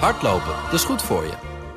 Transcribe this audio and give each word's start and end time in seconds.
Hardlopen, 0.00 0.54
dat 0.64 0.72
is 0.72 0.84
goed 0.84 1.02
voor 1.02 1.22
je. 1.24 1.32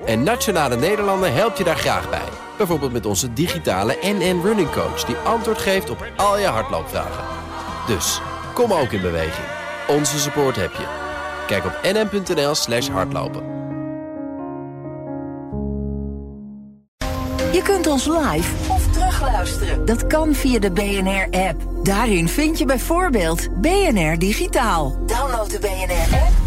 En 0.06 0.24
Nationale 0.24 0.76
Nederlanden 0.76 1.34
helpt 1.34 1.58
je 1.58 1.64
daar 1.64 1.78
graag 1.78 2.10
bij. 2.10 2.30
Bijvoorbeeld 2.58 2.92
met 2.92 3.06
onze 3.06 3.34
digitale 3.34 3.98
NN 4.02 4.42
Running 4.44 4.72
Coach... 4.72 5.04
die 5.04 5.16
antwoord 5.16 5.58
geeft 5.58 5.90
op 5.90 6.06
al 6.16 6.40
je 6.40 6.46
hardloopvragen. 6.46 7.24
Dus, 7.88 8.22
kom 8.54 8.74
ook 8.74 8.92
in 8.92 9.02
beweging. 9.02 9.48
Onze 9.88 10.20
support 10.20 10.56
heb 10.56 10.72
je. 10.72 10.86
Kijk 11.48 11.66
op 11.66 11.80
nn.nl 11.84 12.56
slash 12.56 12.90
hardlopen. 12.90 13.56
Je 17.52 17.62
kunt 17.64 17.88
ons 17.88 18.06
live 18.06 18.72
of 18.72 18.88
terugluisteren. 18.92 19.86
Dat 19.86 20.08
kan 20.08 20.34
via 20.34 20.60
de 20.60 20.72
BNR-app. 20.72 21.62
Daarin 21.84 22.28
vind 22.28 22.58
je 22.58 22.66
bijvoorbeeld 22.66 23.62
BNR 23.62 24.18
Digitaal. 24.18 24.98
Download 25.06 25.50
de 25.50 25.60
BNR-app 25.60 26.47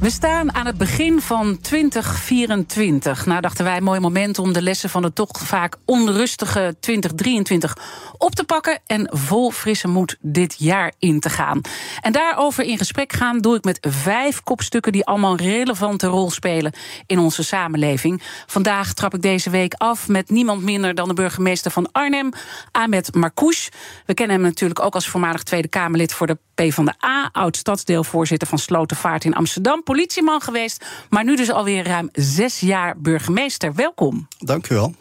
We 0.00 0.10
staan 0.10 0.54
aan 0.54 0.66
het 0.66 0.78
begin 0.78 1.20
van 1.20 1.60
2024. 1.60 3.26
Nou 3.26 3.40
dachten 3.40 3.64
wij, 3.64 3.80
mooi 3.80 4.00
moment 4.00 4.38
om 4.38 4.52
de 4.52 4.62
lessen 4.62 4.90
van 4.90 5.02
de 5.02 5.12
toch 5.12 5.30
vaak 5.32 5.76
onrustige 5.84 6.76
2023 6.80 7.76
op 8.18 8.34
te 8.34 8.44
pakken 8.44 8.78
en 8.86 9.08
vol 9.12 9.50
frisse 9.50 9.88
moed 9.88 10.16
dit 10.20 10.54
jaar 10.58 10.92
in 10.98 11.20
te 11.20 11.30
gaan. 11.30 11.60
En 12.00 12.12
daarover 12.12 12.64
in 12.64 12.78
gesprek 12.78 13.12
gaan 13.12 13.38
doe 13.38 13.56
ik 13.56 13.64
met 13.64 13.78
vijf 13.80 14.42
kopstukken 14.42 14.92
die 14.92 15.06
allemaal 15.06 15.32
een 15.32 15.46
relevante 15.46 16.06
rol 16.06 16.30
spelen 16.30 16.72
in 17.06 17.18
onze 17.18 17.42
samenleving. 17.42 18.22
Vandaag 18.46 18.92
trap 18.92 19.14
ik 19.14 19.22
deze 19.22 19.50
week 19.50 19.74
af 19.74 20.08
met 20.08 20.30
niemand 20.30 20.62
minder 20.62 20.94
dan 20.94 21.08
de 21.08 21.14
burgemeester 21.14 21.70
van 21.70 21.92
Arnhem, 21.92 22.30
Ahmed 22.70 23.14
Marcouch. 23.14 23.68
We 24.06 24.14
kennen 24.14 24.36
hem 24.36 24.44
natuurlijk 24.44 24.80
ook 24.80 24.94
als 24.94 25.08
voormalig 25.08 25.42
Tweede 25.42 25.68
Kamerlid 25.68 26.12
voor 26.12 26.26
de 26.26 26.38
PvdA, 26.56 27.28
oud 27.32 27.56
stadsdeelvoorzitter 27.56 28.48
van 28.48 28.58
Slotenvaart 28.58 29.24
in 29.24 29.34
Amsterdam 29.34 29.82
politieman 29.82 30.40
geweest, 30.40 30.84
maar 31.08 31.24
nu 31.24 31.36
dus 31.36 31.50
alweer 31.50 31.86
ruim 31.86 32.08
zes 32.12 32.60
jaar 32.60 33.00
burgemeester. 33.00 33.74
Welkom. 33.74 34.28
Dank 34.38 34.68
u 34.70 34.74
wel. 34.74 34.94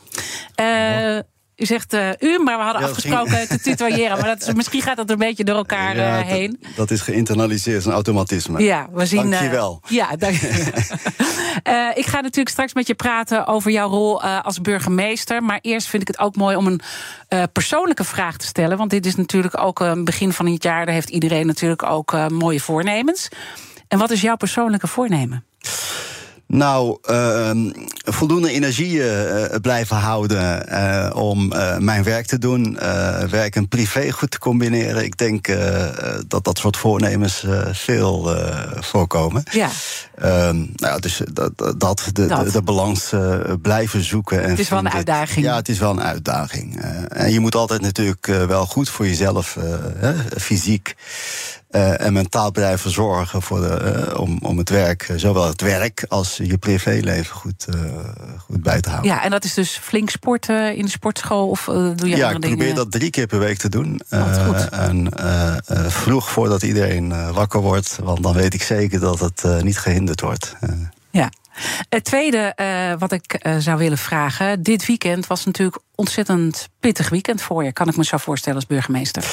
Uh, 0.61 1.19
u 1.55 1.65
zegt 1.65 1.93
uh, 1.93 2.09
u, 2.19 2.39
maar 2.39 2.57
we 2.57 2.63
hadden 2.63 2.81
ja, 2.81 2.87
afgesproken 2.87 3.31
ging... 3.31 3.47
te 3.47 3.59
tutoyeren. 3.69 4.17
Maar 4.17 4.27
dat 4.27 4.47
is, 4.47 4.53
misschien 4.53 4.81
gaat 4.81 4.97
dat 4.97 5.09
een 5.09 5.17
beetje 5.17 5.43
door 5.43 5.55
elkaar 5.55 5.95
ja, 5.95 6.19
uh, 6.19 6.25
heen. 6.25 6.57
Dat, 6.61 6.75
dat, 6.75 6.91
is 6.91 7.01
geïnternaliseerd, 7.01 7.85
een 7.85 7.91
automatisme. 7.91 8.63
Ja, 8.63 8.87
we 8.91 9.05
zien. 9.05 9.29
Dank 9.29 9.43
je 9.43 9.49
wel. 9.49 9.81
ja, 9.87 10.15
dank 10.15 10.35
je. 10.35 10.47
ik 12.01 12.05
ga 12.05 12.21
natuurlijk 12.21 12.49
straks 12.49 12.73
met 12.73 12.87
je 12.87 12.95
praten 12.95 13.47
over 13.47 13.71
jouw 13.71 13.89
rol 13.89 14.23
als 14.23 14.61
burgemeester. 14.61 15.43
Maar 15.43 15.59
eerst 15.61 15.87
vind 15.87 16.01
ik 16.01 16.07
het 16.07 16.19
ook 16.19 16.35
mooi 16.35 16.55
om 16.55 16.67
een 16.67 16.81
persoonlijke 17.51 18.03
vraag 18.03 18.37
te 18.37 18.45
stellen. 18.45 18.77
Want 18.77 18.89
dit 18.89 19.05
is 19.05 19.15
natuurlijk 19.15 19.59
ook 19.59 19.79
een 19.79 20.03
begin 20.03 20.33
van 20.33 20.47
het 20.47 20.63
jaar. 20.63 20.85
Daar 20.85 20.93
heeft 20.93 21.09
iedereen 21.09 21.47
natuurlijk 21.47 21.83
ook 21.83 22.29
mooie 22.29 22.59
voornemens. 22.59 23.29
En 23.87 23.97
wat 23.97 24.11
is 24.11 24.21
jouw 24.21 24.35
persoonlijke 24.35 24.87
voornemen? 24.87 25.45
Nou, 26.55 26.97
uh, 27.09 27.51
voldoende 27.95 28.51
energie 28.51 28.91
uh, 28.91 29.45
blijven 29.61 29.95
houden 29.95 30.65
uh, 30.69 31.09
om 31.13 31.47
mijn 31.79 32.03
werk 32.03 32.25
te 32.25 32.37
doen. 32.37 32.77
werk 33.29 33.55
en 33.55 33.67
privé 33.67 34.11
goed 34.11 34.31
te 34.31 34.39
combineren. 34.39 35.03
Ik 35.03 35.17
denk 35.17 35.47
dat 36.27 36.43
dat 36.43 36.57
soort 36.57 36.77
voornemens 36.77 37.45
veel 37.71 38.35
voorkomen. 38.79 39.43
Ja. 39.51 39.69
Ehm, 40.15 40.55
nou 40.55 40.93
ja, 40.93 40.97
dus 40.97 41.21
dat, 41.33 41.51
dat, 41.57 42.09
de, 42.13 42.25
dat. 42.25 42.45
de, 42.45 42.51
de 42.51 42.61
balans 42.61 43.13
blijven 43.61 44.03
zoeken. 44.03 44.43
En 44.43 44.49
het 44.49 44.59
is 44.59 44.69
wel 44.69 44.79
een 44.79 44.91
uitdaging. 44.91 45.45
Ja, 45.45 45.55
het 45.55 45.69
is 45.69 45.79
wel 45.79 45.91
een 45.91 46.03
uitdaging. 46.03 46.81
en 47.09 47.31
je 47.31 47.39
moet 47.39 47.55
altijd 47.55 47.81
natuurlijk 47.81 48.25
wel 48.25 48.65
goed 48.65 48.89
voor 48.89 49.07
jezelf, 49.07 49.57
fysiek. 50.37 50.95
Uh, 51.75 52.01
en 52.01 52.13
mentaal 52.13 52.51
blijven 52.51 52.91
zorgen 52.91 53.41
voor 53.41 53.59
de, 53.61 54.05
uh, 54.13 54.19
om, 54.19 54.39
om 54.41 54.57
het 54.57 54.69
werk, 54.69 55.13
zowel 55.15 55.47
het 55.47 55.61
werk 55.61 56.05
als 56.07 56.39
je 56.43 56.57
privéleven 56.57 57.35
goed, 57.35 57.65
uh, 57.75 57.81
goed 58.37 58.63
bij 58.63 58.81
te 58.81 58.89
houden. 58.89 59.11
Ja, 59.11 59.23
en 59.23 59.31
dat 59.31 59.43
is 59.43 59.53
dus 59.53 59.77
flink 59.77 60.09
sporten 60.09 60.75
in 60.75 60.85
de 60.85 60.91
sportschool 60.91 61.49
of 61.49 61.63
doe 61.65 61.73
je 61.75 61.91
ja, 61.91 61.93
andere 61.93 62.15
dingen? 62.15 62.27
Ja, 62.27 62.33
ik 62.33 62.39
probeer 62.39 62.75
dat 62.75 62.91
drie 62.91 63.09
keer 63.09 63.27
per 63.27 63.39
week 63.39 63.57
te 63.57 63.69
doen. 63.69 64.01
goed. 64.45 64.69
En 64.69 65.09
vroeg 65.91 66.29
voordat 66.29 66.63
iedereen 66.63 67.33
wakker 67.33 67.61
wordt, 67.61 67.99
want 68.03 68.23
dan 68.23 68.33
weet 68.33 68.53
ik 68.53 68.61
zeker 68.61 68.99
dat 68.99 69.19
het 69.19 69.63
niet 69.63 69.77
gehinderd 69.77 70.21
wordt. 70.21 70.55
ja. 71.11 71.29
Het 71.89 72.03
tweede 72.03 72.53
wat 72.99 73.11
ik 73.11 73.45
zou 73.59 73.77
willen 73.77 73.97
vragen. 73.97 74.63
Dit 74.63 74.85
weekend 74.85 75.27
was 75.27 75.45
natuurlijk 75.45 75.79
ontzettend 75.95 76.69
pittig 76.79 77.09
weekend 77.09 77.41
voor 77.41 77.63
je. 77.63 77.71
Kan 77.71 77.87
ik 77.87 77.97
me 77.97 78.03
zo 78.03 78.17
voorstellen 78.17 78.57
als 78.57 78.67
burgemeester? 78.67 79.25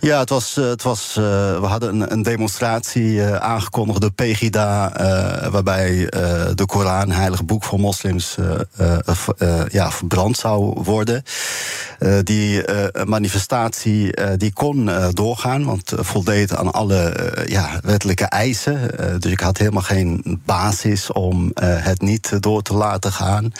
Ja, 0.00 0.18
het 0.18 0.28
was, 0.28 0.54
het 0.54 0.82
was, 0.82 1.08
uh, 1.18 1.24
we 1.60 1.66
hadden 1.66 2.00
een, 2.00 2.12
een 2.12 2.22
demonstratie 2.22 3.22
aangekondigd 3.22 4.00
door 4.00 4.12
Pegida. 4.12 4.92
waarbij 5.50 6.06
de 6.54 6.66
Koran, 6.66 7.10
heilig 7.10 7.44
boek 7.44 7.64
voor 7.64 7.80
moslims, 7.80 8.36
ja, 9.68 9.90
verbrand 9.90 10.36
zou 10.36 10.82
worden. 10.82 11.22
die 12.22 12.62
manifestatie 13.04 14.14
die 14.36 14.52
kon 14.52 14.90
doorgaan, 15.10 15.64
want 15.64 15.92
voldeed 15.96 16.56
aan 16.56 16.72
alle 16.72 17.12
ja, 17.46 17.80
wettelijke 17.82 18.24
eisen. 18.24 18.90
dus 19.20 19.32
ik 19.32 19.40
had 19.40 19.58
helemaal 19.58 19.82
geen 19.82 20.40
basis 20.44 21.12
om 21.12 21.50
het 21.60 22.00
niet 22.00 22.42
door 22.42 22.62
te 22.62 22.74
laten 22.74 23.12
gaan. 23.12 23.52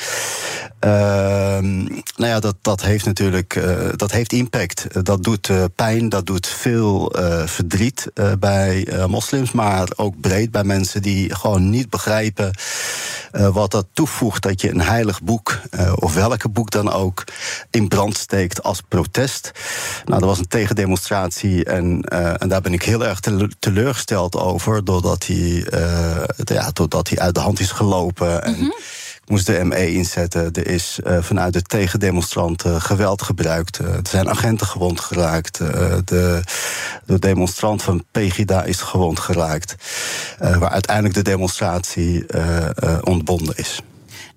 Ehm, 0.85 1.85
nou 2.17 2.31
ja, 2.33 2.41
dat, 2.45 2.57
dat 2.61 2.83
heeft 2.83 3.05
natuurlijk 3.05 3.55
uh, 3.55 3.89
dat 3.97 4.11
heeft 4.11 4.33
impact. 4.33 5.05
Dat 5.05 5.23
doet 5.23 5.49
uh, 5.49 5.65
pijn, 5.75 6.09
dat 6.09 6.27
doet 6.27 6.47
veel 6.47 7.19
uh, 7.21 7.47
verdriet 7.47 8.11
bij 8.39 8.89
moslims, 9.07 9.53
maar 9.53 9.89
ook 9.97 10.21
breed 10.21 10.51
bij 10.51 10.65
mensen 10.65 11.03
die 11.03 11.35
gewoon 11.35 11.71
niet 11.71 11.91
begrijpen 11.91 12.51
wat 13.53 13.71
dat 13.71 13.87
toevoegt 13.93 14.43
dat 14.43 14.61
je 14.61 14.71
een 14.71 14.81
heilig 14.81 15.23
boek, 15.23 15.61
of 15.95 16.15
welke 16.15 16.49
boek 16.49 16.71
dan 16.71 16.93
ook, 16.93 17.25
in 17.71 17.89
brand 17.89 18.17
steekt 18.17 18.63
als 18.63 18.81
protest. 18.89 19.51
Nou, 20.05 20.21
dat 20.21 20.29
was 20.29 20.39
een 20.39 20.49
tegendemonstratie 20.49 21.65
en, 21.65 22.03
en 22.39 22.49
daar 22.49 22.61
ben 22.61 22.73
ik 22.73 22.83
heel 22.83 23.05
erg 23.05 23.21
teleurgesteld 23.59 24.37
over, 24.37 24.85
doordat 24.85 25.27
hij, 25.27 25.67
ja, 26.45 26.71
doordat 26.73 27.09
hij 27.09 27.19
uit 27.19 27.35
de 27.35 27.41
hand 27.41 27.61
is 27.61 27.71
gelopen. 27.71 28.43
En, 28.43 28.55
-hmm 28.55 28.75
moest 29.27 29.47
de 29.47 29.65
ME 29.65 29.93
inzetten. 29.93 30.53
Er 30.53 30.67
is 30.67 30.99
uh, 31.07 31.19
vanuit 31.21 31.53
de 31.53 31.63
tegendemonstranten 31.63 32.81
geweld 32.81 33.23
gebruikt. 33.23 33.81
Uh, 33.81 33.89
er 33.89 34.01
zijn 34.11 34.29
agenten 34.29 34.67
gewond 34.67 35.01
geraakt. 35.01 35.59
De, 36.05 36.43
de 37.05 37.19
demonstrant 37.19 37.83
van 37.83 38.05
Pegida 38.11 38.63
is 38.63 38.81
gewond 38.81 39.19
geraakt. 39.19 39.75
waar 40.39 40.71
uiteindelijk 40.71 41.15
de 41.15 41.23
demonstratie 41.23 42.27
ontbonden 43.03 43.57
is. 43.57 43.81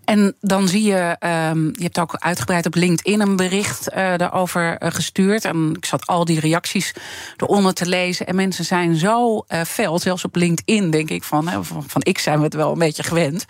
En 0.05 0.35
dan 0.39 0.67
zie 0.67 0.83
je, 0.83 1.15
um, 1.51 1.65
je 1.73 1.83
hebt 1.83 1.99
ook 1.99 2.15
uitgebreid 2.15 2.65
op 2.65 2.75
LinkedIn 2.75 3.21
een 3.21 3.35
bericht 3.35 3.91
daarover 3.93 4.75
gestuurd. 4.79 5.45
En 5.45 5.73
ik 5.77 5.85
zat 5.85 6.05
al 6.05 6.25
die 6.25 6.39
reacties 6.39 6.93
eronder 7.37 7.73
te 7.73 7.85
lezen. 7.85 8.27
En 8.27 8.35
mensen 8.35 8.65
zijn 8.65 8.95
zo 8.95 9.45
fel, 9.65 9.99
zelfs 9.99 10.23
op 10.23 10.35
LinkedIn 10.35 10.91
denk 10.91 11.09
ik 11.09 11.23
van, 11.23 11.65
van, 11.65 11.83
van 11.87 12.01
ik 12.03 12.19
zijn 12.19 12.37
we 12.37 12.43
het 12.43 12.53
wel 12.53 12.71
een 12.71 12.79
beetje 12.79 13.03
gewend. 13.03 13.45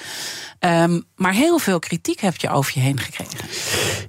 Um, 0.60 1.04
maar 1.16 1.34
heel 1.34 1.60
veel 1.60 1.80
kritiek 1.80 2.20
heb 2.20 2.36
je 2.36 2.50
over 2.50 2.72
je 2.76 2.80
heen 2.80 3.00
gekregen. 3.00 3.40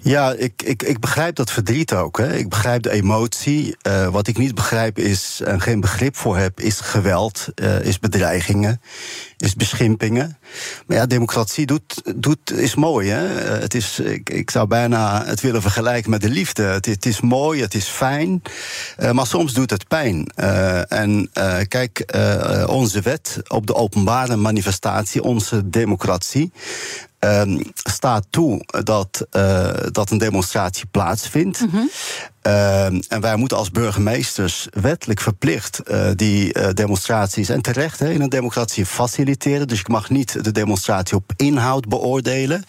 Ja, 0.02 0.32
ik, 0.32 0.62
ik, 0.62 0.82
ik 0.82 0.98
begrijp 1.00 1.34
dat 1.34 1.50
verdriet 1.50 1.92
ook. 1.92 2.18
Hè. 2.18 2.36
Ik 2.36 2.48
begrijp 2.48 2.82
de 2.82 2.90
emotie. 2.90 3.76
Uh, 3.86 4.08
wat 4.08 4.26
ik 4.26 4.38
niet 4.38 4.54
begrijp 4.54 4.98
is, 4.98 5.40
en 5.44 5.60
geen 5.60 5.80
begrip 5.80 6.16
voor 6.16 6.36
heb, 6.36 6.60
is 6.60 6.80
geweld, 6.80 7.48
uh, 7.54 7.80
is 7.80 7.98
bedreigingen, 7.98 8.80
is 9.36 9.54
beschimpingen. 9.54 10.38
Maar 10.86 10.96
ja, 10.96 11.06
democratie 11.06 11.66
doet, 11.66 12.02
doet, 12.16 12.52
is 12.52 12.74
mooi. 12.74 13.08
Hè? 13.08 13.54
Uh, 13.54 13.60
het 13.60 13.74
is, 13.74 14.00
ik, 14.00 14.30
ik 14.30 14.50
zou 14.50 14.66
bijna 14.66 15.24
het 15.24 15.40
willen 15.40 15.62
vergelijken 15.62 16.10
met 16.10 16.20
de 16.20 16.30
liefde. 16.30 16.62
Het 16.62 17.06
is 17.06 17.20
mooi, 17.20 17.60
het 17.60 17.74
is 17.74 17.86
fijn, 17.86 18.42
maar 19.12 19.26
soms 19.26 19.52
doet 19.52 19.70
het 19.70 19.88
pijn. 19.88 20.26
en 20.88 21.30
kijk, 21.68 22.18
onze 22.66 23.00
wet 23.00 23.40
op 23.48 23.66
de 23.66 23.74
openbare 23.74 24.36
manifestatie, 24.36 25.22
onze 25.22 25.68
democratie. 25.68 26.37
Um, 27.20 27.60
staat 27.74 28.26
toe 28.30 28.64
dat, 28.84 29.26
uh, 29.32 29.70
dat 29.90 30.10
een 30.10 30.18
demonstratie 30.18 30.86
plaatsvindt. 30.90 31.58
-hmm. 31.70 31.90
Ehm, 32.48 33.00
en 33.08 33.20
wij 33.20 33.36
moeten 33.36 33.56
als 33.56 33.70
burgemeesters 33.70 34.68
wettelijk 34.80 35.20
verplicht 35.20 35.82
die 36.14 36.72
demonstraties, 36.74 37.48
en 37.48 37.60
terecht 37.60 37.98
hè, 37.98 38.10
in 38.10 38.20
een 38.20 38.28
democratie, 38.28 38.86
faciliteren. 38.86 39.68
Dus 39.68 39.80
ik 39.80 39.88
mag 39.88 40.10
niet 40.10 40.44
de 40.44 40.52
demonstratie 40.52 41.16
op 41.16 41.32
inhoud 41.36 41.88
beoordelen. 41.88 42.64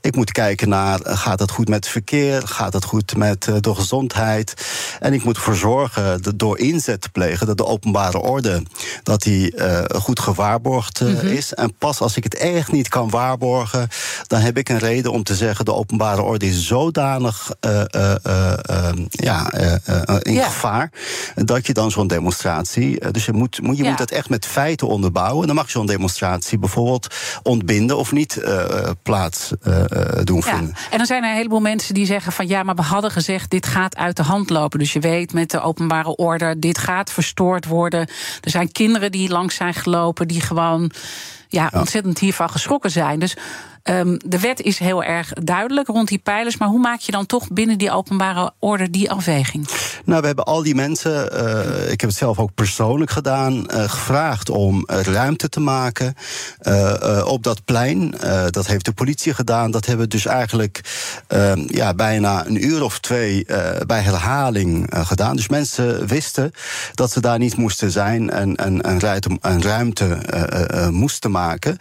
Ik 0.00 0.16
moet 0.16 0.32
kijken 0.32 0.68
naar, 0.68 1.00
gaat 1.02 1.40
het 1.40 1.50
goed 1.50 1.68
met 1.68 1.84
het 1.84 1.88
verkeer? 1.88 2.48
Gaat 2.48 2.72
het 2.72 2.84
goed 2.84 3.16
met 3.16 3.42
de 3.60 3.74
gezondheid? 3.74 4.54
En 5.00 5.12
ik 5.12 5.24
moet 5.24 5.36
ervoor 5.36 5.56
zorgen, 5.56 6.22
dat 6.22 6.38
door 6.38 6.58
inzet 6.58 7.00
te 7.00 7.08
plegen, 7.08 7.46
dat 7.46 7.56
de 7.56 7.66
openbare 7.66 8.18
orde 8.18 8.62
dat 9.02 9.22
die, 9.22 9.54
goed 9.88 10.20
gewaarborgd 10.20 11.00
mhm. 11.00 11.26
is. 11.26 11.54
En 11.54 11.74
pas 11.78 12.00
als 12.00 12.16
ik 12.16 12.24
het 12.24 12.34
echt 12.34 12.72
niet 12.72 12.88
kan 12.88 13.10
waarborgen, 13.10 13.88
dan 14.26 14.40
heb 14.40 14.58
ik 14.58 14.68
een 14.68 14.78
reden 14.78 15.12
om 15.12 15.22
te 15.22 15.34
zeggen: 15.34 15.64
de 15.64 15.74
openbare 15.74 16.22
orde 16.22 16.46
is 16.46 16.66
zodanig 16.66 17.50
uh, 19.22 19.46
uh, 19.60 19.76
ja, 20.06 20.22
in 20.22 20.42
gevaar 20.42 20.90
dat 21.34 21.66
je 21.66 21.72
dan 21.72 21.90
zo'n 21.90 22.06
demonstratie. 22.06 23.10
dus 23.10 23.24
je, 23.24 23.32
moet, 23.32 23.62
moet, 23.62 23.76
je 23.76 23.84
moet 23.84 23.98
dat 23.98 24.10
echt 24.10 24.28
met 24.28 24.46
feiten 24.46 24.88
onderbouwen. 24.88 25.46
Dan 25.46 25.56
mag 25.56 25.64
je 25.64 25.70
zo'n 25.70 25.86
demonstratie 25.86 26.58
bijvoorbeeld 26.58 27.06
ontbinden 27.42 27.96
of 27.96 28.12
niet 28.12 28.42
plaats 29.02 29.52
doen 30.24 30.42
ja. 30.44 30.56
vinden. 30.56 30.74
En 30.90 30.98
dan 30.98 31.06
zijn 31.06 31.22
er 31.22 31.30
een 31.30 31.36
heleboel 31.36 31.60
mensen 31.60 31.94
die 31.94 32.06
zeggen: 32.06 32.32
van 32.32 32.46
ja, 32.46 32.62
maar 32.62 32.74
we 32.74 32.82
hadden 32.82 33.10
gezegd, 33.10 33.50
dit 33.50 33.66
gaat 33.66 33.96
uit 33.96 34.16
de 34.16 34.22
hand 34.22 34.50
lopen. 34.50 34.78
Dus 34.78 34.92
je 34.92 35.00
weet 35.00 35.32
met 35.32 35.50
de 35.50 35.60
openbare 35.60 36.16
orde, 36.16 36.58
dit 36.58 36.78
gaat 36.78 37.12
verstoord 37.12 37.66
worden. 37.66 38.00
Er 38.40 38.50
zijn 38.50 38.72
kinderen 38.72 39.12
die 39.12 39.28
langs 39.28 39.54
zijn 39.54 39.74
gelopen, 39.74 40.28
die 40.28 40.40
gewoon 40.40 40.92
ja, 41.48 41.70
ontzettend 41.72 42.18
hiervan 42.18 42.50
geschrokken 42.50 42.90
zijn. 42.90 43.18
Dus 43.18 43.36
Um, 43.90 44.18
de 44.26 44.38
wet 44.38 44.60
is 44.60 44.78
heel 44.78 45.02
erg 45.02 45.32
duidelijk 45.32 45.88
rond 45.88 46.08
die 46.08 46.18
pijlers. 46.18 46.56
Maar 46.56 46.68
hoe 46.68 46.80
maak 46.80 47.00
je 47.00 47.12
dan 47.12 47.26
toch 47.26 47.48
binnen 47.48 47.78
die 47.78 47.90
openbare 47.90 48.52
orde 48.58 48.90
die 48.90 49.10
afweging? 49.10 49.68
Nou, 50.04 50.20
we 50.20 50.26
hebben 50.26 50.44
al 50.44 50.62
die 50.62 50.74
mensen, 50.74 51.30
uh, 51.32 51.92
ik 51.92 52.00
heb 52.00 52.10
het 52.10 52.18
zelf 52.18 52.38
ook 52.38 52.54
persoonlijk 52.54 53.10
gedaan, 53.10 53.52
uh, 53.54 53.82
gevraagd 53.82 54.50
om 54.50 54.84
ruimte 54.86 55.48
te 55.48 55.60
maken 55.60 56.14
op 57.24 57.42
dat 57.42 57.64
plein. 57.64 58.14
dat 58.50 58.66
heeft 58.66 58.84
de 58.84 58.92
politie 58.92 59.34
gedaan. 59.34 59.70
Dat 59.70 59.86
hebben 59.86 60.04
we 60.04 60.10
dus 60.10 60.26
eigenlijk 60.26 60.80
ehm, 61.26 61.64
ja, 61.66 61.94
bijna 61.94 62.46
een 62.46 62.64
uur 62.64 62.82
of 62.82 62.98
twee 62.98 63.46
bij 63.86 64.00
herhaling 64.00 64.86
gedaan. 64.90 65.36
Dus 65.36 65.48
mensen 65.48 66.06
wisten 66.06 66.50
dat 66.94 67.12
ze 67.12 67.20
daar 67.20 67.38
niet 67.38 67.56
moesten 67.56 67.90
zijn 67.90 68.30
en, 68.30 68.56
en 68.56 69.62
ruimte 69.62 70.18
moesten 70.90 71.30
maken. 71.30 71.76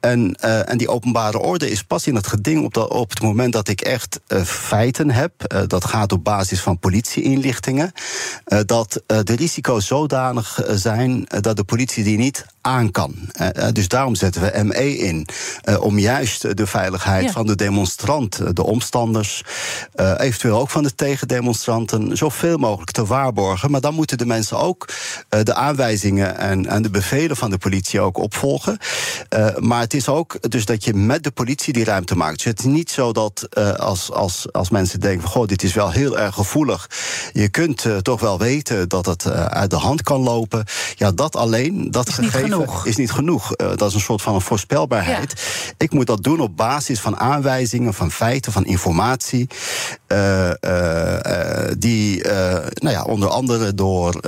En, 0.00 0.34
en 0.40 0.78
die 0.78 0.88
openbare 0.88 1.33
orde 1.38 1.70
is 1.70 1.82
pas 1.82 2.06
in 2.06 2.14
het 2.14 2.26
geding 2.26 2.64
op, 2.64 2.76
op 2.76 3.10
het 3.10 3.22
moment 3.22 3.52
dat 3.52 3.68
ik 3.68 3.80
echt 3.80 4.20
uh, 4.28 4.42
feiten 4.42 5.10
heb. 5.10 5.32
Uh, 5.52 5.62
dat 5.66 5.84
gaat 5.84 6.12
op 6.12 6.24
basis 6.24 6.60
van 6.60 6.78
politieinlichtingen. 6.78 7.92
Uh, 8.46 8.60
dat 8.66 9.02
de 9.06 9.34
risico's 9.34 9.86
zodanig 9.86 10.60
zijn 10.68 11.26
dat 11.40 11.56
de 11.56 11.64
politie 11.64 12.04
die 12.04 12.18
niet 12.18 12.46
aan 12.64 12.90
kan. 12.90 13.14
dus 13.72 13.88
daarom 13.88 14.14
zetten 14.14 14.42
we 14.42 14.62
ME 14.62 14.98
in. 14.98 15.26
om 15.80 15.98
juist 15.98 16.56
de 16.56 16.66
veiligheid 16.66 17.30
van 17.30 17.46
de 17.46 17.54
demonstrant, 17.54 18.56
de 18.56 18.62
omstanders, 18.62 19.42
eventueel 20.16 20.58
ook 20.58 20.70
van 20.70 20.82
de 20.82 20.94
tegendemonstranten, 20.94 22.16
zoveel 22.16 22.56
mogelijk 22.56 22.90
te 22.90 23.06
waarborgen. 23.06 23.70
Maar 23.70 23.80
dan 23.80 23.94
moeten 23.94 24.18
de 24.18 24.26
mensen 24.26 24.58
ook 24.58 24.88
de 25.28 25.54
aanwijzingen 25.54 26.38
en, 26.38 26.66
en 26.66 26.82
de 26.82 26.90
bevelen 26.90 27.36
van 27.36 27.50
de 27.50 27.58
politie 27.58 28.00
ook 28.00 28.18
opvolgen. 28.18 28.78
maar 29.58 29.80
het 29.80 29.94
is 29.94 30.08
ook 30.08 30.50
dus 30.50 30.64
dat 30.64 30.84
je 30.84 30.94
met 30.94 31.24
de 31.24 31.30
politie 31.30 31.72
die 31.72 31.84
ruimte 31.84 32.16
maakt. 32.16 32.36
Dus 32.36 32.44
het 32.44 32.58
is 32.58 32.64
niet 32.64 32.90
zo 32.90 33.12
dat 33.12 33.48
als, 33.78 34.12
als, 34.12 34.52
als 34.52 34.70
mensen 34.70 35.00
denken: 35.00 35.28
goh, 35.28 35.46
dit 35.46 35.62
is 35.62 35.74
wel 35.74 35.90
heel 35.90 36.18
erg 36.18 36.34
gevoelig. 36.34 36.90
Je 37.32 37.48
kunt 37.48 37.86
toch 38.02 38.20
wel 38.20 38.38
weten 38.38 38.88
dat 38.88 39.06
het 39.06 39.30
uit 39.30 39.70
de 39.70 39.76
hand 39.76 40.02
kan 40.02 40.20
lopen. 40.20 40.64
Ja, 40.94 41.12
dat 41.12 41.36
alleen, 41.36 41.90
dat 41.90 42.10
gegeven 42.10 42.53
genoeg. 42.60 42.86
is 42.86 42.96
niet 42.96 43.10
genoeg. 43.10 43.56
dat 43.56 43.82
is 43.82 43.94
een 43.94 44.00
soort 44.00 44.22
van 44.22 44.34
een 44.34 44.40
voorspelbaarheid. 44.40 45.32
Ja. 45.36 45.72
Ik 45.78 45.92
moet 45.92 46.06
dat 46.06 46.22
doen 46.22 46.40
op 46.40 46.56
basis 46.56 47.00
van 47.00 47.16
aanwijzingen, 47.16 47.94
van 47.94 48.10
feiten, 48.10 48.52
van 48.52 48.64
informatie. 48.64 49.48
Die, 51.78 52.22
nou 52.74 52.94
ja, 52.94 53.02
onder 53.02 53.28
andere 53.28 53.74
door, 53.74 54.20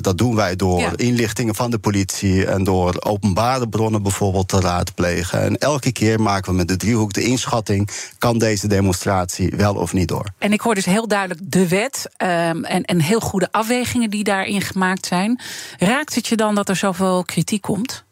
dat 0.00 0.18
doen 0.18 0.34
wij 0.34 0.56
door 0.56 0.80
ja. 0.80 0.92
inlichtingen 0.96 1.54
van 1.54 1.70
de 1.70 1.78
politie 1.78 2.46
en 2.46 2.64
door 2.64 2.96
openbare 2.98 3.68
bronnen 3.68 4.02
bijvoorbeeld 4.02 4.48
te 4.48 4.60
raadplegen. 4.60 5.40
En 5.40 5.56
elke 5.56 5.92
keer 5.92 6.20
maken 6.20 6.50
we 6.50 6.56
met 6.56 6.68
de 6.68 6.76
driehoek 6.76 7.12
de 7.12 7.22
inschatting: 7.22 7.88
kan 8.18 8.38
deze 8.38 8.68
demonstratie 8.68 9.52
wel 9.56 9.74
of 9.74 9.92
niet 9.92 10.08
door? 10.08 10.26
En 10.38 10.52
ik 10.52 10.60
hoor 10.60 10.74
dus 10.74 10.84
heel 10.84 11.08
duidelijk 11.08 11.40
de 11.44 11.68
wet 11.68 12.06
um, 12.18 12.64
en, 12.64 12.82
en 12.82 13.00
heel 13.00 13.20
goede 13.20 13.48
afwegingen 13.50 14.10
die 14.10 14.24
daarin 14.24 14.60
gemaakt 14.60 15.06
zijn. 15.06 15.40
Raakt 15.78 16.14
het 16.14 16.26
je 16.26 16.36
dan 16.36 16.54
dat 16.54 16.68
er 16.68 16.76
zoveel 16.76 17.24
kritiek 17.24 17.62
komt? 17.62 18.04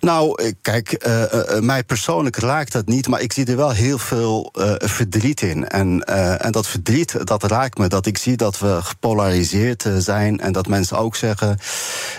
Nou, 0.00 0.42
eh, 0.42 0.52
kijk, 0.62 1.06
uh, 1.06 1.22
uh, 1.22 1.60
mij 1.60 1.84
persoonlijk 1.84 2.36
raakt 2.36 2.72
dat 2.72 2.86
niet, 2.86 3.08
maar 3.08 3.20
ik 3.20 3.32
zie 3.32 3.46
er 3.46 3.56
wel 3.56 3.70
heel 3.70 3.98
veel 3.98 4.52
verdriet 4.78 5.42
in. 5.42 5.68
En, 5.68 6.04
en 6.40 6.52
dat 6.52 6.66
verdriet, 6.66 7.26
dat 7.26 7.42
raakt 7.42 7.78
me. 7.78 7.88
Dat 7.88 8.06
ik 8.06 8.18
zie 8.18 8.36
dat 8.36 8.58
we 8.58 8.78
gepolariseerd 8.82 9.84
zijn 9.98 10.40
en 10.40 10.52
dat 10.52 10.66
mensen 10.66 10.98
ook 10.98 11.16
zeggen. 11.16 11.58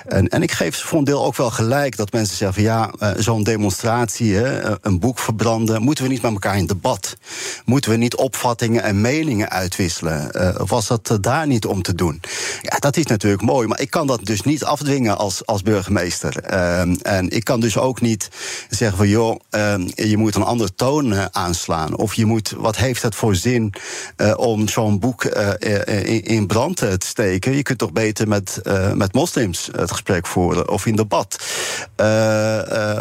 En, 0.05 0.27
en 0.27 0.41
ik 0.41 0.51
geef 0.51 0.75
ze 0.75 0.87
voor 0.87 0.97
een 0.99 1.03
deel 1.03 1.25
ook 1.25 1.35
wel 1.35 1.51
gelijk 1.51 1.97
dat 1.97 2.11
mensen 2.11 2.37
zeggen: 2.37 2.63
ja, 2.63 2.91
zo'n 3.17 3.43
demonstratie, 3.43 4.35
een 4.81 4.99
boek 4.99 5.19
verbranden, 5.19 5.81
moeten 5.81 6.03
we 6.03 6.09
niet 6.09 6.21
met 6.21 6.31
elkaar 6.31 6.57
in 6.57 6.67
debat? 6.67 7.17
Moeten 7.65 7.91
we 7.91 7.97
niet 7.97 8.15
opvattingen 8.15 8.83
en 8.83 9.01
meningen 9.01 9.49
uitwisselen? 9.49 10.31
was 10.67 10.87
dat 10.87 11.17
daar 11.21 11.47
niet 11.47 11.65
om 11.65 11.81
te 11.81 11.95
doen? 11.95 12.21
Ja, 12.61 12.77
dat 12.79 12.97
is 12.97 13.05
natuurlijk 13.05 13.41
mooi, 13.41 13.67
maar 13.67 13.81
ik 13.81 13.89
kan 13.89 14.07
dat 14.07 14.25
dus 14.25 14.41
niet 14.41 14.63
afdwingen 14.63 15.17
als, 15.17 15.45
als 15.45 15.61
burgemeester. 15.61 16.43
Ehm, 16.43 16.95
en 17.01 17.29
ik 17.29 17.43
kan 17.43 17.59
dus 17.59 17.66
ook 17.75 18.01
niet 18.01 18.29
zeggen 18.69 18.97
van 18.97 19.07
joh, 19.07 19.39
uh, 19.51 19.75
je 19.95 20.17
moet 20.17 20.35
een 20.35 20.43
andere 20.43 20.75
toon 20.75 21.13
uh, 21.13 21.25
aanslaan. 21.31 21.97
Of 21.97 22.13
je 22.13 22.25
moet, 22.25 22.53
wat 22.57 22.75
heeft 22.75 23.01
het 23.01 23.15
voor 23.15 23.35
zin 23.35 23.73
uh, 24.17 24.33
om 24.37 24.67
zo'n 24.67 24.99
boek 24.99 25.23
in, 25.25 26.23
in, 26.23 26.47
brand 26.47 26.77
te 26.77 26.97
steken? 26.97 27.55
Je 27.55 27.63
kunt 27.63 27.77
toch 27.77 27.91
beter 27.91 28.27
met, 28.27 28.61
met 28.93 29.13
moslims 29.13 29.69
het 29.71 29.91
gesprek 29.91 30.27
voeren 30.27 30.69
of 30.69 30.85
in 30.85 30.95
debat. 30.95 31.37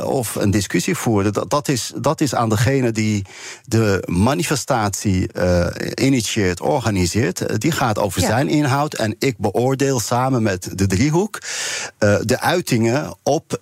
of 0.04 0.34
een 0.34 0.50
discussie 0.50 0.96
voeren. 0.96 1.32
Dat, 1.32 1.50
dat, 1.50 1.68
is, 1.68 1.92
dat 1.96 2.20
is 2.20 2.34
aan 2.34 2.48
degene 2.48 2.92
die 2.92 3.24
de 3.64 4.02
manifestatie 4.06 5.28
initieert, 5.94 6.60
organiseert. 6.60 7.60
die 7.60 7.72
gaat 7.72 7.98
over 7.98 8.20
ja. 8.20 8.26
zijn 8.26 8.48
inhoud. 8.48 8.94
En 8.94 9.16
ik 9.18 9.38
beoordeel 9.38 10.00
samen 10.00 10.42
met 10.42 10.68
de 10.78 10.86
driehoek 10.86 11.38
de 12.20 12.40
uitingen 12.40 13.16
op 13.22 13.60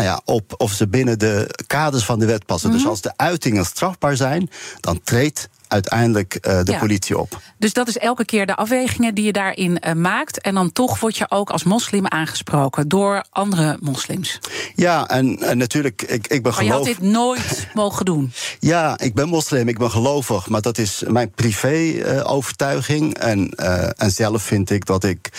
nou 0.00 0.12
ja, 0.12 0.32
op 0.32 0.54
of 0.56 0.72
ze 0.72 0.88
binnen 0.88 1.18
de 1.18 1.54
kaders 1.66 2.04
van 2.04 2.18
de 2.18 2.26
wet 2.26 2.46
passen. 2.46 2.70
Mm 2.70 2.76
-hmm. 2.76 2.84
Dus 2.84 2.92
mhm. 2.92 3.08
als 3.08 3.16
de 3.16 3.24
uitingen 3.24 3.64
strafbaar 3.64 4.16
zijn, 4.16 4.50
dan 4.80 5.00
treedt 5.02 5.48
uiteindelijk 5.68 6.34
uh, 6.34 6.60
de 6.62 6.72
ja. 6.72 6.78
politie 6.78 7.18
op. 7.18 7.40
Dus 7.58 7.72
dat 7.72 7.88
is 7.88 7.98
elke 7.98 8.24
keer 8.24 8.46
de 8.46 8.56
afwegingen 8.56 9.14
die 9.14 9.24
je 9.24 9.32
daarin 9.32 9.82
uh, 9.86 9.92
maakt. 9.92 10.40
En 10.40 10.54
dan 10.54 10.72
toch 10.72 11.00
word 11.00 11.16
je 11.16 11.30
ook 11.30 11.50
als 11.50 11.64
moslim 11.64 12.06
aangesproken 12.06 12.88
door 12.88 13.24
andere 13.30 13.76
moslims. 13.80 14.38
Ja, 14.74 15.08
en, 15.08 15.38
en 15.38 15.58
natuurlijk, 15.58 16.02
ik, 16.02 16.26
ik 16.26 16.42
ben 16.42 16.52
Maar 16.52 16.64
je 16.64 16.70
had 16.70 16.84
dit 16.84 17.00
nooit 17.00 17.66
mogen 17.74 18.04
doen. 18.04 18.32
Ja, 18.60 18.98
ik 18.98 19.14
ben 19.14 19.28
moslim, 19.28 19.68
ik 19.68 19.78
ben 19.78 19.90
gelovig. 19.90 20.48
Maar 20.48 20.60
dat 20.60 20.78
is 20.78 21.02
mijn 21.06 21.30
privé-overtuiging. 21.30 23.18
Uh, 23.18 23.30
en, 23.30 23.54
en 23.96 24.10
zelf 24.10 24.42
vind 24.42 24.70
ik 24.70 24.86
dat 24.86 25.04
ik 25.04 25.30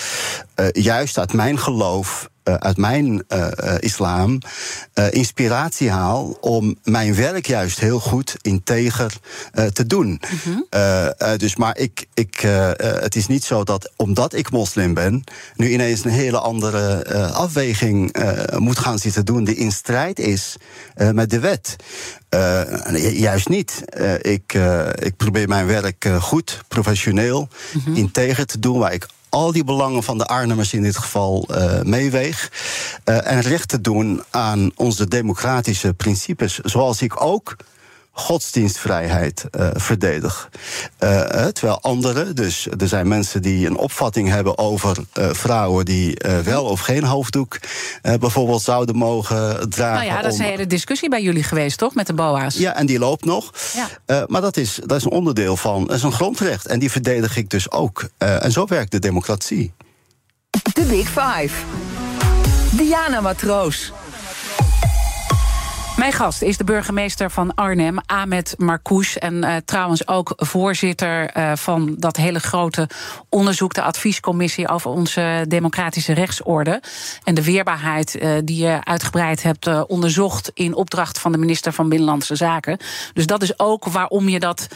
juist 0.71 1.17
uit 1.17 1.33
mijn 1.33 1.59
geloof 1.59 2.29
uh, 2.43 2.53
uit 2.53 2.77
mijn 2.77 3.23
uh, 3.29 3.47
uh, 3.63 3.73
islam 3.79 4.39
inspiratie 5.09 5.89
haal 5.89 6.37
om 6.41 6.75
mijn 6.83 7.15
werk 7.15 7.47
juist 7.47 7.79
heel 7.79 7.99
goed 7.99 8.35
integer 8.41 9.13
te 9.73 9.87
doen. 9.87 10.21
-hmm. 10.43 10.65
dus 11.37 11.55
maar 11.55 11.77
ik, 11.77 12.05
ik, 12.13 12.39
het 13.01 13.15
is 13.15 13.27
niet 13.27 13.43
zo 13.43 13.63
dat 13.63 13.91
omdat 13.95 14.33
ik 14.33 14.51
moslim 14.51 14.93
ben, 14.93 15.23
nu 15.55 15.69
ineens 15.69 16.03
een 16.03 16.11
hele 16.11 16.39
andere 16.39 17.05
afweging 17.33 18.15
moet 18.57 18.79
gaan 18.79 18.99
zitten 18.99 19.25
doen 19.25 19.43
die 19.43 19.55
in 19.55 19.71
strijd 19.71 20.19
is 20.19 20.55
met 20.95 21.29
de 21.29 21.39
wet. 21.39 21.75
juist 23.13 23.49
niet. 23.49 23.83
ik, 24.21 24.53
ik 24.93 25.15
probeer 25.17 25.47
mijn 25.47 25.67
werk 25.67 26.09
goed, 26.19 26.61
professioneel, 26.67 27.47
-hmm. 27.83 27.95
integer 27.95 28.45
te 28.45 28.59
doen, 28.59 28.79
waar 28.79 28.93
ik 28.93 29.07
al 29.31 29.51
die 29.51 29.63
belangen 29.63 30.03
van 30.03 30.17
de 30.17 30.25
Arnhemmers 30.25 30.73
in 30.73 30.81
dit 30.81 30.97
geval 30.97 31.47
uh, 31.51 31.81
meeweeg. 31.81 32.51
Uh, 33.05 33.31
en 33.31 33.41
recht 33.41 33.67
te 33.67 33.81
doen 33.81 34.23
aan 34.29 34.71
onze 34.75 35.07
democratische 35.07 35.93
principes. 35.93 36.59
Zoals 36.59 37.01
ik 37.01 37.21
ook 37.23 37.55
godsdienstvrijheid 38.11 39.45
uh, 39.51 39.67
verdedig. 39.73 40.49
Uh, 40.99 41.19
terwijl 41.45 41.81
anderen, 41.81 42.35
dus 42.35 42.67
er 42.77 42.87
zijn 42.87 43.07
mensen 43.07 43.41
die 43.41 43.67
een 43.67 43.77
opvatting 43.77 44.29
hebben 44.29 44.57
over 44.57 44.97
uh, 45.19 45.29
vrouwen 45.29 45.85
die 45.85 46.21
wel 46.43 46.63
of 46.63 46.79
geen 46.79 47.03
hoofddoek 47.03 47.59
bijvoorbeeld 48.01 48.61
zouden 48.61 48.95
mogen 48.95 49.69
dragen. 49.69 50.05
Nou 50.05 50.17
ja, 50.17 50.21
dat 50.21 50.33
is 50.33 50.39
een 50.39 50.45
hele 50.45 50.67
discussie 50.67 51.09
bij 51.09 51.21
jullie 51.21 51.43
geweest, 51.43 51.77
toch? 51.77 51.95
Met 51.95 52.07
de 52.07 52.13
BOA's. 52.13 52.55
Ja, 52.55 52.75
en 52.75 52.85
die 52.85 52.99
loopt 52.99 53.25
nog. 53.25 53.51
Ja. 54.05 54.25
maar 54.27 54.41
dat 54.41 54.57
is, 54.57 54.79
dat 54.85 54.97
is 54.97 55.03
een 55.03 55.11
onderdeel 55.11 55.57
van, 55.57 55.85
dat 55.85 55.95
is 55.95 56.03
een 56.03 56.11
grondrecht. 56.11 56.67
En 56.67 56.79
die 56.79 56.91
verdedig 56.91 57.37
ik 57.37 57.49
dus 57.49 57.71
ook. 57.71 58.09
en 58.17 58.51
zo 58.51 58.65
werkt 58.65 58.91
de 58.91 58.99
democratie. 58.99 59.73
De 60.73 60.83
Big 60.83 61.07
Five. 61.07 61.53
Diana 62.71 63.21
Matroos. 63.21 63.91
Mijn 66.01 66.13
gast 66.13 66.41
is 66.41 66.57
de 66.57 66.63
burgemeester 66.63 67.31
van 67.31 67.55
Arnhem, 67.55 67.97
Ahmed 68.05 68.55
Marcouch. 68.57 69.17
En 69.17 69.33
uh, 69.33 69.55
trouwens 69.65 70.07
ook 70.07 70.33
voorzitter 70.35 71.37
uh, 71.37 71.51
van 71.55 71.95
dat 71.97 72.17
hele 72.17 72.39
grote 72.39 72.89
onderzoek, 73.29 73.73
de 73.73 73.81
adviescommissie 73.81 74.67
over 74.67 74.91
onze 74.91 75.45
democratische 75.47 76.13
rechtsorde. 76.13 76.81
En 77.23 77.35
de 77.35 77.43
weerbaarheid 77.43 78.15
uh, 78.21 78.31
die 78.43 78.63
je 78.63 78.79
uitgebreid 78.83 79.43
hebt 79.43 79.85
onderzocht 79.87 80.51
in 80.53 80.75
opdracht 80.75 81.19
van 81.19 81.31
de 81.31 81.37
minister 81.37 81.73
van 81.73 81.89
Binnenlandse 81.89 82.35
Zaken. 82.35 82.77
Dus 83.13 83.25
dat 83.25 83.41
is 83.41 83.59
ook 83.59 83.85
waarom 83.85 84.29
je 84.29 84.39
dat 84.39 84.67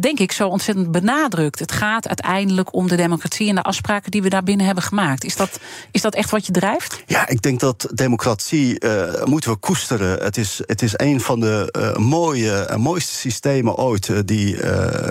denk 0.00 0.18
ik, 0.18 0.32
zo 0.32 0.48
ontzettend 0.48 0.90
benadrukt. 0.90 1.58
Het 1.58 1.72
gaat 1.72 2.08
uiteindelijk 2.08 2.74
om 2.74 2.88
de 2.88 2.96
democratie 2.96 3.48
en 3.48 3.54
de 3.54 3.62
afspraken 3.62 4.10
die 4.10 4.22
we 4.22 4.28
daar 4.28 4.42
binnen 4.42 4.66
hebben 4.66 4.84
gemaakt. 4.84 5.24
Is 5.24 5.36
dat, 5.36 5.60
is 5.90 6.00
dat 6.00 6.14
echt 6.14 6.30
wat 6.30 6.46
je 6.46 6.52
drijft? 6.52 7.02
Ja, 7.06 7.28
ik 7.28 7.42
denk 7.42 7.60
dat 7.60 7.88
democratie 7.94 8.84
uh, 8.84 9.24
moeten 9.24 9.50
we 9.50 9.56
koesteren. 9.56 10.24
Het 10.24 10.36
is, 10.36 10.60
het 10.66 10.82
is 10.82 10.92
een 10.96 11.20
van 11.20 11.40
de 11.40 11.74
uh, 11.78 11.96
mooie, 11.96 12.76
mooiste 12.76 13.14
systemen 13.14 13.76
ooit 13.76 14.26
die 14.28 14.56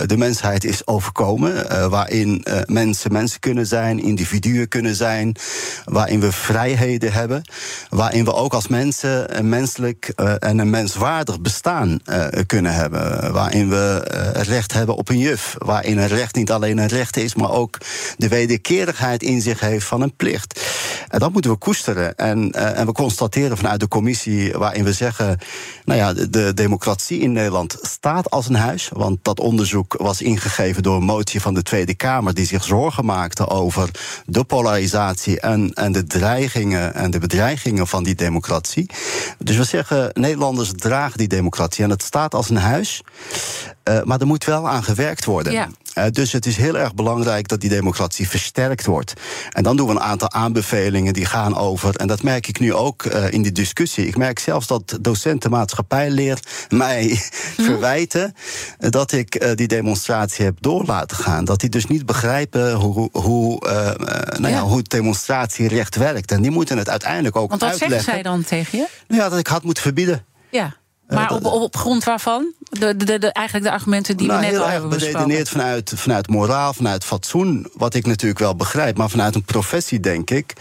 de 0.06 0.16
mensheid 0.16 0.64
is 0.64 0.86
overkomen. 0.86 1.90
waarin 1.90 2.44
mensen 2.66 3.12
mensen 3.12 3.40
kunnen 3.40 3.66
zijn, 3.66 4.02
individuen 4.02 4.68
kunnen 4.68 4.94
zijn, 4.94 5.36
waarin 5.84 6.20
we 6.20 6.32
vrijheden 6.32 7.12
hebben, 7.12 7.42
waarin 7.88 8.24
we 8.24 8.34
ook 8.34 8.54
als 8.54 8.68
mensen 8.68 9.38
een 9.38 9.48
menselijk 9.48 10.08
en 10.38 10.58
een 10.58 10.70
menswaardig 10.70 11.40
bestaan 11.40 12.00
kunnen 12.46 12.74
hebben, 12.74 13.32
waarin 13.32 13.68
we 13.68 14.00
recht 14.32 14.61
hebben 14.70 14.96
op 14.96 15.08
een 15.08 15.18
juf. 15.18 15.54
Waarin 15.58 15.98
een 15.98 16.08
recht 16.08 16.34
niet 16.34 16.50
alleen 16.50 16.78
een 16.78 16.86
recht 16.86 17.16
is, 17.16 17.34
maar 17.34 17.50
ook 17.50 17.78
de 18.16 18.28
wederkerigheid 18.28 19.22
in 19.22 19.40
zich 19.40 19.60
heeft 19.60 19.86
van 19.86 20.00
een 20.00 20.16
plicht. 20.16 20.60
En 21.08 21.18
dat 21.18 21.32
moeten 21.32 21.50
we 21.50 21.56
koesteren. 21.56 22.16
En, 22.16 22.52
uh, 22.56 22.78
en 22.78 22.86
we 22.86 22.92
constateren 22.92 23.56
vanuit 23.56 23.80
de 23.80 23.88
commissie 23.88 24.52
waarin 24.52 24.84
we 24.84 24.92
zeggen: 24.92 25.38
nou 25.84 25.98
ja, 25.98 26.12
de, 26.12 26.30
de, 26.30 26.54
democratie 26.54 27.20
in 27.20 27.32
Nederland 27.32 27.78
staat 27.82 28.30
als 28.30 28.48
een 28.48 28.54
huis. 28.54 28.90
Want 28.92 29.18
dat 29.22 29.40
onderzoek 29.40 29.94
was 29.98 30.22
ingegeven 30.22 30.82
door 30.82 30.96
een 30.96 31.04
motie 31.04 31.40
van 31.40 31.54
de 31.54 31.62
Tweede 31.62 31.94
Kamer, 31.94 32.34
die 32.34 32.46
zich 32.46 32.64
zorgen 32.64 33.04
maakte 33.04 33.48
over 33.48 33.90
de 34.26 34.44
polarisatie 34.44 35.40
en, 35.40 35.72
en 35.72 35.92
de 35.92 36.04
dreigingen 36.04 36.94
en 36.94 37.10
de 37.10 37.18
bedreigingen 37.18 37.86
van 37.86 38.02
die 38.02 38.14
democratie. 38.14 38.90
Dus 39.38 39.56
we 39.56 39.64
zeggen: 39.64 40.10
Nederlanders 40.12 40.72
dragen 40.76 41.18
die 41.18 41.28
democratie 41.28 41.84
en 41.84 41.90
het 41.90 42.02
staat 42.02 42.34
als 42.34 42.50
een 42.50 42.56
huis. 42.56 43.02
Uh, 43.88 44.02
maar 44.02 44.20
er 44.20 44.26
moet 44.26 44.44
wel 44.44 44.68
aan 44.68 44.84
gewerkt 44.84 45.24
worden. 45.24 45.52
Ja. 45.52 45.68
Uh, 45.98 46.04
dus 46.10 46.32
het 46.32 46.46
is 46.46 46.56
heel 46.56 46.78
erg 46.78 46.94
belangrijk 46.94 47.48
dat 47.48 47.60
die 47.60 47.70
democratie 47.70 48.28
versterkt 48.28 48.86
wordt. 48.86 49.12
En 49.50 49.62
dan 49.62 49.76
doen 49.76 49.86
we 49.86 49.92
een 49.92 50.00
aantal 50.00 50.30
aanbevelingen 50.30 51.12
die 51.12 51.24
gaan 51.24 51.56
over. 51.56 51.96
En 51.96 52.06
dat 52.06 52.22
merk 52.22 52.46
ik 52.46 52.60
nu 52.60 52.74
ook 52.74 53.04
uh, 53.04 53.30
in 53.30 53.42
die 53.42 53.52
discussie. 53.52 54.06
Ik 54.06 54.16
merk 54.16 54.38
zelfs 54.38 54.66
dat 54.66 54.98
docenten 55.00 55.50
maatschappijleer 55.50 56.38
mij 56.68 57.22
hm? 57.56 57.62
verwijten 57.68 58.34
dat 58.78 59.12
ik 59.12 59.56
die 59.56 59.68
demonstratie 59.68 60.44
heb 60.44 60.56
door 60.60 60.84
laten 60.84 61.16
gaan. 61.16 61.44
Dat 61.44 61.60
die 61.60 61.70
dus 61.70 61.86
niet 61.86 62.06
begrijpen 62.06 62.72
hoe, 62.72 63.08
hoe, 63.12 63.58
nou 64.38 64.40
ja. 64.40 64.48
ja. 64.48 64.62
hoe 64.62 64.76
het 64.76 64.90
demonstratierecht 64.90 65.96
werkt. 65.96 66.30
En 66.30 66.42
die 66.42 66.50
moeten 66.50 66.78
het 66.78 66.88
uiteindelijk 66.88 67.36
ook 67.36 67.50
Want 67.50 67.62
uitleggen. 67.62 67.96
wat 67.96 68.04
zeggen 68.04 68.22
zij 68.22 68.32
dan 68.32 68.44
tegen 68.44 68.78
je? 68.78 68.86
Nou 69.08 69.22
ja, 69.22 69.28
dat 69.28 69.38
ik 69.38 69.46
had 69.46 69.62
moeten 69.62 69.82
verbieden. 69.82 70.24
Ja. 70.50 70.76
Maar 71.08 71.34
op, 71.34 71.44
op 71.44 71.76
grond 71.76 72.04
waarvan? 72.04 72.52
De, 72.70 72.96
de, 72.96 73.18
de, 73.18 73.32
eigenlijk 73.32 73.66
de 73.66 73.72
argumenten 73.72 74.16
die 74.16 74.26
nou, 74.26 74.38
we 74.38 74.44
net 74.44 74.54
heel 74.54 74.64
al 74.64 74.70
erg 74.70 74.80
hebben 74.80 74.98
beredeneerd 74.98 75.48
vanuit, 75.48 75.92
vanuit 75.94 76.28
moraal, 76.28 76.72
vanuit 76.72 77.04
fatsoen. 77.04 77.66
Wat 77.74 77.94
ik 77.94 78.06
natuurlijk 78.06 78.40
wel 78.40 78.56
begrijp, 78.56 78.96
maar 78.96 79.10
vanuit 79.10 79.34
een 79.34 79.44
professie 79.44 80.00
denk 80.00 80.30
ik. 80.30 80.52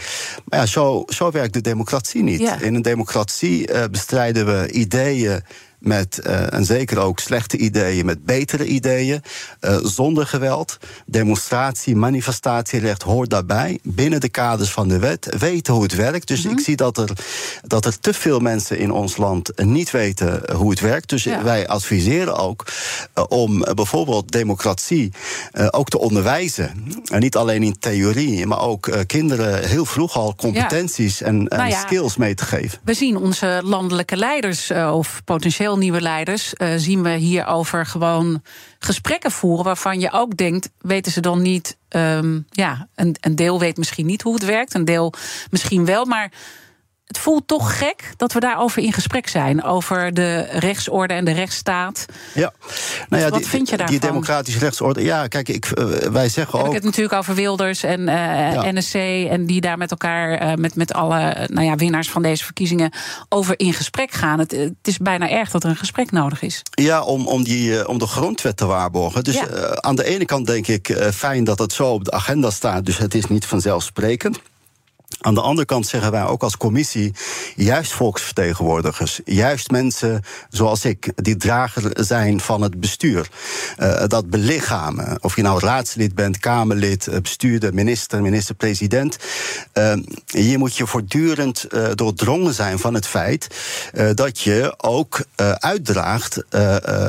Maar 0.45 0.59
ja, 0.59 0.65
zo, 0.65 1.03
zo 1.07 1.31
werkt 1.31 1.53
de 1.53 1.61
democratie 1.61 2.23
niet. 2.23 2.39
Ja. 2.39 2.59
In 2.59 2.75
een 2.75 2.81
democratie 2.81 3.71
uh, 3.71 3.83
bestrijden 3.91 4.45
we 4.45 4.71
ideeën 4.71 5.43
met 5.81 6.19
uh, 6.23 6.53
en 6.53 6.65
zeker 6.65 6.99
ook 6.99 7.19
slechte 7.19 7.57
ideeën, 7.57 8.05
met 8.05 8.25
betere 8.25 8.65
ideeën, 8.65 9.21
uh, 9.61 9.77
zonder 9.83 10.27
geweld. 10.27 10.77
Demonstratie, 11.05 11.95
manifestatierecht 11.95 13.01
hoort 13.01 13.29
daarbij, 13.29 13.79
binnen 13.83 14.19
de 14.19 14.29
kaders 14.29 14.71
van 14.71 14.87
de 14.87 14.99
wet, 14.99 15.35
weten 15.39 15.73
hoe 15.73 15.83
het 15.83 15.95
werkt. 15.95 16.27
Dus 16.27 16.41
Mhm. 16.43 16.53
ik 16.53 16.59
zie 16.59 16.75
dat 16.75 16.97
er, 16.97 17.09
dat 17.67 17.85
er 17.85 17.99
te 17.99 18.13
veel 18.13 18.39
mensen 18.39 18.77
in 18.77 18.91
ons 18.91 19.17
land 19.17 19.51
niet 19.63 19.91
weten 19.91 20.55
hoe 20.55 20.69
het 20.69 20.79
werkt. 20.79 21.09
Dus 21.09 21.23
Ja. 21.23 21.43
wij 21.43 21.67
adviseren 21.67 22.35
ook 22.37 22.65
uh, 23.17 23.23
om 23.29 23.59
bijvoorbeeld 23.75 24.31
democratie 24.31 25.11
ook 25.69 25.89
te 25.89 25.99
onderwijzen. 25.99 26.71
En 27.11 27.19
niet 27.19 27.35
alleen 27.35 27.63
in 27.63 27.79
theorie, 27.79 28.45
maar 28.45 28.61
ook 28.61 28.89
kinderen 29.07 29.67
heel 29.67 29.85
vroeg 29.85 30.15
al 30.15 30.35
competenties 30.35 31.21
en, 31.21 31.47
en 31.47 31.57
Nou 31.57 31.69
ja. 31.69 31.79
skills 31.79 32.17
mee 32.17 32.33
te 32.35 32.45
geven. 32.45 32.79
We 32.83 32.93
zien 32.93 33.17
onze 33.17 33.61
landelijke 33.63 34.15
leiders, 34.17 34.69
eh, 34.69 34.95
of 34.95 35.21
potentieel 35.25 35.70
nieuwe 35.77 36.01
leiders, 36.01 36.53
eh, 36.53 36.69
zien 36.75 37.03
we 37.03 37.09
hierover 37.09 37.85
gewoon 37.85 38.41
gesprekken 38.79 39.31
voeren 39.31 39.65
waarvan 39.65 39.99
je 39.99 40.11
ook 40.11 40.37
denkt, 40.37 40.69
weten 40.79 41.11
ze 41.11 41.19
dan 41.21 41.41
niet, 41.41 41.77
ehm, 41.87 42.39
ja, 42.49 42.87
een, 42.95 43.15
een 43.19 43.35
deel 43.35 43.59
weet 43.59 43.77
misschien 43.77 44.05
niet 44.05 44.21
hoe 44.21 44.33
het 44.33 44.45
werkt, 44.45 44.73
een 44.73 44.85
deel 44.85 45.13
misschien 45.49 45.85
wel, 45.85 46.05
maar 46.05 46.31
het 47.11 47.19
voelt 47.19 47.47
toch 47.47 47.77
gek 47.77 48.13
dat 48.17 48.33
we 48.33 48.39
daarover 48.39 48.81
in 48.83 48.93
gesprek 48.93 49.27
zijn, 49.27 49.63
over 49.63 50.13
de 50.13 50.39
rechtsorde 50.51 51.13
en 51.13 51.25
de 51.25 51.31
rechtsstaat. 51.31 52.05
Ja. 52.33 52.53
Nou 53.09 53.23
ja, 53.23 53.29
Wat 53.29 53.39
die, 53.39 53.47
vind 53.47 53.69
je 53.69 53.77
Die 53.77 53.85
daarvan? 53.87 54.07
democratische 54.07 54.59
rechtsorde. 54.59 55.03
Ja, 55.03 55.27
kijk, 55.27 55.49
ik, 55.49 55.71
uh, 55.79 55.85
wij 55.95 56.29
zeggen 56.29 56.59
ook. 56.59 56.67
ik 56.67 56.73
het 56.73 56.83
natuurlijk 56.83 57.15
over 57.15 57.35
Wilders 57.35 57.83
en 57.83 57.99
uh, 57.99 58.07
Ja. 58.53 58.71
NSC 58.71 58.93
en 59.29 59.45
die 59.45 59.61
daar 59.61 59.77
met 59.77 59.91
elkaar, 59.91 60.41
uh, 60.43 60.53
met, 60.55 60.75
met 60.75 60.93
alle 60.93 61.47
nou 61.51 61.65
ja, 61.65 61.75
winnaars 61.75 62.09
van 62.09 62.21
deze 62.21 62.43
verkiezingen 62.43 62.91
over 63.29 63.59
in 63.59 63.73
gesprek 63.73 64.11
gaan. 64.11 64.39
Het, 64.39 64.51
het 64.51 64.73
is 64.81 64.97
bijna 64.97 65.29
erg 65.29 65.49
dat 65.51 65.63
er 65.63 65.69
een 65.69 65.75
gesprek 65.75 66.11
nodig 66.11 66.41
is. 66.41 66.61
Ja, 66.71 67.01
om, 67.03 67.27
om, 67.27 67.43
die, 67.43 67.87
om 67.87 67.97
de 67.99 68.07
grondwet 68.07 68.57
te 68.57 68.65
waarborgen. 68.65 69.23
Dus 69.23 69.35
Ja. 69.35 69.47
uh, 69.49 69.71
aan 69.71 69.95
de 69.95 70.03
ene 70.03 70.25
kant 70.25 70.47
denk 70.47 70.67
ik 70.67 70.97
fijn 71.13 71.43
dat 71.43 71.59
het 71.59 71.73
zo 71.73 71.87
op 71.87 72.03
de 72.05 72.11
agenda 72.11 72.49
staat. 72.49 72.85
Dus 72.85 72.97
het 72.97 73.13
is 73.15 73.25
niet 73.25 73.45
vanzelfsprekend. 73.45 74.39
Aan 75.19 75.33
de 75.33 75.41
andere 75.41 75.65
kant 75.65 75.87
zeggen 75.87 76.11
wij 76.11 76.25
ook 76.25 76.43
als 76.43 76.57
commissie, 76.57 77.13
juist 77.55 77.91
volksvertegenwoordigers, 77.91 79.19
juist 79.25 79.71
mensen 79.71 80.23
zoals 80.49 80.85
ik, 80.85 81.11
die 81.15 81.37
drager 81.37 81.91
zijn 82.05 82.39
van 82.39 82.61
het 82.61 82.79
bestuur, 82.79 83.29
uh, 83.79 84.03
dat 84.07 84.29
belichamen. 84.29 85.17
Of 85.23 85.35
je 85.35 85.41
nou 85.41 85.59
raadslid 85.59 86.15
bent, 86.15 86.39
Kamerlid, 86.39 87.07
eh, 87.07 87.19
bestuurder, 87.19 87.73
minister, 87.73 88.21
minister-president. 88.21 89.17
Uh, 89.73 89.93
hier 90.25 90.59
moet 90.59 90.77
je 90.77 90.87
voortdurend 90.87 91.67
uh, 91.69 91.87
doordrongen 91.95 92.53
zijn 92.53 92.79
van 92.79 92.93
het 92.93 93.07
feit 93.07 93.47
dat 94.13 94.39
je 94.39 94.73
ook 94.77 95.25
uitdraagt 95.57 96.43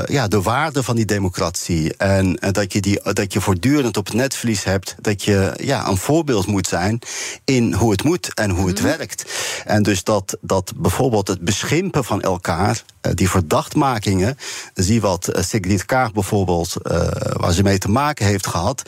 ja, 0.07 0.29
de 0.29 0.43
waarde 0.43 0.83
van 0.83 0.97
die 0.97 1.05
democratie. 1.05 1.97
En 1.97 2.39
dat, 2.51 2.73
je 2.73 2.81
die, 2.81 3.01
dat 3.13 3.33
je 3.33 3.41
voortdurend 3.41 3.97
op 3.97 4.07
het 4.07 4.15
netvlies 4.15 4.65
hebt 4.65 4.95
dat 5.01 5.23
je 5.23 5.53
ja, 5.57 5.89
een 5.89 5.97
voorbeeld 5.97 6.47
moet 6.47 6.67
zijn 6.67 6.99
in 7.45 7.73
hoe 7.73 7.91
het 7.93 8.05
moet 8.05 8.35
en 8.35 8.51
hoe 8.51 8.67
het 8.69 8.79
Mhm. 8.83 8.87
werkt. 8.97 9.25
En 9.65 9.83
dus 9.83 10.05
dat, 10.05 10.37
dat 10.41 10.73
bijvoorbeeld 10.77 11.29
het 11.29 11.41
beschimpen 11.41 12.05
van 12.05 12.21
elkaar, 12.21 12.83
eh, 13.01 13.13
die 13.15 13.31
verdachtmakingen, 13.31 14.39
zie 14.75 15.01
wat 15.01 15.29
eh, 15.29 15.43
Sigrid 15.43 15.85
Kaag 15.85 16.13
bijvoorbeeld, 16.13 16.77
eh, 16.83 17.01
waar 17.33 17.53
ze 17.53 17.63
mee 17.63 17.79
te 17.79 17.91
maken 17.91 18.27
heeft 18.27 18.47
gehad. 18.47 18.83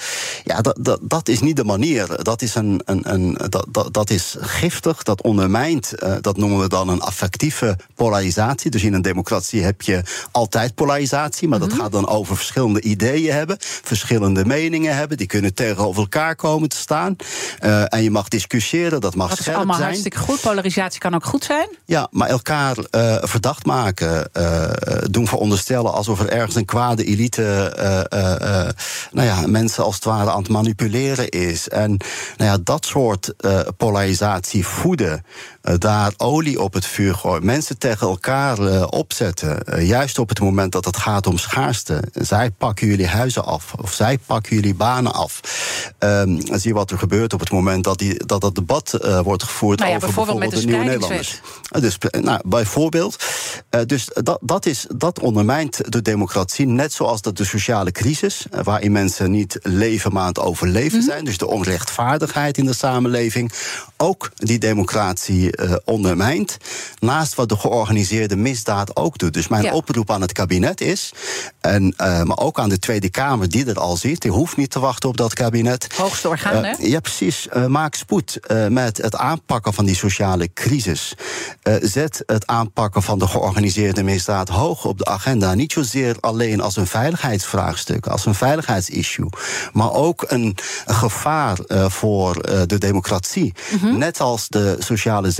Ja, 0.44 0.60
dat, 0.60 0.78
dat, 0.80 0.98
dat 1.02 1.28
is 1.28 1.40
niet 1.40 1.56
de 1.56 1.64
manier. 1.64 2.22
Dat 2.22 2.42
is, 2.42 2.54
een, 2.54 2.80
een, 2.84 3.12
een, 3.12 3.38
dat, 3.48 3.66
dat, 3.70 3.92
dat 3.92 4.10
is 4.10 4.36
giftig, 4.40 5.02
dat 5.02 5.22
ondermijnt, 5.22 5.92
dat 6.20 6.36
noemen 6.36 6.60
we 6.60 6.68
dan 6.68 6.88
een 6.88 7.00
affectieve 7.00 7.76
polarisatie. 7.94 8.70
Dus 8.70 8.82
in 8.82 8.92
een 8.94 9.02
democratie 9.02 9.62
heb 9.62 9.82
je 9.82 10.02
altijd 10.30 10.74
polarisatie, 10.74 11.48
maar 11.48 11.58
dat 11.58 11.72
gaat 11.72 11.92
dan 11.92 12.08
over 12.08 12.36
verschillende 12.36 12.80
ideeën 12.80 13.32
hebben, 13.32 13.56
verschillende 13.60 14.44
meningen 14.44 14.96
hebben, 14.96 15.16
die 15.16 15.26
kunnen 15.26 15.54
tegenover 15.54 16.00
elkaar 16.00 16.36
komen 16.36 16.68
te 16.68 16.76
staan. 16.76 17.16
En 17.88 18.02
je 18.02 18.10
mag 18.10 18.28
discussiëren, 18.28 18.93
dat 19.00 19.14
mag 19.14 19.28
Dat 19.28 19.38
is 19.38 19.42
scherp 19.44 19.56
allemaal 19.56 19.74
zijn. 19.76 19.86
hartstikke 19.88 20.18
goed. 20.18 20.40
Polarisatie 20.40 21.00
kan 21.00 21.14
ook 21.14 21.24
goed 21.24 21.44
zijn. 21.44 21.68
Ja, 21.84 22.08
maar 22.10 22.28
elkaar 22.28 22.76
uh, 22.90 23.16
verdacht 23.20 23.66
maken, 23.66 24.30
uh, 24.32 24.70
doen 25.10 25.26
veronderstellen 25.28 25.92
alsof 25.92 26.20
er 26.20 26.28
ergens 26.28 26.54
een 26.54 26.64
kwade 26.64 27.04
elite, 27.04 27.72
uh, 27.78 28.68
nou 29.12 29.26
ja, 29.28 29.46
mensen 29.46 29.84
als 29.84 29.94
het 29.94 30.04
ware 30.04 30.30
aan 30.30 30.42
het 30.42 30.48
manipuleren 30.48 31.28
is. 31.28 31.68
En 31.68 31.88
nou 32.36 32.50
ja, 32.50 32.58
dat 32.64 32.86
soort 32.86 33.34
polarisatie 33.76 34.66
voeden. 34.66 35.24
Daar 35.64 36.12
olie 36.16 36.60
op 36.60 36.72
het 36.72 36.86
vuur 36.86 37.14
gooien, 37.14 37.44
mensen 37.44 37.78
tegen 37.78 38.08
elkaar 38.08 38.86
opzetten, 38.86 39.84
juist 39.84 40.18
op 40.18 40.28
het 40.28 40.40
moment 40.40 40.72
dat 40.72 40.84
het 40.84 40.96
gaat 40.96 41.26
om 41.26 41.38
schaarste. 41.38 42.02
Zij 42.12 42.50
pakken 42.50 42.86
jullie 42.86 43.06
huizen 43.06 43.44
af, 43.44 43.74
of 43.80 43.92
zij 43.92 44.18
pakken 44.26 44.54
jullie 44.54 44.74
banen 44.74 45.12
af. 45.12 45.40
Um, 45.98 46.40
zie 46.40 46.60
je 46.68 46.74
wat 46.74 46.90
er 46.90 46.98
gebeurt 46.98 47.32
op 47.32 47.40
het 47.40 47.50
moment 47.50 47.84
dat 47.84 47.98
die, 47.98 48.26
dat, 48.26 48.40
dat 48.40 48.54
debat 48.54 48.98
wordt 49.22 49.42
gevoerd 49.42 49.78
nou 49.78 49.94
over 49.94 50.06
bijvoorbeeld, 50.06 50.38
bijvoorbeeld 50.38 50.62
de, 50.62 50.66
nieuwe 50.66 50.84
Nederlanders. 50.84 51.40
Dus, 51.80 51.98
nou, 52.22 52.40
bijvoorbeeld. 52.44 53.24
dus 53.86 54.08
dat, 54.12 54.38
dat, 54.40 54.66
is, 54.66 54.86
dat 54.96 55.18
ondermijnt 55.18 55.92
de 55.92 56.02
democratie, 56.02 56.66
net 56.66 56.92
zoals 56.92 57.22
dat 57.22 57.36
de 57.36 57.44
sociale 57.44 57.92
crisis, 57.92 58.46
waarin 58.62 58.92
mensen 58.92 59.30
niet 59.30 59.58
leven, 59.62 60.12
maar 60.12 60.22
aan 60.22 60.28
het 60.28 60.38
overleven 60.38 60.98
mhm. 60.98 61.06
zijn. 61.06 61.24
Dus 61.24 61.38
de 61.38 61.46
onrechtvaardigheid 61.46 62.58
in 62.58 62.64
de 62.64 62.74
samenleving 62.74 63.52
ook 63.96 64.30
die 64.34 64.58
democratie 64.58 65.53
uh, 65.56 65.74
ondermijnt. 65.84 66.56
Naast 66.98 67.34
wat 67.34 67.48
de 67.48 67.56
georganiseerde 67.56 68.36
misdaad 68.36 68.96
ook 68.96 69.18
doet. 69.18 69.32
Dus 69.34 69.48
mijn 69.48 69.72
oproep 69.72 70.10
aan 70.10 70.20
het 70.20 70.32
kabinet 70.32 70.80
is, 70.80 71.12
en, 71.60 71.94
uh, 71.98 72.22
maar 72.22 72.38
ook 72.38 72.58
aan 72.58 72.68
de 72.68 72.78
Tweede 72.78 73.10
Kamer 73.10 73.48
die 73.48 73.66
er 73.66 73.78
al 73.78 73.96
zit, 73.96 74.20
die 74.20 74.30
hoeft 74.30 74.56
niet 74.56 74.70
te 74.70 74.80
wachten 74.80 75.08
op 75.08 75.16
dat 75.16 75.34
kabinet. 75.34 75.94
Hoogste 75.96 76.28
orgaan, 76.28 76.64
uh, 76.64 76.76
hè? 76.76 76.86
Ja, 76.86 77.00
precies. 77.00 77.48
maak 77.68 77.94
spoed 77.94 78.40
met 78.68 78.96
het 78.96 79.16
aanpakken 79.16 79.74
van 79.74 79.84
die 79.84 79.94
sociale 79.94 80.52
crisis. 80.54 81.14
zet 81.80 82.22
het 82.26 82.46
aanpakken 82.46 83.02
van 83.02 83.18
de 83.18 83.28
georganiseerde 83.28 84.02
misdaad 84.02 84.48
hoog 84.48 84.84
op 84.84 84.98
de 84.98 85.04
agenda. 85.04 85.54
Niet 85.54 85.72
zozeer 85.72 86.16
alleen 86.20 86.60
als 86.60 86.76
een 86.76 86.86
veiligheidsvraagstuk, 86.86 88.06
als 88.06 88.26
een 88.26 88.34
veiligheidsissue, 88.34 89.28
maar 89.72 89.92
ook 89.92 90.24
een, 90.26 90.56
gevaar 90.86 91.58
voor 91.88 92.42
de 92.66 92.78
democratie. 92.78 93.54
Mhm. 93.80 93.98
Net 93.98 94.20
als 94.20 94.48
de 94.48 94.76
sociale 94.78 95.30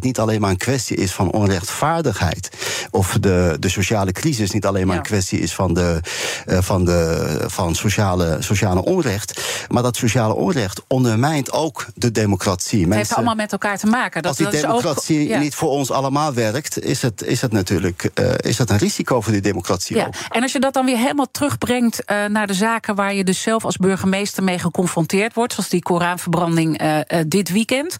niet 0.00 0.18
alleen 0.18 0.40
maar 0.40 0.50
een 0.50 0.56
kwestie 0.56 0.96
is 0.96 1.12
van 1.12 1.30
onrechtvaardigheid. 1.32 2.50
Of 2.90 3.16
de, 3.20 3.56
de 3.60 3.68
sociale 3.68 4.12
crisis 4.12 4.50
niet 4.50 4.66
alleen 4.66 4.86
maar 4.86 4.96
een 4.96 5.02
kwestie 5.02 5.38
is 5.40 5.54
van, 5.54 5.74
de, 5.74 6.00
uh, 6.46 6.58
van, 6.60 6.84
de, 6.84 7.44
van 7.46 7.74
sociale, 7.74 8.36
sociale 8.40 8.84
onrecht. 8.84 9.40
Maar 9.68 9.82
dat 9.82 9.96
sociale 9.96 10.34
onrecht 10.34 10.82
ondermijnt 10.88 11.52
ook 11.52 11.86
de 11.94 12.10
democratie. 12.10 12.84
Het 12.84 12.94
heeft 12.94 13.14
allemaal 13.14 13.34
met 13.34 13.52
elkaar 13.52 13.78
te 13.78 13.86
maken. 13.86 14.22
Dat, 14.22 14.40
als 14.40 14.50
die 14.50 14.60
democratie 14.60 15.36
niet 15.36 15.54
voor 15.54 15.68
ons 15.68 15.90
allemaal 15.90 16.32
werkt, 16.32 16.84
is 16.84 17.02
het, 17.02 17.22
is 17.22 17.40
het 17.40 17.52
natuurlijk 17.52 18.10
uh, 18.14 18.30
is 18.36 18.56
dat 18.56 18.70
een 18.70 18.78
risico 18.78 19.20
voor 19.20 19.32
die 19.32 19.40
democratie 19.40 19.96
ja. 19.96 20.06
ook. 20.06 20.14
En 20.30 20.42
als 20.42 20.52
je 20.52 20.60
dat 20.60 20.74
dan 20.74 20.84
weer 20.84 20.98
helemaal 20.98 21.30
terugbrengt 21.30 22.02
uh, 22.06 22.24
naar 22.24 22.46
de 22.46 22.54
zaken 22.54 22.94
waar 22.94 23.14
je 23.14 23.24
dus 23.24 23.42
zelf 23.42 23.64
als 23.64 23.76
burgemeester 23.76 24.42
mee 24.42 24.58
geconfronteerd 24.58 25.34
wordt, 25.34 25.52
zoals 25.52 25.68
die 25.68 25.82
Koranverbranding 25.82 26.82
dit 27.26 27.50
weekend. 27.50 27.96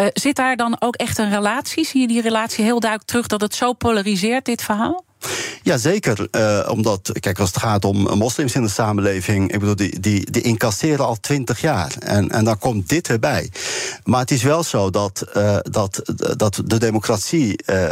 Uh, 0.00 0.06
zit 0.12 0.36
daar 0.36 0.56
dan 0.56 0.76
ook 0.78 0.96
echt 0.96 1.18
een 1.18 1.30
relatie? 1.30 1.84
Zie 1.84 2.00
je 2.00 2.06
die 2.06 2.20
relatie 2.20 2.64
heel 2.64 2.80
duidelijk 2.80 3.10
terug 3.10 3.26
dat 3.26 3.40
het 3.40 3.54
zo 3.54 3.72
polariseert, 3.72 4.44
dit 4.44 4.62
verhaal? 4.62 5.04
Ja, 5.62 5.76
zeker. 5.76 6.28
Uh, 6.30 6.68
omdat, 6.70 7.10
kijk, 7.20 7.38
als 7.38 7.48
het 7.48 7.58
gaat 7.58 7.84
om 7.84 7.96
moslims 7.96 8.54
in 8.54 8.62
de 8.62 8.68
samenleving, 8.68 9.52
ik 9.52 9.58
bedoel, 9.58 9.76
die, 9.76 10.00
die, 10.00 10.30
die 10.30 10.42
incasseren 10.42 11.04
al 11.06 11.20
twintig 11.20 11.60
jaar. 11.60 11.92
En, 11.98 12.30
en 12.30 12.44
dan 12.44 12.58
komt 12.58 12.88
dit 12.88 13.08
erbij. 13.08 13.50
Maar 14.04 14.20
het 14.20 14.30
is 14.30 14.42
wel 14.42 14.62
zo 14.62 14.90
dat, 14.90 15.26
uh, 15.36 15.56
dat, 15.62 16.02
dat 16.36 16.62
de 16.64 16.78
democratie 16.78 17.62
uh, 17.66 17.90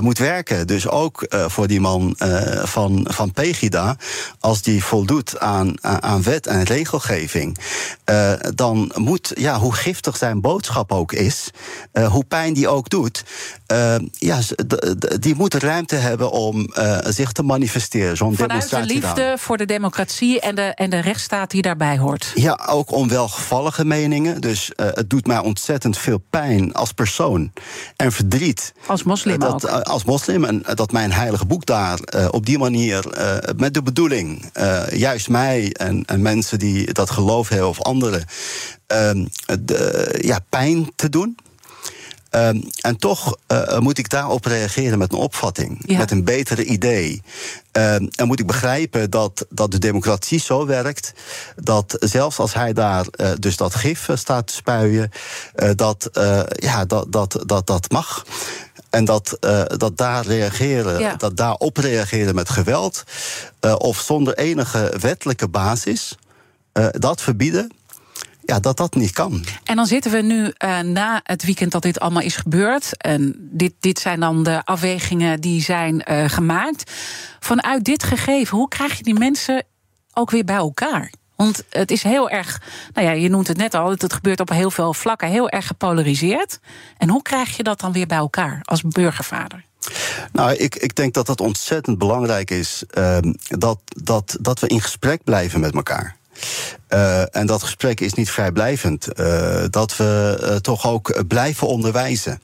moet 0.00 0.18
werken. 0.18 0.66
Dus 0.66 0.88
ook 0.88 1.26
voor 1.28 1.66
die 1.66 1.80
man 1.80 2.14
van, 2.62 3.06
van 3.10 3.32
Pegida, 3.32 3.96
als 4.40 4.62
die 4.62 4.84
voldoet 4.84 5.38
aan, 5.38 5.84
aan 5.84 6.22
wet 6.22 6.46
en 6.46 6.62
regelgeving, 6.62 7.58
dan 8.54 8.92
moet, 8.94 9.32
ja, 9.34 9.58
hoe 9.58 9.74
giftig 9.74 10.16
zijn 10.16 10.40
boodschap 10.40 10.92
ook 10.92 11.12
is, 11.12 11.50
hoe 12.08 12.24
pijn 12.24 12.52
die 12.52 12.68
ook 12.68 12.88
doet, 12.88 13.24
ja, 14.12 14.38
die 15.18 15.34
moet 15.34 15.54
ruimte 15.54 15.96
hebben 15.96 16.30
om 16.30 16.50
om 16.50 16.68
uh, 16.78 16.98
zich 17.08 17.32
te 17.32 17.42
manifesteren. 17.42 18.16
Zo'n 18.16 18.36
Vanuit 18.36 18.70
de 18.70 18.84
liefde 18.84 19.34
voor 19.38 19.56
de 19.56 19.64
democratie 19.64 20.40
en 20.40 20.54
de, 20.54 20.62
en 20.62 20.90
de 20.90 20.98
rechtsstaat 20.98 21.50
die 21.50 21.62
daarbij 21.62 21.98
hoort. 21.98 22.32
Ja, 22.34 22.60
ook 22.68 22.92
onwelgevallige 22.92 23.84
meningen. 23.84 24.40
Dus 24.40 24.70
uh, 24.76 24.86
het 24.90 25.10
doet 25.10 25.26
mij 25.26 25.38
ontzettend 25.38 25.98
veel 25.98 26.18
pijn 26.30 26.72
als 26.74 26.92
persoon. 26.92 27.52
En 27.96 28.12
verdriet. 28.12 28.72
Als 28.86 29.02
moslim 29.02 29.38
dat, 29.38 29.70
ook. 29.70 29.82
Als 29.82 30.04
moslim. 30.04 30.44
En 30.44 30.62
dat 30.74 30.92
mijn 30.92 31.12
heilige 31.12 31.46
boek 31.46 31.66
daar 31.66 31.98
op 32.30 32.46
die 32.46 32.58
manier, 32.58 33.04
met 33.56 33.74
de 33.74 33.82
bedoeling, 33.82 34.50
juist 34.90 35.28
mij 35.28 35.72
en, 35.72 36.04
en, 36.04 36.22
mensen 36.22 36.58
die 36.58 36.92
dat 36.92 37.10
geloof 37.10 37.48
hebben 37.48 37.68
of 37.68 37.82
anderen, 37.82 38.24
ehm, 38.86 39.26
de, 39.60 40.18
ja, 40.20 40.38
pijn 40.48 40.90
te 40.96 41.08
doen. 41.08 41.36
Um, 42.30 42.62
en 42.80 42.96
toch 42.96 43.36
uh, 43.48 43.78
moet 43.78 43.98
ik 43.98 44.08
daarop 44.08 44.44
reageren 44.44 44.98
met 44.98 45.12
een 45.12 45.18
opvatting, 45.18 45.82
ja. 45.86 45.98
met 45.98 46.10
een 46.10 46.24
betere 46.24 46.64
idee. 46.64 47.22
Um, 47.72 48.08
en 48.10 48.26
moet 48.26 48.40
ik 48.40 48.46
begrijpen 48.46 49.10
dat, 49.10 49.46
dat 49.48 49.70
de 49.70 49.78
democratie 49.78 50.40
zo 50.40 50.66
werkt 50.66 51.12
dat 51.56 51.96
zelfs 51.98 52.38
als 52.38 52.54
hij 52.54 52.72
daar 52.72 53.06
uh, 53.16 53.30
dus 53.38 53.56
dat 53.56 53.74
gif 53.74 54.08
staat 54.14 54.46
te 54.46 54.52
spuien, 54.52 55.10
uh, 55.56 55.70
dat, 55.74 56.10
ja, 56.52 56.84
dat, 56.84 57.12
dat, 57.12 57.42
dat 57.46 57.66
dat 57.66 57.90
mag. 57.90 58.24
En 58.90 59.04
dat, 59.04 59.36
dat 59.76 59.96
daar 59.96 60.26
reageren, 60.26 61.00
ja. 61.00 61.14
dat 61.14 61.36
daarop 61.36 61.76
reageren 61.76 62.34
met 62.34 62.48
geweld 62.48 63.04
of 63.60 64.00
zonder 64.00 64.38
enige 64.38 64.94
wettelijke 65.00 65.48
basis, 65.48 66.16
dat 66.92 67.20
verbieden 67.20 67.72
ja, 68.50 68.60
dat 68.60 68.76
dat 68.76 68.94
niet 68.94 69.12
kan. 69.12 69.44
En 69.64 69.76
dan 69.76 69.86
zitten 69.86 70.10
we 70.10 70.22
nu 70.22 70.52
uh, 70.64 70.80
na 70.80 71.20
het 71.24 71.44
weekend 71.44 71.72
dat 71.72 71.82
dit 71.82 72.00
allemaal 72.00 72.22
is 72.22 72.36
gebeurd. 72.36 72.96
En 72.96 73.34
dit, 73.38 73.72
dit 73.80 73.98
zijn 73.98 74.20
dan 74.20 74.42
de 74.42 74.64
afwegingen 74.64 75.40
die 75.40 75.62
zijn 75.62 76.04
uh, 76.10 76.28
gemaakt. 76.28 76.92
Vanuit 77.40 77.84
dit 77.84 78.02
gegeven, 78.02 78.56
hoe 78.56 78.68
krijg 78.68 78.96
je 78.96 79.02
die 79.02 79.18
mensen 79.18 79.64
ook 80.12 80.30
weer 80.30 80.44
bij 80.44 80.56
elkaar? 80.56 81.12
Want 81.36 81.64
het 81.70 81.90
is 81.90 82.02
heel 82.02 82.30
erg, 82.30 82.62
nou 82.92 83.06
ja, 83.06 83.12
je 83.12 83.28
noemt 83.28 83.48
het 83.48 83.56
net 83.56 83.74
al, 83.74 83.90
het 83.90 84.12
gebeurt 84.12 84.40
op 84.40 84.48
heel 84.48 84.70
veel 84.70 84.94
vlakken 84.94 85.28
heel 85.28 85.48
erg 85.48 85.66
gepolariseerd. 85.66 86.58
En 86.98 87.08
hoe 87.08 87.22
krijg 87.22 87.56
je 87.56 87.62
dat 87.62 87.80
dan 87.80 87.92
weer 87.92 88.06
bij 88.06 88.18
elkaar 88.18 88.60
als 88.64 88.82
burgervader? 88.82 89.64
Nou, 90.32 90.52
ik, 90.52 90.76
ik 90.76 90.94
denk 90.94 91.14
dat 91.14 91.26
het 91.26 91.40
ontzettend 91.40 91.98
belangrijk 91.98 92.50
is 92.50 92.84
uh, 92.98 93.18
dat, 93.48 93.78
dat, 93.86 94.36
dat 94.40 94.60
we 94.60 94.66
in 94.66 94.80
gesprek 94.80 95.24
blijven 95.24 95.60
met 95.60 95.74
elkaar. 95.74 96.16
Uh, 96.94 97.36
en 97.36 97.46
dat 97.46 97.62
gesprek 97.62 98.00
is 98.00 98.14
niet 98.14 98.30
vrijblijvend. 98.30 99.08
Uh, 99.20 99.64
dat 99.70 99.96
we 99.96 100.38
uh, 100.42 100.56
toch 100.56 100.86
ook 100.86 101.28
blijven 101.28 101.66
onderwijzen. 101.66 102.40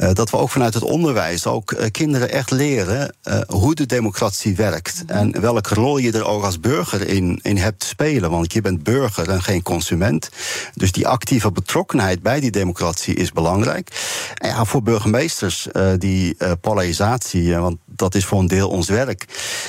Uh, 0.00 0.12
dat 0.12 0.30
we 0.30 0.36
ook 0.36 0.50
vanuit 0.50 0.74
het 0.74 0.82
onderwijs 0.82 1.46
ook 1.46 1.72
uh, 1.72 1.86
kinderen 1.90 2.30
echt 2.30 2.50
leren 2.50 3.14
uh, 3.24 3.40
hoe 3.46 3.74
de 3.74 3.86
democratie 3.86 4.56
werkt. 4.56 5.02
Mhm. 5.06 5.18
En 5.18 5.40
welke 5.40 5.74
rol 5.74 5.98
je 5.98 6.12
er 6.12 6.26
ook 6.26 6.44
als 6.44 6.60
burger 6.60 7.08
in, 7.08 7.38
in 7.42 7.56
hebt 7.56 7.80
te 7.80 7.86
spelen. 7.86 8.30
Want 8.30 8.52
je 8.52 8.60
bent 8.60 8.82
burger 8.82 9.28
en 9.28 9.42
geen 9.42 9.62
consument. 9.62 10.28
Dus 10.74 10.92
die 10.92 11.08
actieve 11.08 11.52
betrokkenheid 11.52 12.22
bij 12.22 12.40
die 12.40 12.50
democratie 12.50 13.14
is 13.14 13.32
belangrijk. 13.32 13.88
En 14.34 14.48
ja, 14.48 14.64
voor 14.64 14.82
burgemeesters, 14.82 15.68
die 15.98 16.36
polarisatie, 16.60 17.56
want 17.56 17.76
dat 17.86 18.14
is 18.14 18.24
voor 18.24 18.38
een 18.38 18.46
deel 18.46 18.68
ons 18.68 18.88
werk. 18.88 19.24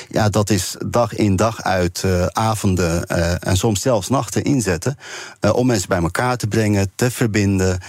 Ja, 0.10 0.30
dat 0.30 0.50
is 0.50 0.76
dag 0.86 1.16
in 1.16 1.36
dag 1.36 1.62
uit 1.62 2.04
avonden 2.32 3.08
en 3.40 3.58
soms 3.58 3.82
zelfs 3.82 4.01
nachten 4.10 4.44
inzetten. 4.44 4.98
om 5.54 5.68
mensen 5.68 5.90
bij 5.90 6.02
elkaar 6.02 6.38
te 6.38 6.48
brengen, 6.48 6.92
te 6.96 7.12
verbinden. 7.12 7.80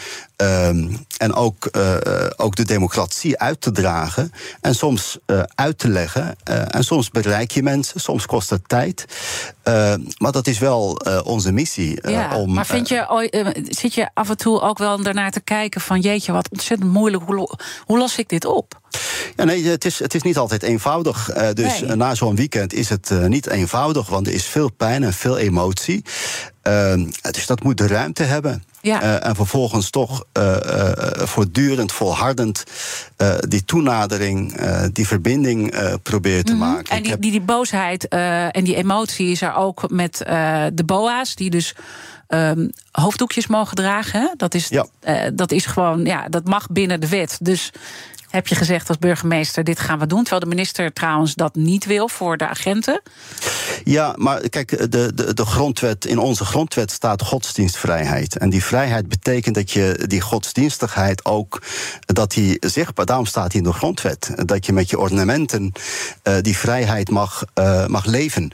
Um, 0.42 1.06
en 1.18 1.34
ook, 1.34 1.68
uh, 1.76 1.96
ook 2.36 2.56
de 2.56 2.64
democratie 2.64 3.38
uit 3.38 3.60
te 3.60 3.70
dragen. 3.70 4.32
En 4.60 4.74
soms 4.74 5.18
uh, 5.26 5.42
uit 5.54 5.78
te 5.78 5.88
leggen. 5.88 6.36
Uh, 6.50 6.74
en 6.74 6.84
soms 6.84 7.10
bereik 7.10 7.50
je 7.50 7.62
mensen, 7.62 8.00
soms 8.00 8.26
kost 8.26 8.50
het 8.50 8.68
tijd. 8.68 9.04
maar 10.18 10.32
dat 10.32 10.46
is 10.46 10.58
wel 10.58 11.00
onze 11.24 11.52
missie. 11.52 12.10
Ja, 12.10 12.36
om, 12.36 12.52
maar 12.52 12.66
vind 12.66 12.88
je, 12.88 13.64
zit 13.68 13.94
je 13.94 14.08
af 14.14 14.28
en 14.28 14.36
toe 14.36 14.60
ook 14.60 14.78
wel 14.78 15.02
daarnaar 15.02 15.30
te 15.30 15.40
kijken 15.40 15.80
van 15.80 16.00
jeetje, 16.00 16.32
wat 16.32 16.48
ontzettend 16.50 16.92
moeilijk, 16.92 17.22
hoe, 17.26 17.58
hoe 17.84 17.98
los 17.98 18.18
ik 18.18 18.28
dit 18.28 18.44
op? 18.44 18.80
Ja, 19.36 19.44
nee, 19.44 19.66
het 19.66 19.84
is, 19.84 19.98
het 19.98 20.14
is 20.14 20.22
niet 20.22 20.36
altijd 20.36 20.62
eenvoudig. 20.62 21.30
Dus 21.54 21.80
nee. 21.80 21.96
na 21.96 22.14
zo'n 22.14 22.36
weekend 22.36 22.72
is 22.72 22.88
het 22.88 23.10
niet 23.28 23.46
eenvoudig, 23.46 24.08
want 24.08 24.26
er 24.26 24.32
is 24.32 24.46
veel 24.46 24.70
pijn 24.70 25.02
en 25.02 25.12
veel 25.12 25.38
emotie. 25.38 26.04
Uh, 26.62 26.94
dus 27.30 27.46
dat 27.46 27.62
moet 27.62 27.78
de 27.78 27.86
ruimte 27.86 28.22
hebben. 28.22 28.64
Ja. 28.82 29.02
Uh, 29.02 29.26
en 29.26 29.34
vervolgens 29.34 29.90
toch 29.90 30.24
uh, 30.38 30.56
uh, 30.66 30.92
voortdurend, 31.16 31.92
volhardend 31.92 32.64
die 33.48 33.64
toenadering, 33.64 34.56
die 34.92 35.06
verbinding 35.06 35.74
proberen 36.02 36.44
te 36.44 36.52
mm 36.52 36.60
-hmm. 36.60 36.72
maken. 36.72 36.96
En 36.96 37.02
die, 37.02 37.18
die, 37.18 37.30
die 37.30 37.40
boosheid 37.40 38.08
en 38.08 38.64
die 38.64 38.76
emotie 38.76 39.30
is 39.30 39.42
er 39.42 39.54
ook 39.54 39.90
met 39.90 40.16
de 40.74 40.82
BOA's, 40.86 41.34
die 41.34 41.50
dus. 41.50 41.74
Um, 42.28 42.70
hoofddoekjes 42.90 43.46
mogen 43.46 43.76
dragen. 43.76 44.20
Hè? 44.20 44.28
Dat, 44.36 44.54
is, 44.54 44.68
ja. 44.68 44.86
dat 45.32 45.52
is 45.52 45.66
gewoon, 45.66 46.04
ja, 46.04 46.28
dat 46.28 46.44
mag 46.44 46.66
binnen 46.66 47.00
de 47.00 47.08
wet. 47.08 47.38
Dus 47.40 47.72
heb 48.32 48.46
je 48.46 48.54
gezegd 48.54 48.88
als 48.88 48.98
burgemeester: 48.98 49.64
dit 49.64 49.80
gaan 49.80 49.98
we 49.98 50.06
doen. 50.06 50.20
Terwijl 50.20 50.40
de 50.40 50.48
minister 50.48 50.92
trouwens 50.92 51.34
dat 51.34 51.54
niet 51.54 51.84
wil 51.84 52.08
voor 52.08 52.36
de 52.36 52.48
agenten. 52.48 53.02
Ja, 53.84 54.14
maar 54.16 54.48
kijk, 54.48 54.90
de, 54.90 55.12
de, 55.14 55.34
de 55.34 55.46
grondwet, 55.46 56.04
in 56.04 56.18
onze 56.18 56.44
grondwet 56.44 56.90
staat 56.90 57.22
godsdienstvrijheid. 57.22 58.36
En 58.36 58.50
die 58.50 58.64
vrijheid 58.64 59.08
betekent 59.08 59.54
dat 59.54 59.70
je 59.70 60.04
die 60.06 60.20
godsdienstigheid 60.20 61.24
ook, 61.24 61.62
dat 62.06 62.30
die 62.30 62.56
zichtbaar, 62.60 63.06
daarom 63.06 63.26
staat 63.26 63.50
die 63.50 63.60
in 63.60 63.66
de 63.66 63.72
grondwet, 63.72 64.30
dat 64.36 64.66
je 64.66 64.72
met 64.72 64.90
je 64.90 64.98
ornamenten 64.98 65.72
uh, 66.24 66.34
die 66.40 66.56
vrijheid 66.56 67.10
mag, 67.10 67.44
uh, 67.54 67.86
mag 67.86 68.04
leven. 68.04 68.50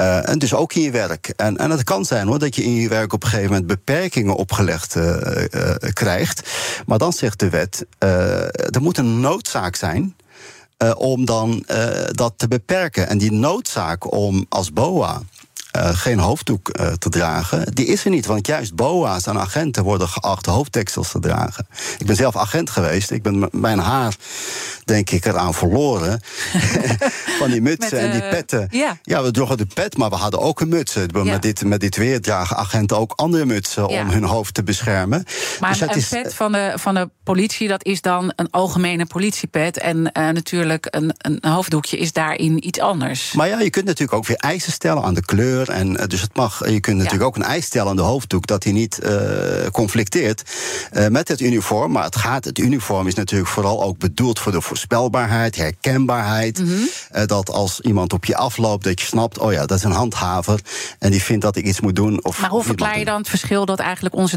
Uh, 0.00 0.28
en 0.28 0.38
dus 0.38 0.54
ook 0.54 0.74
in 0.74 0.82
je 0.82 0.90
werk. 0.90 1.32
En, 1.36 1.56
en 1.56 1.70
het 1.70 1.84
kan 1.84 2.04
zijn 2.04 2.26
hoor, 2.26 2.38
dat 2.38 2.56
je 2.56 2.64
in 2.64 2.74
je 2.74 2.88
werk 2.88 3.12
op 3.12 3.22
een 3.22 3.28
gegeven 3.28 3.50
moment 3.50 3.66
beperkingen 3.66 4.34
opgelegd 4.34 4.94
uh, 4.94 5.16
uh, 5.50 5.70
krijgt. 5.92 6.50
Maar 6.86 6.98
dan 6.98 7.12
zegt 7.12 7.38
de 7.38 7.50
wet, 7.50 7.86
er 7.98 8.80
moet 8.80 8.98
een 8.98 9.20
noodzaak 9.20 9.76
zijn. 9.76 10.16
om 10.96 11.24
dan 11.24 11.64
dat 12.10 12.32
te 12.36 12.48
beperken. 12.48 13.08
En 13.08 13.18
die 13.18 13.32
noodzaak 13.32 14.12
om 14.12 14.46
als 14.48 14.72
BOA 14.72 15.22
uh, 15.76 15.88
geen 15.92 16.18
hoofddoek 16.18 16.78
uh, 16.80 16.92
te 16.92 17.08
dragen, 17.08 17.74
die 17.74 17.86
is 17.86 18.04
er 18.04 18.10
niet. 18.10 18.26
Want 18.26 18.46
juist 18.46 18.74
BOA's 18.74 19.26
en 19.26 19.38
agenten 19.38 19.84
worden 19.84 20.08
geacht 20.08 20.46
hoofddeksels 20.46 21.10
te 21.10 21.20
dragen. 21.20 21.66
Ik 21.98 22.06
ben 22.06 22.16
zelf 22.16 22.36
agent 22.36 22.70
geweest. 22.70 23.10
Ik 23.10 23.22
ben 23.22 23.48
mijn 23.52 23.78
haar, 23.78 24.16
denk 24.84 25.10
ik, 25.10 25.24
eraan 25.24 25.54
verloren. 25.54 26.20
van 27.38 27.50
die 27.50 27.62
mutsen 27.62 27.78
met, 27.78 27.92
uh, 27.92 28.04
en 28.04 28.20
die 28.20 28.28
petten. 28.28 28.68
Ja. 28.70 28.98
ja. 29.02 29.22
we 29.22 29.30
droegen 29.30 29.56
de 29.56 29.66
pet, 29.74 29.96
maar 29.96 30.10
we 30.10 30.16
hadden 30.16 30.40
ook 30.40 30.60
een 30.60 30.68
muts. 30.68 30.94
Met, 31.12 31.42
dit, 31.42 31.64
met 31.64 31.80
dit 31.80 31.96
weer 31.96 32.20
dragen 32.20 32.56
agenten 32.56 32.98
ook 32.98 33.12
andere 33.16 33.44
mutsen 33.44 33.88
om 33.88 34.08
hun 34.08 34.24
hoofd 34.24 34.54
te 34.54 34.62
beschermen. 34.62 35.24
Maar 35.60 35.70
dus 35.70 35.80
een, 35.80 35.90
een 35.90 35.96
is, 35.96 36.08
pet 36.08 36.34
van 36.34 36.52
de, 36.52 36.72
van 36.74 36.94
de 36.94 37.10
politie, 37.24 37.68
dat 37.68 37.84
is 37.84 38.00
dan 38.00 38.32
een 38.36 38.50
algemene 38.50 39.06
politiepet. 39.06 39.78
En 39.78 40.02
natuurlijk 40.12 40.86
een, 40.90 41.14
een 41.18 41.38
hoofddoekje 41.40 41.98
is 41.98 42.12
daarin 42.12 42.66
iets 42.66 42.80
anders. 42.80 43.32
Maar 43.32 43.48
ja, 43.48 43.60
je 43.60 43.70
kunt 43.70 43.84
natuurlijk 43.84 44.18
ook 44.18 44.26
weer 44.26 44.36
eisen 44.36 44.72
stellen 44.72 45.02
aan 45.02 45.14
de 45.14 45.24
kleur. 45.24 45.65
En 45.68 45.92
dus 45.92 46.20
het 46.20 46.36
mag, 46.36 46.70
je 46.70 46.80
kunt 46.80 46.96
natuurlijk 46.96 47.22
ja. 47.22 47.28
ook 47.28 47.36
een 47.36 47.42
eis 47.42 47.64
stellen 47.64 47.90
aan 47.90 47.96
de 47.96 48.02
hoofddoek 48.02 48.46
dat 48.46 48.64
hij 48.64 48.72
niet 48.72 49.00
uh, 49.02 49.66
conflicteert 49.72 50.42
uh, 50.92 51.06
met 51.06 51.28
het 51.28 51.40
uniform. 51.40 51.92
Maar 51.92 52.04
het 52.04 52.16
gaat, 52.16 52.44
het 52.44 52.58
uniform 52.58 53.06
is 53.06 53.14
natuurlijk 53.14 53.50
vooral 53.50 53.82
ook 53.82 53.98
bedoeld 53.98 54.38
voor 54.38 54.52
de 54.52 54.60
voorspelbaarheid, 54.60 55.56
herkenbaarheid. 55.56 56.58
Mm 56.58 56.66
-hmm. 56.66 56.88
uh, 57.14 57.26
dat 57.26 57.50
als 57.50 57.80
iemand 57.80 58.12
op 58.12 58.24
je 58.24 58.36
afloopt, 58.36 58.84
dat 58.84 59.00
je 59.00 59.06
snapt, 59.06 59.38
oh 59.38 59.52
ja, 59.52 59.66
dat 59.66 59.78
is 59.78 59.84
een 59.84 59.90
handhaver. 59.90 60.60
En 60.98 61.10
die 61.10 61.22
vindt 61.22 61.42
dat 61.42 61.56
ik 61.56 61.64
iets 61.64 61.80
moet 61.80 61.96
doen. 61.96 62.24
Of 62.24 62.40
maar 62.40 62.50
hoe 62.50 62.62
verklaar 62.62 62.98
je 62.98 63.04
dan 63.04 63.18
het 63.18 63.28
verschil 63.28 63.64
dat 63.64 63.78
eigenlijk 63.78 64.14
onze 64.14 64.36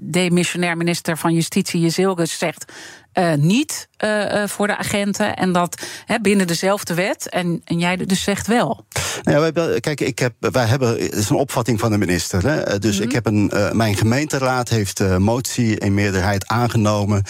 demissionair 0.00 0.76
minister 0.76 1.18
van 1.18 1.34
Justitie, 1.34 1.80
Jezilgus, 1.80 2.38
zegt. 2.38 2.72
Uh, 3.14 3.34
niet 3.34 3.88
uh, 4.04 4.42
voor 4.46 4.66
de 4.66 4.76
agenten. 4.76 5.36
En 5.36 5.52
dat 5.52 5.86
hè, 6.06 6.20
binnen 6.20 6.46
dezelfde 6.46 6.94
wet. 6.94 7.28
En, 7.28 7.62
en 7.64 7.78
jij 7.78 7.96
dus 7.96 8.22
zegt 8.22 8.46
wel. 8.46 8.84
Nou 9.22 9.44
ja, 9.44 9.52
wij, 9.52 9.80
kijk, 9.80 10.00
ik 10.00 10.18
heb, 10.18 10.32
wij 10.38 10.66
hebben. 10.66 10.88
Het 10.88 11.14
is 11.14 11.28
een 11.28 11.36
opvatting 11.36 11.80
van 11.80 11.90
de 11.90 11.98
minister. 11.98 12.46
Hè, 12.46 12.78
dus 12.78 12.92
mm 12.92 12.96
-hmm. 12.96 13.08
ik 13.08 13.14
heb 13.14 13.26
een. 13.26 13.50
Uh, 13.54 13.72
mijn 13.72 13.96
gemeenteraad 13.96 14.68
heeft 14.68 14.98
een 14.98 15.22
motie 15.22 15.78
in 15.78 15.94
meerderheid 15.94 16.46
aangenomen. 16.46 17.22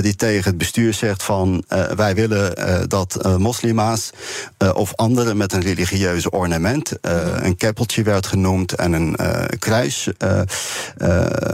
die 0.00 0.16
tegen 0.16 0.44
het 0.44 0.58
bestuur 0.58 0.94
zegt 0.94 1.22
van. 1.22 1.64
wij 1.96 2.14
willen 2.14 2.54
dat 2.88 3.38
moslima's. 3.38 4.10
of 4.74 4.94
anderen 4.94 5.36
met 5.36 5.52
een 5.52 5.62
religieuze 5.62 6.30
ornament. 6.30 6.92
-hmm. 7.00 7.12
Een 7.42 7.56
keppeltje 7.56 8.02
werd 8.02 8.26
genoemd. 8.26 8.72
En 8.72 8.92
een 8.92 9.16
kruis. 9.58 10.08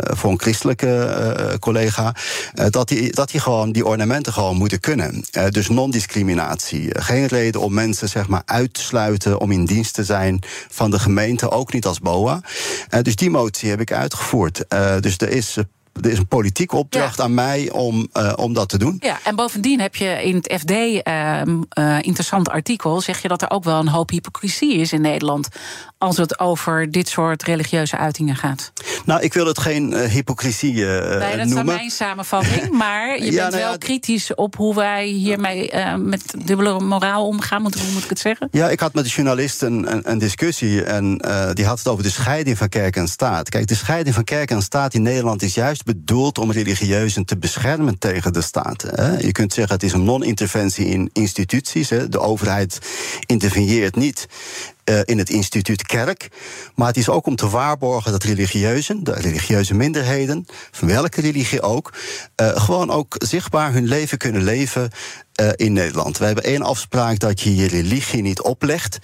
voor 0.04 0.30
een 0.30 0.40
christelijke 0.40 1.56
collega. 1.60 2.14
dat 2.70 2.88
die, 2.88 3.12
dat 3.12 3.30
die 3.30 3.40
gewoon 3.40 3.63
die 3.72 3.86
ornamenten 3.86 4.32
gewoon 4.32 4.56
moeten 4.56 4.80
kunnen. 4.80 5.24
Uh, 5.36 5.48
dus 5.48 5.68
non-discriminatie. 5.68 7.00
Geen 7.00 7.26
reden 7.26 7.60
om 7.60 7.74
mensen 7.74 8.08
zeg 8.08 8.28
maar 8.28 8.42
uit 8.44 8.74
te 8.74 8.80
sluiten 8.80 9.40
om 9.40 9.50
in 9.50 9.64
dienst 9.64 9.94
te 9.94 10.04
zijn 10.04 10.42
van 10.68 10.90
de 10.90 10.98
gemeente, 10.98 11.50
ook 11.50 11.72
niet 11.72 11.86
als 11.86 12.00
BOA. 12.00 12.40
Uh, 12.90 13.00
dus 13.00 13.16
die 13.16 13.30
motie 13.30 13.70
heb 13.70 13.80
ik 13.80 13.92
uitgevoerd. 13.92 14.64
Uh, 14.68 15.00
dus 15.00 15.16
er 15.18 15.30
is 15.30 15.56
er 16.02 16.10
is 16.10 16.18
een 16.18 16.26
politieke 16.26 16.76
opdracht 16.76 17.16
ja. 17.16 17.24
aan 17.24 17.34
mij 17.34 17.70
om, 17.70 18.08
uh, 18.12 18.32
om 18.36 18.52
dat 18.52 18.68
te 18.68 18.78
doen. 18.78 18.96
Ja, 19.00 19.18
en 19.24 19.36
bovendien 19.36 19.80
heb 19.80 19.96
je 19.96 20.22
in 20.22 20.36
het 20.36 20.54
FD 20.60 20.70
uh, 20.70 21.40
uh, 21.78 21.96
interessant 22.00 22.48
artikel. 22.48 23.00
zeg 23.00 23.22
je 23.22 23.28
dat 23.28 23.42
er 23.42 23.50
ook 23.50 23.64
wel 23.64 23.78
een 23.78 23.88
hoop 23.88 24.10
hypocrisie 24.10 24.74
is 24.74 24.92
in 24.92 25.00
Nederland. 25.00 25.48
als 25.98 26.16
het 26.16 26.38
over 26.38 26.90
dit 26.90 27.08
soort 27.08 27.42
religieuze 27.42 27.96
uitingen 27.96 28.36
gaat. 28.36 28.72
Nou, 29.04 29.22
ik 29.22 29.32
wil 29.32 29.46
het 29.46 29.58
geen 29.58 29.92
uh, 29.92 30.00
hypocrisie 30.00 30.74
nee, 30.74 31.36
dat 31.36 31.46
noemen. 31.46 31.58
is 31.58 31.76
mijn 31.76 31.90
samenvatting. 31.90 32.70
Maar 32.70 33.18
je 33.18 33.24
ja, 33.24 33.30
bent 33.30 33.50
nou 33.50 33.62
wel 33.62 33.72
ja, 33.72 33.76
kritisch 33.76 34.34
op 34.34 34.56
hoe 34.56 34.74
wij 34.74 35.06
hiermee 35.06 35.72
met 35.96 36.34
dubbele 36.44 36.80
moraal 36.80 37.26
omgaan. 37.26 37.62
Moet, 37.62 37.80
hoe 37.80 37.92
moet 37.92 38.02
ik 38.02 38.08
het 38.08 38.18
zeggen? 38.18 38.48
Ja, 38.50 38.68
ik 38.68 38.80
had 38.80 38.94
met 38.94 39.04
de 39.04 39.10
journalist 39.10 39.62
een, 39.62 39.92
een, 39.92 40.10
een 40.10 40.18
discussie. 40.18 40.84
En 40.84 41.18
die 41.52 41.64
had 41.64 41.78
het 41.78 41.88
over 41.88 42.02
de 42.02 42.10
scheiding 42.10 42.58
van 42.58 42.68
kerk 42.68 42.96
en 42.96 43.08
staat. 43.08 43.48
Kijk, 43.48 43.66
de 43.66 43.74
scheiding 43.74 44.14
van 44.14 44.24
kerk 44.24 44.50
en 44.50 44.62
staat 44.62 44.94
in 44.94 45.02
Nederland 45.02 45.42
is 45.42 45.54
juist 45.54 45.83
bedoeld 45.84 46.38
om 46.38 46.52
religieuzen 46.52 47.24
te 47.24 47.36
beschermen 47.36 47.98
tegen 47.98 48.32
de 48.32 48.42
staat. 48.42 48.82
Je 49.20 49.32
kunt 49.32 49.52
zeggen, 49.52 49.74
het 49.74 49.84
is 49.84 49.92
een 49.92 50.04
non-interventie 50.04 50.86
in 50.86 51.10
instituties. 51.12 51.88
De 51.88 52.20
overheid 52.20 52.78
interveneert 53.26 53.96
niet 53.96 54.28
uh, 54.84 55.00
in 55.04 55.18
het 55.18 55.30
instituut 55.30 55.82
kerk. 55.82 56.28
Maar 56.74 56.86
het 56.86 56.96
is 56.96 57.08
ook 57.08 57.26
om 57.26 57.36
te 57.36 57.48
waarborgen 57.48 58.12
dat 58.12 58.22
religieuzen, 58.22 59.04
de 59.04 59.12
religieuze 59.12 59.74
minderheden, 59.74 60.46
van 60.70 60.88
welke 60.88 61.20
religie 61.20 61.62
ook, 61.62 61.92
uh, 62.36 62.56
gewoon 62.56 62.90
ook 62.90 63.14
zichtbaar 63.18 63.72
hun 63.72 63.86
leven 63.86 64.18
kunnen 64.18 64.42
leven 64.42 64.90
uh, 65.40 65.48
in 65.56 65.72
Nederland. 65.72 66.18
We 66.18 66.24
hebben 66.24 66.44
één 66.44 66.62
afspraak 66.62 67.18
dat 67.18 67.40
je 67.40 67.56
je 67.56 67.66
religie 67.66 68.22
niet 68.22 68.40
oplegt, 68.40 68.98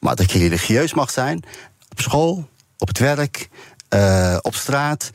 maar 0.00 0.16
dat 0.16 0.30
je 0.30 0.38
religieus 0.38 0.94
mag 0.94 1.10
zijn 1.10 1.42
op 1.90 2.00
school, 2.00 2.48
op 2.78 2.88
het 2.88 2.98
werk. 2.98 3.48
Uh, 3.94 4.36
op 4.40 4.54
straat. 4.54 5.10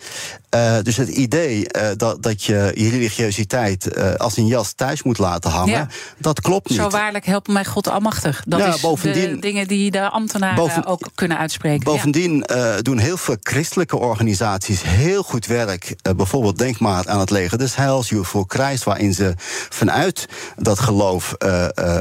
Uh, 0.56 0.78
dus 0.82 0.98
het 0.98 1.10
idee 1.10 1.58
uh, 1.58 1.88
dat, 1.98 2.24
dat 2.24 2.44
je 2.44 2.72
je 2.76 2.90
religiositeit 2.90 4.00
als 4.18 4.38
een 4.38 4.48
jas 4.48 4.74
thuis 4.74 5.04
moet 5.04 5.18
laten 5.18 5.52
hangen, 5.52 5.74
ja. 5.74 5.88
dat 6.18 6.42
klopt 6.42 6.70
niet. 6.70 6.80
Zo 6.80 6.90
waarlijk 6.90 7.26
helpen 7.26 7.54
mij 7.54 7.66
God 7.66 7.88
Almachtig. 7.88 8.44
Dat 8.46 8.60
ja, 8.60 8.74
is 8.74 8.82
bovendien, 8.82 9.30
de 9.30 9.40
dingen 9.40 9.68
die 9.68 9.92
de 9.92 10.10
ambtenaren 10.10 10.56
boven, 10.56 10.86
ook 10.86 11.10
kunnen 11.16 11.38
uitspreken. 11.38 11.84
Bovendien 11.84 12.44
ja. 12.48 12.82
doen 12.82 12.98
heel 12.98 13.18
veel 13.18 13.38
christelijke 13.42 13.98
organisaties 13.98 14.82
heel 14.84 15.24
goed 15.24 15.46
werk. 15.46 15.96
bijvoorbeeld 16.16 16.58
denk 16.58 16.80
maar 16.80 17.08
aan 17.08 17.20
het 17.20 17.30
leger 17.30 17.58
des 17.58 17.76
Heils, 17.76 18.12
voor 18.22 18.46
Christ, 18.48 18.84
waarin 18.84 19.14
ze 19.14 19.34
vanuit 19.70 20.26
dat 20.58 20.80
geloof 20.80 21.36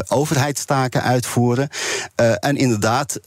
overheidstaken 0.08 1.02
uitvoeren. 1.02 1.68
en 2.40 2.56
inderdaad, 2.56 3.20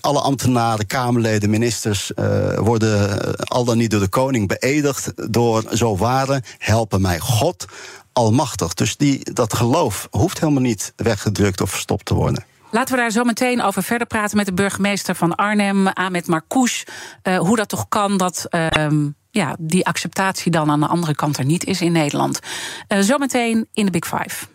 alle 0.00 0.20
ambtenaren, 0.20 0.86
Kamerleden, 0.86 1.50
ministers 1.50 2.12
uh, 2.24 2.58
worden 2.58 3.36
al 3.36 3.64
dan 3.64 3.76
niet 3.76 3.90
door 3.90 4.00
de 4.00 4.08
koning 4.08 4.48
beëdigd 4.48 5.32
door 5.32 5.64
zo 5.72 5.96
ware, 5.96 6.42
helpen 6.58 7.00
mij 7.00 7.18
God 7.18 7.64
almachtig. 8.12 8.74
Dus 8.74 8.96
die, 8.96 9.32
dat 9.32 9.54
geloof 9.54 10.08
hoeft 10.10 10.40
helemaal 10.40 10.62
niet 10.62 10.92
weggedrukt 10.96 11.60
of 11.60 11.70
verstopt 11.70 12.04
te 12.04 12.14
worden. 12.14 12.44
Laten 12.70 12.94
we 12.94 13.00
daar 13.00 13.10
zo 13.10 13.24
meteen 13.24 13.62
over 13.62 13.82
verder 13.82 14.06
praten 14.06 14.36
met 14.36 14.46
de 14.46 14.52
burgemeester 14.52 15.14
van 15.14 15.34
Arnhem, 15.34 15.86
Ahmed 15.86 16.26
Marcouch. 16.26 16.84
Uh, 17.22 17.38
hoe 17.38 17.56
dat 17.56 17.68
toch 17.68 17.88
kan 17.88 18.16
dat 18.16 18.46
uh, 18.50 18.86
ja, 19.30 19.56
die 19.58 19.86
acceptatie 19.86 20.50
dan 20.50 20.70
aan 20.70 20.80
de 20.80 20.86
andere 20.86 21.14
kant 21.14 21.38
er 21.38 21.44
niet 21.44 21.64
is 21.64 21.80
in 21.80 21.92
Nederland. 21.92 22.40
Uh, 22.88 22.98
zometeen 22.98 23.68
in 23.72 23.84
de 23.84 23.90
Big 23.90 24.06
Five. 24.06 24.46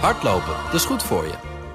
Hardlopen, 0.00 0.54
dat 0.64 0.74
is 0.74 0.84
goed 0.84 1.02
voor 1.02 1.24
je. 1.24 1.57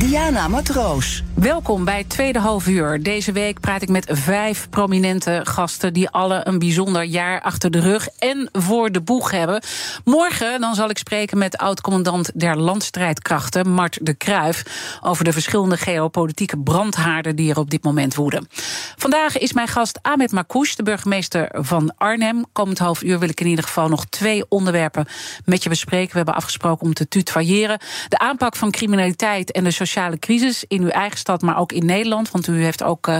Diana 0.00 0.48
Matroos. 0.48 1.22
Welkom 1.34 1.84
bij 1.84 2.04
Tweede 2.04 2.38
Half 2.38 2.66
Uur. 2.66 3.02
Deze 3.02 3.32
week 3.32 3.60
praat 3.60 3.82
ik 3.82 3.88
met 3.88 4.06
vijf 4.12 4.68
prominente 4.70 5.40
gasten... 5.44 5.92
die 5.92 6.08
alle 6.08 6.40
een 6.44 6.58
bijzonder 6.58 7.04
jaar 7.04 7.40
achter 7.40 7.70
de 7.70 7.80
rug 7.80 8.08
en 8.18 8.48
voor 8.52 8.92
de 8.92 9.00
boeg 9.00 9.30
hebben. 9.30 9.62
Morgen 10.04 10.60
dan 10.60 10.74
zal 10.74 10.90
ik 10.90 10.98
spreken 10.98 11.38
met 11.38 11.56
oud-commandant 11.56 12.30
der 12.34 12.56
landstrijdkrachten... 12.56 13.72
Mart 13.72 13.98
de 14.02 14.14
Kruif, 14.14 14.64
over 15.02 15.24
de 15.24 15.32
verschillende 15.32 15.76
geopolitieke 15.76 16.58
brandhaarden... 16.58 17.36
die 17.36 17.50
er 17.50 17.58
op 17.58 17.70
dit 17.70 17.84
moment 17.84 18.14
woeden. 18.14 18.48
Vandaag 18.96 19.38
is 19.38 19.52
mijn 19.52 19.68
gast 19.68 19.98
Ahmed 20.02 20.32
Makouche, 20.32 20.76
de 20.76 20.82
burgemeester 20.82 21.48
van 21.52 21.94
Arnhem. 21.96 22.44
Komend 22.52 22.78
half 22.78 23.02
uur 23.02 23.18
wil 23.18 23.28
ik 23.28 23.40
in 23.40 23.46
ieder 23.46 23.64
geval 23.64 23.88
nog 23.88 24.04
twee 24.04 24.44
onderwerpen 24.48 25.06
met 25.44 25.62
je 25.62 25.68
bespreken. 25.68 26.10
We 26.10 26.16
hebben 26.16 26.34
afgesproken 26.34 26.86
om 26.86 26.94
te 26.94 27.08
tutoyeren. 27.08 27.78
De 28.08 28.18
aanpak 28.18 28.56
van 28.56 28.70
criminaliteit 28.70 29.52
en 29.52 29.64
de 29.64 29.70
sociale 29.70 29.88
crisis 30.18 30.64
in 30.68 30.82
uw 30.82 30.88
eigen 30.88 31.18
stad, 31.18 31.42
maar 31.42 31.58
ook 31.58 31.72
in 31.72 31.86
Nederland. 31.86 32.30
Want 32.30 32.46
u 32.46 32.62
heeft 32.62 32.82
ook 32.82 33.08
uh, 33.08 33.16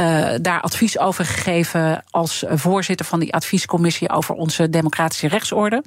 uh, 0.00 0.28
daar 0.40 0.60
advies 0.60 0.98
over 0.98 1.24
gegeven 1.24 2.04
als 2.10 2.44
voorzitter 2.48 3.06
van 3.06 3.20
die 3.20 3.34
adviescommissie 3.34 4.10
over 4.10 4.34
onze 4.34 4.70
democratische 4.70 5.28
rechtsorde. 5.28 5.82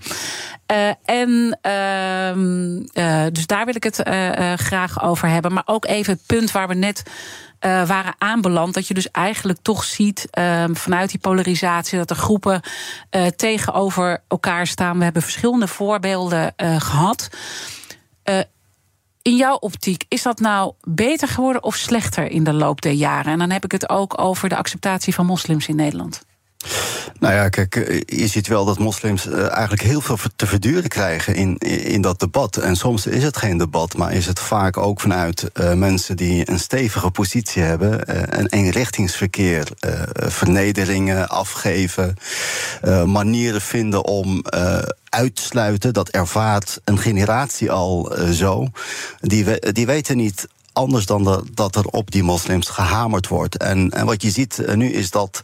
Uh, 0.71 0.89
en 1.05 1.57
dus 3.33 3.45
daar 3.45 3.65
wil 3.65 3.75
ik 3.75 3.83
het 3.83 4.01
graag 4.55 5.03
over 5.03 5.27
hebben. 5.27 5.53
Maar 5.53 5.63
ook 5.65 5.85
even 5.85 6.13
het 6.13 6.25
punt 6.25 6.51
waar 6.51 6.67
we 6.67 6.73
net 6.73 7.03
waren 7.59 8.15
aanbeland. 8.17 8.73
Dat 8.73 8.87
je 8.87 8.93
dus 8.93 9.11
eigenlijk 9.11 9.59
toch 9.61 9.83
ziet 9.83 10.27
uh, 10.39 10.63
vanuit 10.71 11.09
die 11.09 11.19
polarisatie 11.19 11.97
dat 11.97 12.09
er 12.09 12.15
groepen 12.15 12.61
tegenover 13.35 14.23
elkaar 14.27 14.67
staan. 14.67 14.97
We 14.97 15.03
hebben 15.03 15.21
verschillende 15.21 15.67
voorbeelden 15.67 16.53
gehad. 16.77 17.29
In 19.21 19.35
jouw 19.35 19.55
optiek, 19.55 20.03
is 20.07 20.21
dat 20.21 20.39
nou 20.39 20.73
beter 20.81 21.27
geworden 21.27 21.63
of 21.63 21.75
slechter 21.75 22.31
in 22.31 22.43
de 22.43 22.53
loop 22.53 22.81
der 22.81 22.91
jaren? 22.91 23.31
En 23.31 23.39
dan 23.39 23.49
heb 23.49 23.63
ik 23.63 23.71
het 23.71 23.89
ook 23.89 24.21
over 24.21 24.49
de 24.49 24.57
acceptatie 24.57 25.13
van 25.13 25.25
moslims 25.25 25.67
in 25.67 25.75
Nederland. 25.75 26.27
Nou 27.19 27.33
ja, 27.33 27.49
kijk, 27.49 27.75
eh, 27.75 28.01
je 28.05 28.27
ziet 28.27 28.47
wel 28.47 28.65
dat 28.65 28.79
moslims 28.79 29.27
eh, 29.27 29.51
eigenlijk 29.51 29.81
heel 29.81 30.01
veel 30.01 30.17
te 30.35 30.47
verduren 30.47 30.89
krijgen 30.89 31.35
in, 31.35 31.57
in 31.57 32.01
dat 32.01 32.19
debat. 32.19 32.57
En 32.57 32.75
soms 32.75 33.05
is 33.07 33.23
het 33.23 33.37
geen 33.37 33.57
debat, 33.57 33.97
maar 33.97 34.13
is 34.13 34.25
het 34.25 34.39
vaak 34.39 34.77
ook 34.77 34.99
vanuit 34.99 35.49
uh, 35.53 35.73
mensen 35.73 36.17
die 36.17 36.49
een 36.49 36.59
stevige 36.59 37.11
positie 37.11 37.61
hebben. 37.61 38.01
Uh, 38.09 38.21
een 38.25 38.47
eenrichtingsverkeer, 38.47 39.67
vernederingen 40.13 41.29
afgeven, 41.29 42.15
manieren 43.05 43.61
vinden 43.61 44.05
om 44.05 44.43
uitsluiten. 45.09 45.93
Dat 45.93 46.09
ervaart 46.09 46.81
een 46.83 46.97
generatie 46.97 47.71
al 47.71 48.15
zo. 48.31 48.67
Die, 49.19 49.71
die 49.71 49.85
weten 49.85 50.17
niet 50.17 50.47
anders 50.73 51.05
dan 51.05 51.23
de, 51.23 51.43
dat 51.53 51.75
er 51.75 51.85
op 51.85 52.11
die 52.11 52.23
moslims 52.23 52.67
gehamerd 52.67 53.27
wordt. 53.27 53.57
En, 53.57 53.89
en 53.89 54.05
wat 54.05 54.21
je 54.21 54.29
ziet 54.29 54.59
uh, 54.59 54.75
nu 54.75 54.91
is 54.91 55.11
dat 55.11 55.41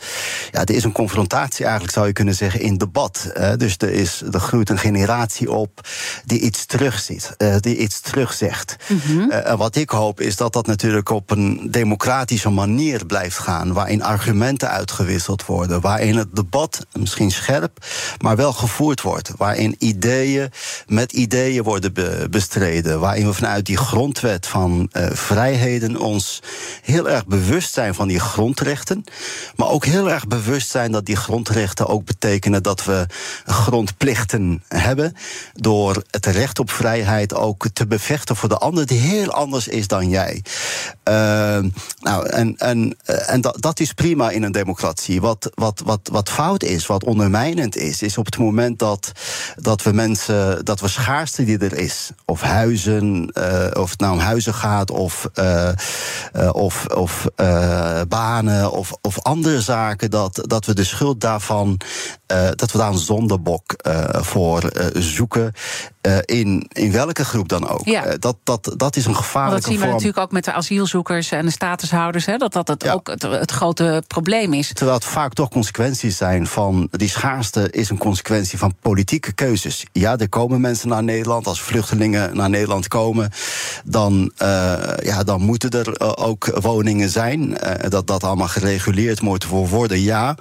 ja, 0.51 0.59
er 0.65 0.75
is 0.75 0.83
een 0.83 0.91
confrontatie, 0.91 1.63
eigenlijk 1.63 1.93
zou 1.93 2.07
je 2.07 2.13
kunnen 2.13 2.35
zeggen, 2.35 2.59
in 2.59 2.77
debat. 2.77 3.31
Dus 3.57 3.75
er, 3.77 3.91
is, 3.91 4.23
er 4.31 4.39
groeit 4.39 4.69
een 4.69 4.77
generatie 4.77 5.51
op 5.51 5.87
die 6.25 6.39
iets 6.39 6.65
terugziet, 6.65 7.33
uh, 7.37 7.55
die 7.59 7.77
iets 7.77 7.99
terugzegt. 7.99 8.75
Mm 8.87 8.99
-hmm. 9.05 9.31
en 9.31 9.57
wat 9.57 9.75
ik 9.75 9.89
hoop 9.89 10.21
is 10.21 10.35
dat 10.35 10.53
dat 10.53 10.67
natuurlijk 10.67 11.09
op 11.09 11.31
een 11.31 11.67
democratische 11.71 12.49
manier 12.49 13.05
blijft 13.05 13.37
gaan, 13.37 13.73
waarin 13.73 14.03
argumenten 14.03 14.69
uitgewisseld 14.69 15.45
worden, 15.45 15.81
waarin 15.81 16.17
het 16.17 16.35
debat 16.35 16.85
misschien 16.93 17.31
scherp, 17.31 17.85
maar 18.21 18.35
wel 18.35 18.53
gevoerd 18.53 19.01
wordt, 19.01 19.31
waarin 19.37 19.75
ideeën 19.79 20.51
met 20.87 21.11
ideeën 21.11 21.63
worden 21.63 21.93
be 21.93 22.27
bestreden, 22.29 22.99
waarin 22.99 23.25
we 23.25 23.33
vanuit 23.33 23.65
die 23.65 23.77
grondwet 23.77 24.47
van 24.47 24.89
vrijheden 25.25 25.97
ons 25.97 26.41
heel 26.81 27.09
erg 27.09 27.25
bewust 27.25 27.73
zijn 27.73 27.93
van 27.93 28.07
die 28.07 28.19
grondrechten. 28.19 29.03
Maar 29.55 29.69
ook 29.69 29.85
heel 29.85 30.09
erg 30.09 30.27
bewust 30.27 30.69
zijn 30.69 30.91
dat 30.91 31.05
die 31.05 31.15
grondrechten 31.15 31.87
ook 31.87 32.05
betekenen 32.05 32.63
dat 32.63 32.85
we 32.85 33.05
grondplichten 33.45 34.63
hebben. 34.67 35.15
Door 35.53 36.03
het 36.11 36.25
recht 36.25 36.59
op 36.59 36.71
vrijheid 36.71 37.33
ook 37.33 37.67
te 37.73 37.87
bevechten 37.87 38.35
voor 38.35 38.49
de 38.49 38.57
ander 38.57 38.85
die 38.85 38.99
heel 38.99 39.31
anders 39.31 39.67
is 39.67 39.87
dan 39.87 40.09
jij. 40.09 40.43
Uh, 41.09 41.13
nou, 41.99 42.29
en, 42.29 42.57
en, 42.57 42.97
en 43.05 43.41
dat, 43.41 43.61
dat 43.61 43.79
is 43.79 43.93
prima 43.93 44.29
in 44.29 44.43
een 44.43 44.51
democratie. 44.51 45.21
Wat, 45.21 45.51
wat, 45.53 45.81
wat, 45.85 46.09
wat 46.11 46.29
fout 46.29 46.63
is, 46.63 46.85
wat 46.85 47.03
ondermijnend 47.03 47.75
is, 47.75 48.01
is 48.01 48.17
op 48.17 48.25
het 48.25 48.37
moment 48.37 48.79
dat, 48.79 49.11
dat 49.55 49.83
we 49.83 49.91
mensen, 49.91 50.65
dat 50.65 50.79
we 50.79 50.87
schaarste 50.87 51.43
die 51.43 51.57
er 51.57 51.77
is, 51.77 52.09
of 52.25 52.41
huizen, 52.41 53.31
uh, 53.33 53.67
of 53.73 53.89
het 53.89 53.99
nou 53.99 54.13
om 54.13 54.19
huizen 54.19 54.53
gaat, 54.53 54.91
of 54.91 55.04
of, 55.05 55.29
uh, 55.39 55.69
uh, 56.35 56.49
of, 56.53 56.85
of 56.85 57.25
uh, 57.41 58.01
banen 58.07 58.71
of, 58.71 58.93
of 59.01 59.21
andere 59.21 59.61
zaken, 59.61 60.09
dat, 60.11 60.43
dat 60.47 60.65
we 60.65 60.73
de 60.73 60.83
schuld 60.83 61.21
daarvan, 61.21 61.79
dat 62.55 62.71
we 62.71 62.77
daar 62.77 62.91
een 62.91 62.97
zondebok 62.97 63.63
voor 64.11 64.71
zoeken. 64.93 65.51
in, 66.25 66.65
in 66.73 66.91
welke 66.91 67.25
groep 67.25 67.47
dan 67.49 67.67
ook. 67.69 67.85
Ja. 67.85 68.17
dat, 68.19 68.37
dat, 68.43 68.73
dat 68.77 68.95
is 68.95 69.05
een 69.05 69.15
gevaarlijke 69.15 69.59
Dat 69.61 69.69
zien 69.69 69.73
we 69.79 69.79
vorm. 69.81 69.91
natuurlijk 69.91 70.19
ook 70.23 70.31
met 70.31 70.43
de 70.45 70.53
asielzoekers 70.53 71.31
en 71.31 71.45
de 71.45 71.51
statushouders. 71.51 72.25
Hè, 72.25 72.37
dat 72.37 72.53
dat 72.53 72.67
het 72.67 72.83
Ja. 72.83 72.93
ook 72.93 73.07
het, 73.07 73.21
het 73.21 73.51
grote 73.51 74.03
probleem 74.07 74.53
is. 74.53 74.73
Terwijl 74.73 74.97
het 74.97 75.05
vaak 75.05 75.33
toch 75.33 75.49
consequenties 75.49 76.17
zijn 76.17 76.47
van. 76.47 76.87
Die 76.91 77.09
schaarste 77.09 77.69
is 77.71 77.89
een 77.89 77.97
consequentie 77.97 78.57
van 78.57 78.75
politieke 78.81 79.31
keuzes. 79.33 79.85
Ja, 79.91 80.17
er 80.17 80.29
komen 80.29 80.61
mensen 80.61 80.89
naar 80.89 81.03
Nederland. 81.03 81.47
Als 81.47 81.61
vluchtelingen 81.61 82.35
naar 82.35 82.49
Nederland 82.49 82.87
komen, 82.87 83.31
dan, 83.85 84.31
uh, 84.41 84.73
ja, 85.03 85.23
dan 85.23 85.41
moeten 85.41 85.69
er 85.69 86.01
uh, 86.01 86.11
ook 86.15 86.59
woningen 86.61 87.09
zijn. 87.09 87.49
Uh, 87.49 87.71
dat 87.89 88.07
dat 88.07 88.23
allemaal 88.23 88.47
gereguleerd 88.47 89.21
moet 89.21 89.45
worden, 89.47 90.01
ja. 90.01 90.37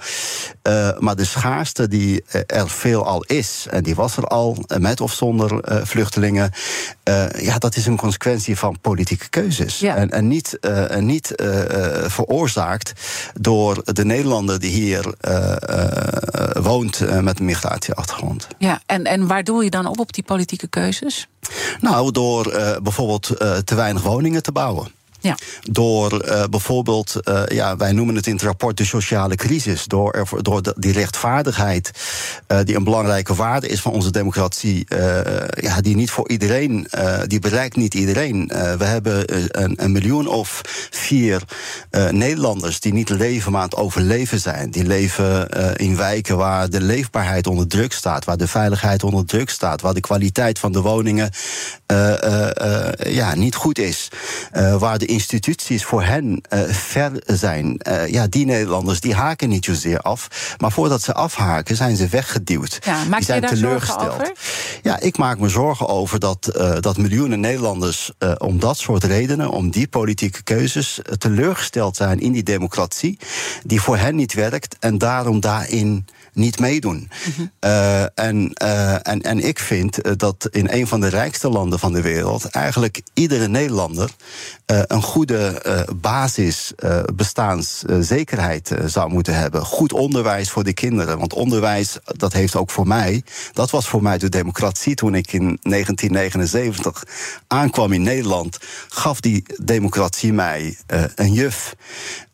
maar 0.99 1.15
de 1.15 1.25
schaarste 1.25 1.87
die 1.87 2.23
er 2.47 2.69
veel 2.69 3.05
al 3.05 3.23
is, 3.23 3.67
en 3.69 3.83
die 3.83 3.95
was 3.95 4.17
er 4.17 4.27
al, 4.27 4.57
met 4.79 5.01
of 5.01 5.13
zonder 5.13 5.59
vluchtelingen. 5.85 6.51
ja, 7.37 7.57
dat 7.57 7.75
is 7.75 7.85
een 7.85 7.97
consequentie 7.97 8.57
van 8.57 8.77
politieke 8.81 9.29
keuzes. 9.29 9.79
Ja. 9.79 9.95
En, 9.95 10.11
en 10.11 10.27
niet, 10.27 10.59
en 10.59 11.05
niet 11.05 11.33
veroorzaakt 12.07 12.93
door 13.39 13.81
de 13.83 14.05
Nederlander 14.05 14.59
die 14.59 14.71
hier 14.71 15.13
woont 16.61 17.21
met 17.21 17.39
een 17.39 17.45
migratieachtergrond. 17.45 18.47
Ja, 18.57 18.81
en, 18.85 19.03
en 19.03 19.27
waar 19.27 19.43
doe 19.43 19.63
je 19.63 19.69
dan 19.69 19.85
op 19.85 19.99
op 19.99 20.13
die 20.13 20.23
politieke 20.23 20.67
keuzes? 20.67 21.27
Nou, 21.81 22.11
door 22.11 22.43
bijvoorbeeld 22.83 23.31
te 23.63 23.75
weinig 23.75 24.01
woningen 24.01 24.43
te 24.45 24.51
bouwen. 24.51 24.94
Door 25.61 26.25
uh, 26.25 26.43
bijvoorbeeld, 26.49 27.15
uh, 27.23 27.41
ja, 27.47 27.77
wij 27.77 27.91
noemen 27.91 28.15
het 28.15 28.27
in 28.27 28.33
het 28.33 28.41
rapport 28.41 28.77
de 28.77 28.85
sociale 28.85 29.35
crisis. 29.35 29.85
Door, 29.85 30.27
door 30.41 30.61
die 30.77 30.91
rechtvaardigheid, 30.91 31.91
uh, 32.47 32.59
die 32.63 32.75
een 32.75 32.83
belangrijke 32.83 33.35
waarde 33.35 33.67
is 33.67 33.81
van 33.81 33.91
onze 33.91 34.11
democratie. 34.11 34.87
ja, 35.49 35.81
die 35.81 35.95
niet 35.95 36.11
voor 36.11 36.29
iedereen, 36.29 36.87
die 37.25 37.39
bereikt 37.39 37.75
niet 37.75 37.93
iedereen. 37.93 38.47
we 38.77 38.83
hebben 38.83 39.23
een, 39.63 39.83
een, 39.83 39.91
miljoen 39.91 40.27
of 40.27 40.61
vier 40.89 41.41
Nederlanders 42.11 42.79
die 42.79 42.93
niet 42.93 43.09
leven, 43.09 43.51
maar 43.51 43.61
aan 43.61 43.69
het 43.69 43.77
overleven 43.77 44.39
zijn. 44.39 44.71
Die 44.71 44.85
leven 44.85 45.49
in 45.75 45.97
wijken 45.97 46.37
waar 46.37 46.69
de 46.69 46.81
leefbaarheid 46.81 47.47
onder 47.47 47.67
druk 47.67 47.93
staat, 47.93 48.25
waar 48.25 48.37
de 48.37 48.47
veiligheid 48.47 49.03
onder 49.03 49.25
druk 49.25 49.49
staat, 49.49 49.81
waar 49.81 49.93
de 49.93 49.99
kwaliteit 49.99 50.59
van 50.59 50.71
de 50.71 50.81
woningen 50.81 51.29
ja, 53.03 53.35
niet 53.35 53.55
goed 53.55 53.79
is. 53.79 54.09
waar 54.79 54.97
de 54.97 55.05
instituties 55.15 55.83
voor 55.83 56.03
hen 56.03 56.41
uh, 56.53 56.59
ver 56.63 57.11
zijn. 57.25 57.79
Uh, 57.87 58.07
ja, 58.07 58.27
die 58.27 58.45
Nederlanders 58.45 58.99
die 58.99 59.13
haken 59.13 59.49
niet 59.49 59.65
zozeer 59.65 59.99
af. 59.99 60.55
Maar 60.57 60.71
voordat 60.71 61.01
ze 61.01 61.13
afhaken, 61.13 61.75
zijn 61.75 61.95
ze 61.95 62.07
weggeduwd. 62.07 62.79
Ja, 62.83 63.03
maak 63.03 63.17
die 63.17 63.25
zijn 63.25 63.41
je 63.41 63.47
daar 63.47 63.55
teleurgesteld. 63.55 64.01
zorgen 64.01 64.21
over? 64.21 64.37
Ja, 64.81 64.99
ik 64.99 65.17
maak 65.17 65.39
me 65.39 65.49
zorgen 65.49 65.87
over 65.87 66.19
dat, 66.19 66.51
uh, 66.57 66.75
dat 66.79 66.97
miljoenen 66.97 67.39
Nederlanders 67.39 68.11
om 68.37 68.59
dat 68.59 68.77
soort 68.77 69.03
redenen, 69.03 69.49
om 69.49 69.69
die 69.69 69.87
politieke 69.87 70.43
keuzes, 70.43 70.99
teleurgesteld 71.17 71.95
zijn 71.95 72.19
in 72.19 72.31
die 72.31 72.43
democratie, 72.43 73.19
die 73.63 73.81
voor 73.81 73.97
hen 73.97 74.15
niet 74.15 74.33
werkt 74.33 74.75
en 74.79 74.97
daarom 74.97 75.39
daarin 75.39 76.05
niet 76.35 76.59
meedoen. 76.59 77.09
Uh, 77.65 78.01
en, 78.19 78.51
uh, 78.63 79.07
en, 79.07 79.21
en 79.21 79.39
ik 79.39 79.59
vind 79.59 80.19
dat 80.19 80.47
in 80.51 80.67
een 80.71 80.87
van 80.87 80.99
de 80.99 81.07
rijkste 81.07 81.49
landen 81.49 81.79
van 81.79 81.93
de 81.93 82.01
wereld 82.01 82.45
eigenlijk 82.45 83.01
iedere 83.13 83.47
Nederlander 83.47 84.09
een 84.65 85.01
goede 85.01 85.61
basis 85.95 86.73
bestaanszekerheid 87.15 88.71
zou 88.85 89.09
moeten 89.09 89.35
hebben. 89.35 89.65
Goed 89.65 89.93
onderwijs 89.93 90.49
voor 90.49 90.63
de 90.63 90.73
kinderen. 90.73 91.19
Want 91.19 91.33
onderwijs, 91.33 91.97
dat 92.03 92.33
heeft 92.33 92.55
ook 92.55 92.71
voor 92.71 92.87
mij, 92.87 93.23
dat 93.53 93.71
was 93.71 93.87
voor 93.87 94.01
mij 94.01 94.17
de 94.17 94.29
democratie 94.29 94.95
toen 94.95 95.15
ik 95.15 95.33
in 95.33 95.59
1979 95.61 97.03
aankwam 97.47 97.91
in 97.91 98.01
Nederland, 98.01 98.57
gaf 98.89 99.19
die 99.19 99.45
democratie 99.63 100.33
mij 100.33 100.77
een 101.15 101.33
juf. 101.33 101.75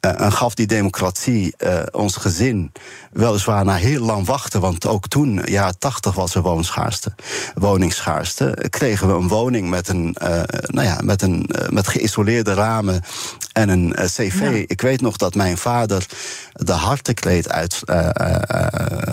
En 0.01 0.31
gaf 0.31 0.53
die 0.53 0.67
democratie 0.67 1.53
uh, 1.57 1.81
ons 1.91 2.15
gezin 2.15 2.71
weliswaar 3.11 3.65
na 3.65 3.75
heel 3.75 4.05
lang 4.05 4.25
wachten. 4.25 4.61
Want 4.61 4.87
ook 4.87 5.07
toen, 5.07 5.41
ja, 5.45 5.71
80 5.79 6.15
was 6.15 6.35
er 6.35 6.41
woonschaarste, 6.41 7.13
woningsschaarste. 7.55 8.65
Kregen 8.69 9.07
we 9.07 9.13
een 9.13 9.27
woning 9.27 9.69
met, 9.69 9.87
een, 9.87 10.15
nou 10.67 10.87
ja, 10.87 10.99
met, 11.03 11.21
een, 11.21 11.49
met 11.69 11.87
geïsoleerde 11.87 12.53
ramen 12.53 13.01
en 13.53 13.69
een 13.69 13.95
cv. 13.95 14.39
Ja. 14.39 14.63
Ik 14.67 14.81
weet 14.81 15.01
nog 15.01 15.17
dat 15.17 15.35
mijn 15.35 15.57
vader 15.57 16.05
de 16.53 16.71
hartekleed 16.71 17.49
uit, 17.49 17.81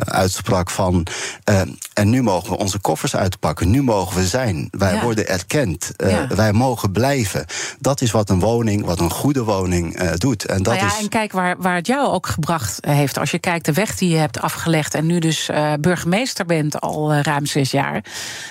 uitsprak 0.05 0.71
van... 0.71 1.07
en 1.93 2.11
nu 2.11 2.23
mogen 2.23 2.51
we 2.51 2.59
onze 2.59 2.79
koffers 2.79 3.17
uitpakken, 3.17 3.71
nu 3.71 3.83
mogen 3.83 4.17
we 4.17 4.27
zijn. 4.27 4.69
Wij 4.71 4.95
ja. 4.95 5.03
worden 5.03 5.29
erkend, 5.29 5.93
ja. 5.97 6.27
wij 6.27 6.53
mogen 6.53 6.93
blijven. 6.93 7.45
Dat 7.79 8.01
is 8.01 8.11
wat 8.11 8.31
een 8.31 8.41
woning, 8.41 8.85
wat 8.85 9.01
een 9.01 9.11
goede 9.11 9.45
woning 9.45 10.13
doet. 10.13 10.45
En 10.45 10.63
dat 10.63 10.75
nou 10.75 10.87
ja, 10.87 10.97
is... 10.97 11.03
en 11.03 11.09
kijk 11.09 11.33
waar, 11.33 11.57
waar 11.59 11.77
het 11.77 11.87
jou 11.87 12.09
ook 12.09 12.27
gebracht 12.27 12.79
heeft. 12.81 13.19
Als 13.19 13.31
je 13.31 13.39
kijkt 13.39 13.65
de 13.65 13.73
weg 13.73 13.97
die 13.97 14.09
je 14.09 14.17
hebt 14.17 14.41
afgelegd 14.41 14.95
en 14.95 15.07
nu 15.07 15.19
dus 15.19 15.51
burgemeester 15.81 16.47
bent 16.47 16.81
al 16.81 17.15
ruim 17.15 17.47
zes 17.47 17.71
jaar. 17.71 18.05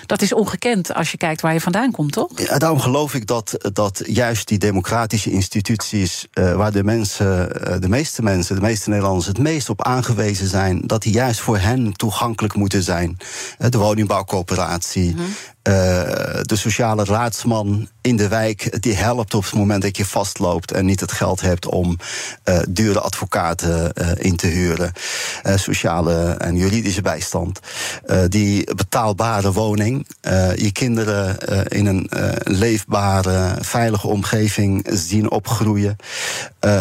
Dat 0.06 0.22
is 0.22 0.34
ongekend 0.34 0.94
als 0.94 1.12
je 1.12 1.18
kijkt 1.18 1.42
waar 1.42 1.54
je 1.54 1.62
vandaan 1.62 1.92
komt, 1.92 2.12
toch? 2.12 2.34
Daarom 2.34 2.80
geloof 2.80 3.14
ik 3.14 3.28
dat, 3.28 3.70
dat 3.74 4.02
juist 4.06 4.48
die 4.48 4.58
democratische 4.58 5.32
uh, 6.34 6.54
waar 6.56 6.72
de 6.72 6.84
mensen, 6.84 7.50
de 7.82 7.90
meeste 7.90 8.24
mensen, 8.24 8.56
de 8.56 8.62
meeste 8.62 8.90
Nederlanders 8.90 9.28
het 9.28 9.40
meest 9.40 9.70
op 9.70 9.84
aangewezen 9.84 10.48
zijn, 10.48 10.82
dat 10.86 11.02
die 11.02 11.14
juist 11.14 11.40
voor 11.40 11.58
hen 11.58 11.94
toegankelijk 11.94 12.56
moeten 12.56 12.84
zijn. 12.84 13.18
De 13.58 13.78
woningbouwcoöperatie, 13.78 15.14
-hmm. 15.14 15.26
Uh, 15.68 15.74
de 16.42 16.56
sociale 16.56 17.04
raadsman 17.04 17.90
in 18.02 18.16
de 18.16 18.28
wijk 18.28 18.82
die 18.82 18.96
helpt 18.96 19.34
op 19.34 19.44
het 19.44 19.54
moment 19.54 19.82
dat 19.82 19.98
je 19.98 20.06
vastloopt 20.06 20.72
en 20.72 20.86
niet 20.86 21.00
het 21.00 21.12
geld 21.12 21.42
hebt 21.42 21.66
om 21.66 21.98
uh, 22.46 22.60
dure 22.70 23.00
advocaten 23.00 23.92
uh, 23.94 24.08
in 24.18 24.36
te 24.36 24.48
huren. 24.48 24.92
sociale 25.56 26.26
en 26.26 26.58
juridische 26.58 27.02
bijstand. 27.02 27.60
die 28.30 28.76
betaalbare 28.76 29.52
woning. 29.52 30.08
je 30.56 30.70
kinderen 30.72 31.38
in 31.68 31.86
een 31.86 32.10
leefbare, 32.44 33.56
veilige 33.62 34.08
omgeving 34.08 34.88
zien 34.94 35.32
opgroeien. 35.32 35.96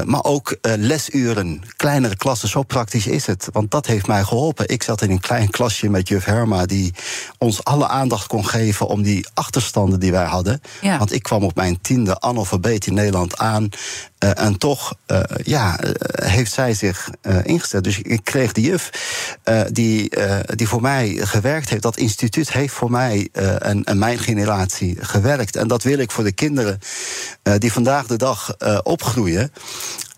maar 0.04 0.24
ook 0.24 0.56
lesuren, 0.62 1.62
kleinere 1.76 2.16
klassen, 2.16 2.48
zo 2.48 2.62
praktisch 2.62 3.06
is 3.06 3.26
het. 3.26 3.48
Want 3.52 3.70
dat 3.70 3.86
heeft 3.86 4.06
mij 4.06 4.24
geholpen. 4.24 4.68
Ik 4.68 4.82
zat 4.82 5.02
in 5.02 5.10
een 5.10 5.20
klein 5.20 5.50
klasje 5.50 5.88
met 5.88 6.08
juf 6.08 6.24
Herma 6.24 6.66
die 6.66 6.94
ons 7.38 7.64
alle 7.64 7.88
aandacht 7.88 8.26
kon 8.26 8.46
geven 8.46 8.75
om 8.84 9.02
die 9.02 9.26
achterstanden 9.34 10.00
die 10.00 10.12
wij 10.12 10.24
hadden. 10.24 10.60
Ja. 10.80 10.98
Want 10.98 11.12
ik 11.12 11.22
kwam 11.22 11.44
op 11.44 11.54
mijn 11.54 11.80
tiende 11.80 12.20
analfabeet 12.20 12.86
in 12.86 12.94
Nederland 12.94 13.38
aan. 13.38 13.68
Uh, 14.24 14.30
en 14.34 14.58
toch 14.58 14.94
uh, 15.06 15.20
ja, 15.42 15.84
uh, 15.84 15.90
heeft 16.14 16.52
zij 16.52 16.74
zich 16.74 17.10
ingezet. 17.42 17.84
Dus 17.84 17.98
ik 17.98 18.24
kreeg 18.24 18.52
die 18.52 18.64
juf 18.64 18.90
die, 19.70 20.12
die 20.54 20.68
voor 20.68 20.80
mij 20.80 21.08
gewerkt 21.08 21.68
heeft. 21.68 21.82
Dat 21.82 21.96
instituut 21.96 22.52
heeft 22.52 22.74
voor 22.74 22.90
mij 22.90 23.28
en, 23.32 23.84
en, 23.84 23.98
mijn 23.98 24.18
generatie 24.18 24.96
gewerkt. 25.00 25.56
En 25.56 25.68
dat 25.68 25.82
wil 25.82 25.98
ik 25.98 26.10
voor 26.10 26.24
de 26.24 26.32
kinderen 26.32 26.78
die 27.58 27.72
vandaag 27.72 28.06
de 28.06 28.16
dag 28.16 28.56
opgroeien. 28.82 29.52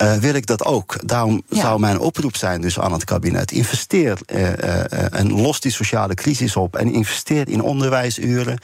Uh, 0.03 0.15
wil 0.15 0.35
ik 0.35 0.47
dat 0.47 0.65
ook. 0.65 1.09
Daarom 1.09 1.43
ja. 1.49 1.61
zou 1.61 1.81
mijn 1.81 1.99
oproep 1.99 2.37
zijn 2.37 2.61
dus 2.61 2.79
aan 2.79 2.93
het 2.93 3.05
kabinet. 3.05 3.53
Investeer 3.53 4.19
uh, 4.27 4.43
uh, 4.43 5.15
en 5.15 5.33
los 5.33 5.61
die 5.61 5.73
sociale 5.73 6.15
crisis 6.15 6.57
op. 6.57 6.77
En 6.77 6.93
investeer 6.93 7.49
in 7.49 7.63
onderwijsuren. 7.63 8.59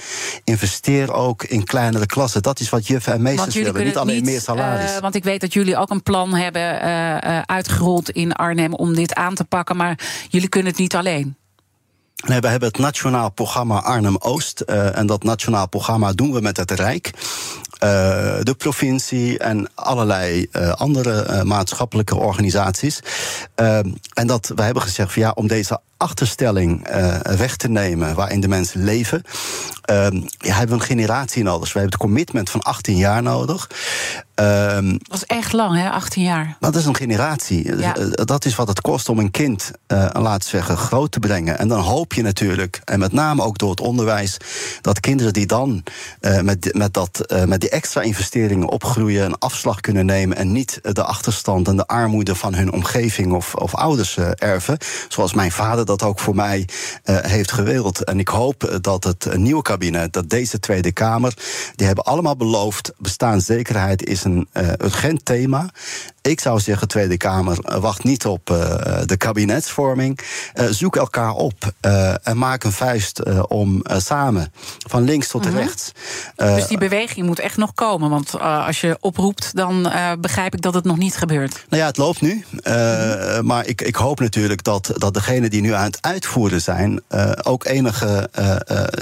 Investeer 0.45 1.13
ook 1.13 1.45
in 1.45 1.65
kleinere 1.65 2.07
klassen. 2.07 2.43
Dat 2.43 2.61
is 2.61 2.69
wat 2.69 2.87
juffen 2.87 3.13
en 3.13 3.23
meesters 3.23 3.55
willen. 3.55 3.85
Niet 3.85 3.97
alleen 3.97 4.15
niet, 4.15 4.25
meer 4.25 4.41
salaris. 4.41 5.01
want 5.01 5.15
ik 5.15 5.25
weet 5.25 5.41
dat 5.41 5.53
jullie 5.53 5.77
ook 5.77 5.91
een 5.91 6.03
plan 6.03 6.35
hebben 6.35 6.81
uitgerold 7.47 8.11
in 8.11 8.33
Arnhem 8.33 8.75
om 8.75 8.95
dit 8.95 9.15
aan 9.15 9.35
te 9.35 9.45
pakken. 9.45 9.77
Maar 9.77 9.99
jullie 10.29 10.49
kunnen 10.49 10.71
het 10.71 10.81
niet 10.81 10.97
alleen. 10.97 11.37
Nee, 12.27 12.41
we 12.41 12.49
hebben 12.49 12.69
het 12.69 12.79
nationaal 12.79 13.31
programma 13.31 13.79
Arnhem 13.83 14.17
Oost. 14.19 14.61
en 14.61 15.07
dat 15.07 15.23
nationaal 15.23 15.69
programma 15.69 16.13
doen 16.13 16.33
we 16.33 16.41
met 16.41 16.57
het 16.57 16.71
Rijk. 16.71 17.13
Uh, 17.85 17.91
de 18.43 18.55
provincie 18.59 19.39
en 19.39 19.71
allerlei 19.75 20.47
uh, 20.53 20.73
andere 20.73 21.27
uh, 21.31 21.43
maatschappelijke 21.43 22.17
organisaties. 22.17 23.01
en 23.55 24.27
dat 24.27 24.53
we 24.55 24.63
hebben 24.63 24.83
gezegd 24.83 25.13
van 25.13 25.23
ja, 25.23 25.31
om 25.31 25.47
deze 25.47 25.81
achterstelling 25.97 26.89
weg 27.37 27.57
te 27.57 27.69
nemen 27.69 28.15
waarin 28.15 28.41
de 28.41 28.49
mensen 28.49 28.85
leven, 28.85 29.23
ja, 30.39 30.55
hebben 30.55 30.77
we 30.77 30.83
een 30.83 30.89
generatie 30.89 31.43
nodig. 31.43 31.73
we 31.73 31.79
hebben 31.79 31.99
het 31.99 32.09
commitment 32.09 32.51
van 32.51 32.63
18 32.63 32.97
jaar 32.97 33.23
nodig. 33.23 33.69
Um, 34.35 34.99
dat 35.03 35.17
is 35.17 35.25
echt 35.25 35.53
lang, 35.53 35.77
hè? 35.77 35.91
18 35.91 36.23
jaar. 36.23 36.57
Dat 36.61 36.77
is 36.77 36.85
een 36.85 36.97
generatie. 36.97 37.77
Ja. 37.79 37.95
Dat 38.11 38.45
is 38.45 38.55
wat 38.55 38.69
het 38.69 38.81
kost 38.81 39.09
om 39.09 39.19
een 39.19 39.31
kind, 39.31 39.71
uh, 39.89 40.07
laten 40.13 40.49
zeggen, 40.49 40.77
groot 40.77 41.13
te 41.13 41.19
brengen. 41.19 41.59
En 41.59 41.69
dan 41.69 41.81
hoop 41.81 42.13
je 42.13 42.23
natuurlijk, 42.23 42.81
en 42.85 42.99
met 42.99 43.13
name 43.13 43.43
ook 43.43 43.59
door 43.59 43.71
het 43.71 43.81
onderwijs, 43.81 44.37
dat 44.81 45.01
kinderen 45.01 45.33
die 45.33 45.47
dan 45.47 45.83
uh, 46.21 46.41
met, 46.41 46.75
met, 46.75 46.95
dat, 46.95 47.35
met 47.47 47.61
die 47.61 47.71
extra 47.75 48.01
investeringen 48.03 48.69
opgroeien, 48.69 49.25
een 49.25 49.39
afslag 49.39 49.81
kunnen 49.81 50.07
nemen 50.07 50.37
en 50.37 50.53
niet 50.53 50.79
de 50.83 51.05
achterstand 51.05 51.69
en 51.69 51.77
de 51.77 51.87
armoede 51.87 52.35
van 52.35 52.55
hun 52.55 52.73
omgeving 52.73 53.33
of, 53.33 53.55
of 53.55 53.75
ouders 53.75 54.17
erven. 54.35 54.79
Zoals 55.09 55.35
mijn 55.35 55.53
vader 55.53 55.85
dat 55.87 56.03
ook 56.03 56.19
voor 56.19 56.35
mij 56.35 56.69
heeft 57.05 57.53
gewild. 57.53 58.05
En 58.05 58.19
ik 58.19 58.29
hoop 58.29 58.79
dat 58.81 59.05
het 59.05 59.37
nieuwe 59.37 59.63
kabinet, 59.63 60.13
dat 60.13 60.31
deze 60.31 60.61
Tweede 60.61 60.93
Kamer, 60.93 61.35
die 61.77 61.87
hebben 61.87 62.05
allemaal 62.05 62.37
beloofd, 62.37 62.93
bestaanszekerheid 62.99 64.07
is 64.07 64.25
een 64.25 64.49
urgent 64.83 65.25
thema. 65.25 65.71
Ik 66.23 66.41
zou 66.41 66.61
zeggen, 66.61 66.89
Tweede 66.89 67.17
Kamer, 67.17 67.81
wacht 67.81 68.05
niet 68.05 68.27
op 68.27 68.47
de 69.07 69.17
kabinetsvorming. 69.17 70.19
Zoek 70.71 70.97
elkaar 70.97 71.33
op 71.33 71.73
en 72.23 72.39
maak 72.39 72.65
een 72.65 72.73
vuist 72.73 73.47
om 73.49 73.83
samen, 73.87 74.53
van 74.89 75.03
links 75.03 75.29
tot 75.29 75.41
Mhm. 75.45 75.51
mm 75.51 75.57
-hmm. 75.57 75.67
rechts. 75.67 75.93
dus 76.37 76.67
die 76.67 76.79
beweging 76.79 77.27
moet 77.27 77.39
echt 77.39 77.57
nog 77.57 77.64
komen. 77.73 78.11
Want 78.11 78.41
als 78.41 78.81
je 78.81 78.97
oproept, 79.01 79.57
dan 79.57 79.93
begrijp 80.21 80.55
ik 80.55 80.61
dat 80.61 80.75
het 80.75 80.85
nog 80.85 80.97
niet 80.97 81.17
gebeurt. 81.17 81.65
Nou 81.69 81.83
ja, 81.83 81.89
het 81.89 81.97
loopt 81.97 82.21
nu. 82.21 82.45
Mm 82.51 82.61
-hmm. 82.63 83.47
Maar 83.47 83.67
ik, 83.67 83.83
ik 83.83 83.95
hoop 83.95 84.21
natuurlijk 84.21 84.65
dat, 84.65 84.91
dat 84.95 85.15
degenen 85.15 85.51
die 85.51 85.61
nu 85.61 85.73
aan 85.73 85.85
het 85.85 85.99
uitvoeren 86.01 86.61
zijn... 86.61 87.03
ook 87.43 87.65
enige 87.65 88.29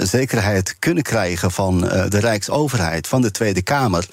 zekerheid 0.01 0.75
kunnen 0.79 1.03
krijgen 1.03 1.51
van 1.51 1.79
de 1.81 2.19
Rijksoverheid, 2.19 3.07
van 3.07 3.21
de 3.21 3.31
Tweede 3.31 3.61
Kamer... 3.61 4.05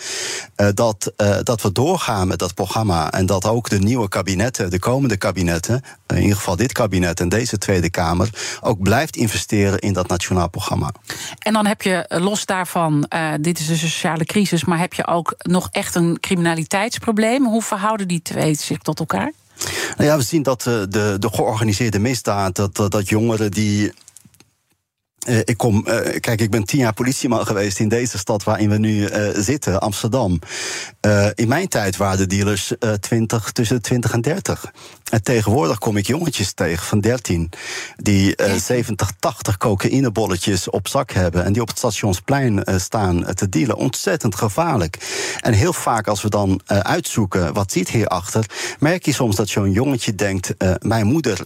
dat, 0.75 1.13
dat 1.43 1.63
we 1.63 1.73
doorgaan 1.73 2.29
met 2.29 2.39
dat 2.39 2.55
programma 2.55 3.11
en 3.11 3.27
dat 3.27 3.45
ook 3.47 3.69
de 3.69 3.79
nieuwe 3.79 4.09
kabinetten, 4.09 4.71
de 4.71 4.79
komende 4.79 5.17
kabinetten, 5.17 5.83
in 6.07 6.21
ieder 6.21 6.37
geval 6.37 6.57
dit 6.57 6.73
kabinet 6.73 7.21
en 7.21 7.29
deze 7.29 7.59
Tweede 7.59 7.91
Kamer, 7.91 8.31
ook 8.61 8.83
blijft 8.83 9.17
investeren 9.17 9.79
in 9.79 9.93
dat 9.93 10.09
nationaal 10.09 10.49
programma. 10.49 10.93
En 11.39 11.53
dan 11.53 11.67
heb 11.67 11.83
je 11.83 12.05
los 12.09 12.47
daarvan, 12.47 13.11
dit 13.41 13.59
is 13.59 13.69
een 13.69 13.77
sociale 13.77 14.25
crisis, 14.31 14.65
maar 14.65 14.79
heb 14.79 14.95
je 14.95 15.07
ook 15.07 15.35
nog 15.39 15.69
echt 15.71 15.95
een 15.95 16.21
criminaliteitsprobleem? 16.21 17.47
Hoe 17.47 17.63
verhouden 17.63 18.09
die 18.09 18.23
twee 18.23 18.55
zich 18.55 18.79
tot 18.79 18.99
elkaar? 18.99 19.33
Nou 19.97 20.09
ja, 20.11 20.17
we 20.17 20.23
zien 20.23 20.43
dat 20.43 20.63
de, 20.63 20.87
de, 20.89 21.17
de 21.19 21.29
georganiseerde 21.29 21.99
misdaad, 21.99 22.57
dat, 22.57 22.77
dat, 22.77 23.09
jongeren 23.09 23.51
die 23.51 23.93
ik 25.27 25.57
kom, 25.57 25.85
uh, 25.89 26.21
kijk, 26.21 26.41
ik 26.41 26.51
ben 26.51 26.65
tien 26.65 26.79
jaar 26.79 26.93
politieman 26.93 27.47
geweest 27.47 27.79
in 27.79 27.89
deze 27.89 28.19
stad 28.19 28.45
waarin 28.45 28.71
we 28.71 28.79
nu 28.79 29.09
uh, 29.09 29.29
zitten, 29.35 29.81
Amsterdam. 29.81 30.39
in 31.35 31.49
mijn 31.49 31.69
tijd 31.69 31.97
waren 31.97 32.19
de 32.19 32.27
dealers 32.27 32.73
20, 33.01 33.53
tussen 33.53 33.77
de 33.77 33.83
20 33.83 34.13
en 34.13 34.21
30. 34.21 34.73
En 35.11 35.23
tegenwoordig 35.23 35.79
kom 35.79 35.97
ik 35.97 36.07
jongetjes 36.07 36.53
tegen 36.53 36.87
van 36.87 37.01
13 37.01 37.51
die 37.97 38.35
70, 38.57 39.11
80 39.19 39.57
cocaïnebolletjes 39.57 40.71
op 40.71 40.89
zak 40.89 41.11
hebben 41.11 41.45
en 41.45 41.53
die 41.53 41.63
op 41.63 41.69
het 41.69 41.79
stationsplein 41.79 42.63
staan 42.77 43.35
te 43.35 43.49
dealen. 43.49 43.77
Ontzettend 43.77 44.35
gevaarlijk. 44.35 44.97
En 45.41 45.53
heel 45.53 45.73
vaak 45.73 46.09
als 46.09 46.23
we 46.23 46.29
dan 46.29 46.61
uitzoeken 46.67 47.53
wat 47.53 47.73
zit 47.73 47.89
hierachter, 47.89 48.45
merk 48.79 49.05
je 49.05 49.13
soms 49.13 49.37
dat 49.37 49.49
zo'n 49.49 49.73
jongetje 49.73 50.15
denkt: 50.15 50.55
mijn 50.79 51.07
moeder, 51.07 51.39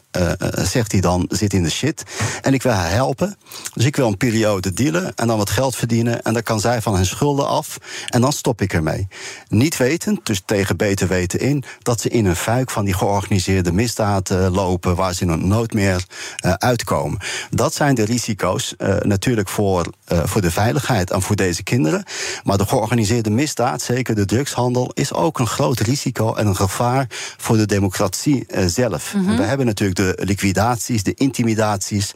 zegt 0.52 0.92
hij 0.92 1.00
dan, 1.00 1.26
zit 1.30 1.52
in 1.52 1.62
de 1.62 1.70
shit 1.70 2.02
en 2.42 2.54
ik 2.54 2.62
wil 2.62 2.72
haar 2.72 2.90
helpen. 2.90 3.36
Dus 3.74 3.84
ik 3.84 3.96
wil 3.96 4.06
een 4.06 4.16
periode 4.16 4.72
dealen 4.72 5.14
en 5.14 5.26
dan 5.26 5.38
wat 5.38 5.50
geld 5.50 5.76
verdienen. 5.76 6.22
En 6.22 6.32
dan 6.32 6.42
kan 6.42 6.60
zij 6.60 6.82
van 6.82 6.94
hun 6.94 7.06
schulden 7.06 7.48
af. 7.48 7.78
En 8.08 8.20
dan 8.20 8.32
stop 8.32 8.60
ik 8.60 8.72
ermee. 8.72 9.08
Niet 9.48 9.76
wetend, 9.76 10.26
dus 10.26 10.42
tegen 10.44 10.76
beter 10.76 11.08
weten 11.08 11.40
in, 11.40 11.64
dat 11.82 12.00
ze 12.00 12.08
in 12.08 12.24
een 12.26 12.36
fuik 12.36 12.70
van 12.70 12.84
die 12.84 12.94
georganiseerde 12.94 13.72
misdaad 13.72 14.30
lopen 14.30 14.96
waar 14.96 15.14
ze 15.14 15.24
nooit 15.24 15.74
meer 15.74 16.04
uitkomen. 16.42 17.18
Dat 17.50 17.74
zijn 17.74 17.94
de 17.94 18.04
risico's 18.04 18.74
natuurlijk 19.02 19.48
voor, 19.48 19.86
voor 20.06 20.40
de 20.40 20.50
veiligheid 20.50 21.10
en 21.10 21.22
voor 21.22 21.36
deze 21.36 21.62
kinderen. 21.62 22.04
Maar 22.42 22.58
de 22.58 22.66
georganiseerde 22.66 23.30
misdaad, 23.30 23.82
zeker 23.82 24.14
de 24.14 24.24
drugshandel, 24.24 24.90
is 24.94 25.12
ook 25.12 25.38
een 25.38 25.46
groot 25.46 25.80
risico 25.80 26.34
en 26.34 26.46
een 26.46 26.56
gevaar 26.56 27.06
voor 27.36 27.56
de 27.56 27.66
democratie 27.66 28.46
zelf. 28.66 29.14
Mhm. 29.14 29.36
We 29.36 29.42
hebben 29.42 29.66
natuurlijk 29.66 29.98
de 29.98 30.24
liquidaties, 30.24 31.02
de 31.02 31.14
intimidaties 31.14 32.12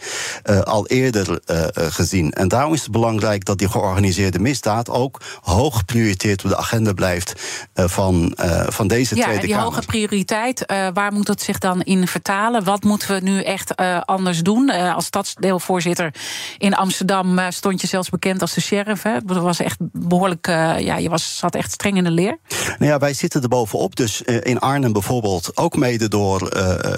al 0.65 0.87
eerder 0.87 1.38
gezien. 1.75 2.33
En 2.33 2.49
daarom 2.49 2.73
is 2.73 2.83
het 2.83 2.91
belangrijk 2.91 3.45
dat 3.45 3.59
die 3.59 3.69
georganiseerde 3.69 4.39
misdaad 4.39 4.91
ook 4.91 5.21
hoog 5.41 5.77
geprioriteerd 5.77 6.45
op 6.45 6.51
de 6.51 6.57
agenda 6.57 6.93
blijft 6.93 7.33
uh, 7.75 7.89
van, 7.89 8.37
van 8.69 8.89
deze 8.89 9.17
ja, 9.17 9.23
Tweede 9.23 9.41
die 9.41 9.51
Kamer. 9.51 9.65
hoge 9.65 9.83
prioriteit, 9.87 10.65
waar 10.93 11.13
moet 11.13 11.29
het 11.29 11.43
zich 11.43 11.59
dan 11.59 11.83
in 11.83 12.07
vertalen? 12.07 12.65
Wat 12.65 12.83
moeten 12.83 13.15
we 13.15 13.21
nu 13.21 13.43
echt 13.43 13.77
anders 14.05 14.43
doen? 14.43 14.71
als 14.71 15.05
stadsdeelvoorzitter 15.05 16.15
in 16.59 16.75
Amsterdam 16.75 17.39
stond 17.49 17.81
je 17.81 17.87
zelfs 17.87 18.09
bekend 18.09 18.41
als 18.41 18.55
de 18.55 18.61
sheriff. 18.61 19.03
Hè? 19.03 19.19
Dat 19.25 19.37
was 19.37 19.61
echt 19.61 19.77
behoorlijk, 19.81 20.47
ja, 20.79 20.97
je 20.97 21.09
was, 21.09 21.37
zat 21.37 21.55
echt 21.55 21.73
streng 21.73 21.97
in 21.97 22.05
de 22.05 22.11
leer. 22.11 22.39
Nou 22.79 22.91
ja, 22.91 22.99
wij 22.99 23.15
zitten 23.15 23.43
er 23.43 23.49
bovenop. 23.49 23.97
Dus 23.97 24.23
in 24.23 24.59
Arnhem 24.59 24.93
bijvoorbeeld, 24.93 25.57
ook 25.57 25.77
mede 25.77 26.09
door 26.09 26.41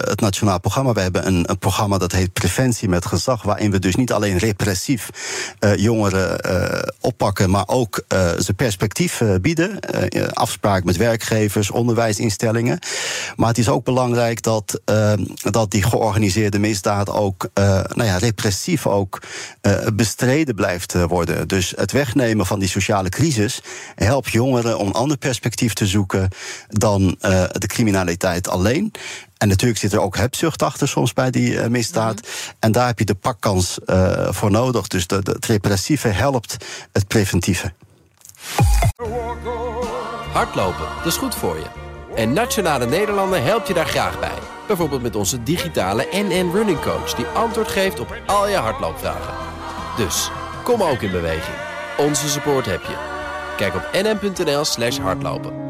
het 0.09 0.21
Nationaal 0.21 0.61
Programma. 0.61 0.93
We 0.93 1.01
hebben 1.01 1.27
een, 1.27 1.51
een, 1.51 1.59
programma 1.59 1.99
dat 1.99 2.13
heet 2.13 2.33
Preventie 2.33 2.89
met 2.89 3.07
Gezag, 3.07 3.43
waarin 3.43 3.71
we 3.71 3.79
dus 3.79 3.95
niet 3.95 4.13
alleen 4.13 4.30
repressief 4.39 5.11
jongeren 5.77 6.39
oppakken, 7.01 7.51
maar 7.51 7.69
ook 7.69 8.05
ze 8.39 8.55
perspectief 8.57 9.21
eh, 9.21 9.35
bieden. 9.41 9.81
Eh, 9.81 10.29
afspraak 10.29 10.85
met 10.85 10.97
werkgevers, 10.97 11.71
onderwijsinstellingen. 11.71 12.79
Maar 13.37 13.49
het 13.49 13.59
is 13.59 13.69
ook 13.69 13.85
belangrijk 13.85 14.43
dat, 14.43 14.81
eh, 14.85 15.13
dat 15.51 15.71
die 15.71 15.83
georganiseerde 15.83 16.59
misdaad 16.59 17.11
ook 17.11 17.49
nou 17.95 18.05
ja, 18.05 18.17
repressief 18.17 18.87
ook 18.87 19.23
bestreden 19.95 20.55
blijft 20.55 20.93
worden. 21.07 21.49
Dus 21.49 21.73
het 21.77 21.93
wegnemen 21.93 22.47
van 22.47 22.59
die 22.59 22.69
sociale 22.69 23.09
crisis 23.09 23.63
helpt 23.95 24.31
jongeren 24.31 24.79
om 24.79 24.87
een 24.87 24.93
ander 24.93 25.17
perspectief 25.17 25.73
te 25.73 25.87
zoeken 25.87 26.29
dan 26.69 27.17
de 27.53 27.67
criminaliteit 27.67 28.49
alleen. 28.49 28.93
En 29.41 29.49
natuurlijk 29.49 29.81
zit 29.81 29.93
er 29.93 30.01
ook 30.01 30.17
hebzucht 30.17 30.63
achter 30.63 30.89
soms 30.89 31.13
bij 31.13 31.31
die 31.31 31.69
misdaad. 31.69 32.15
Mhm. 32.15 32.31
En 32.59 32.73
daar 32.73 32.87
heb 32.87 32.99
je 32.99 33.05
de 33.05 33.15
pakkans 33.15 33.79
voor 34.31 34.51
nodig. 34.51 34.87
Dus 34.87 35.07
de, 35.07 35.23
de, 35.23 35.31
het 35.31 35.47
repressieve 35.47 36.09
helpt 36.09 36.57
het 36.93 37.09
preventieve. 37.09 37.73
Hardlopen, 40.33 40.87
dat 40.97 41.07
is 41.07 41.17
goed 41.17 41.35
voor 41.35 41.57
je. 41.57 41.67
En 42.15 42.33
Nationale 42.33 42.87
Nederlanden 42.87 43.45
helpt 43.45 43.69
je 43.69 43.75
daar 43.75 43.87
graag 43.87 44.21
bij. 44.21 44.39
Bijvoorbeeld 44.67 45.03
met 45.03 45.17
onze 45.17 45.43
digitale 45.43 46.07
NN 46.13 46.51
Running 46.53 46.81
Coach... 46.81 47.15
die 47.15 47.27
antwoord 47.27 47.69
geeft 47.69 48.01
op 48.01 48.17
al 48.27 48.49
je 48.49 48.57
hardloopvragen. 48.57 49.35
Dus, 49.97 50.31
kom 50.65 50.83
ook 50.83 51.03
in 51.03 51.11
beweging. 51.11 51.57
Onze 51.99 52.29
support 52.29 52.67
heb 52.67 52.83
je. 52.83 52.97
Kijk 53.57 53.75
op 53.75 53.89
nn.nl 53.93 54.65
slash 54.65 54.99
hardlopen. 54.99 55.70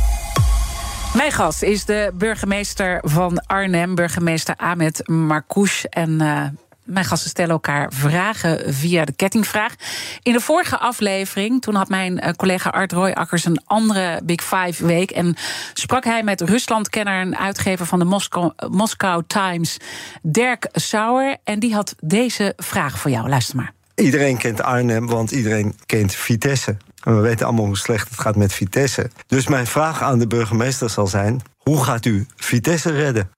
Mijn 1.15 1.31
gast 1.31 1.63
is 1.63 1.85
de 1.85 2.11
burgemeester 2.13 2.99
van 3.03 3.45
Arnhem, 3.45 3.95
burgemeester 3.95 4.55
Ahmed 4.57 5.07
Marcouch. 5.07 5.85
En 5.85 6.09
uh, 6.21 6.43
mijn 6.83 7.05
gasten 7.05 7.29
stellen 7.29 7.51
elkaar 7.51 7.91
vragen 7.93 8.73
via 8.73 9.05
de 9.05 9.11
kettingvraag. 9.11 9.75
In 10.23 10.33
de 10.33 10.39
vorige 10.39 10.77
aflevering, 10.77 11.61
toen 11.61 11.75
had 11.75 11.89
mijn 11.89 12.19
eh, 12.19 12.33
collega 12.33 12.69
Art 12.69 12.91
Royakkers 12.91 13.45
een 13.45 13.61
andere 13.65 14.21
Big 14.23 14.43
Five 14.43 14.85
week. 14.85 15.11
En 15.11 15.35
sprak 15.73 16.03
hij 16.03 16.23
met 16.23 16.41
Ruslandkenner 16.41 17.21
en 17.21 17.37
uitgever 17.37 17.85
van 17.85 17.99
de 17.99 18.05
Moskou, 18.05 18.51
Moscow 18.69 19.21
Times, 19.27 19.77
Dirk 20.21 20.67
Sauer. 20.71 21.37
En 21.43 21.59
die 21.59 21.73
had 21.73 21.95
deze 21.99 22.53
vraag 22.57 22.99
voor 22.99 23.11
jou. 23.11 23.29
Luister 23.29 23.55
maar. 23.55 23.73
Iedereen 23.95 24.37
kent 24.37 24.61
Arnhem, 24.61 25.07
want 25.07 25.31
iedereen 25.31 25.75
kent 25.85 26.15
Vitesse. 26.15 26.77
En 27.03 27.15
we 27.15 27.21
weten 27.21 27.45
allemaal 27.45 27.65
hoe 27.65 27.77
slecht 27.77 28.09
het 28.09 28.19
gaat 28.19 28.35
met 28.35 28.53
Vitesse. 28.53 29.09
Dus 29.27 29.47
mijn 29.47 29.67
vraag 29.67 30.01
aan 30.01 30.19
de 30.19 30.27
burgemeester 30.27 30.89
zal 30.89 31.07
zijn: 31.07 31.41
hoe 31.57 31.83
gaat 31.83 32.05
u 32.05 32.25
Vitesse 32.35 32.91
redden? 32.91 33.31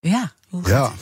Ja, 0.00 0.32
hoe 0.48 0.68
ja. 0.68 0.92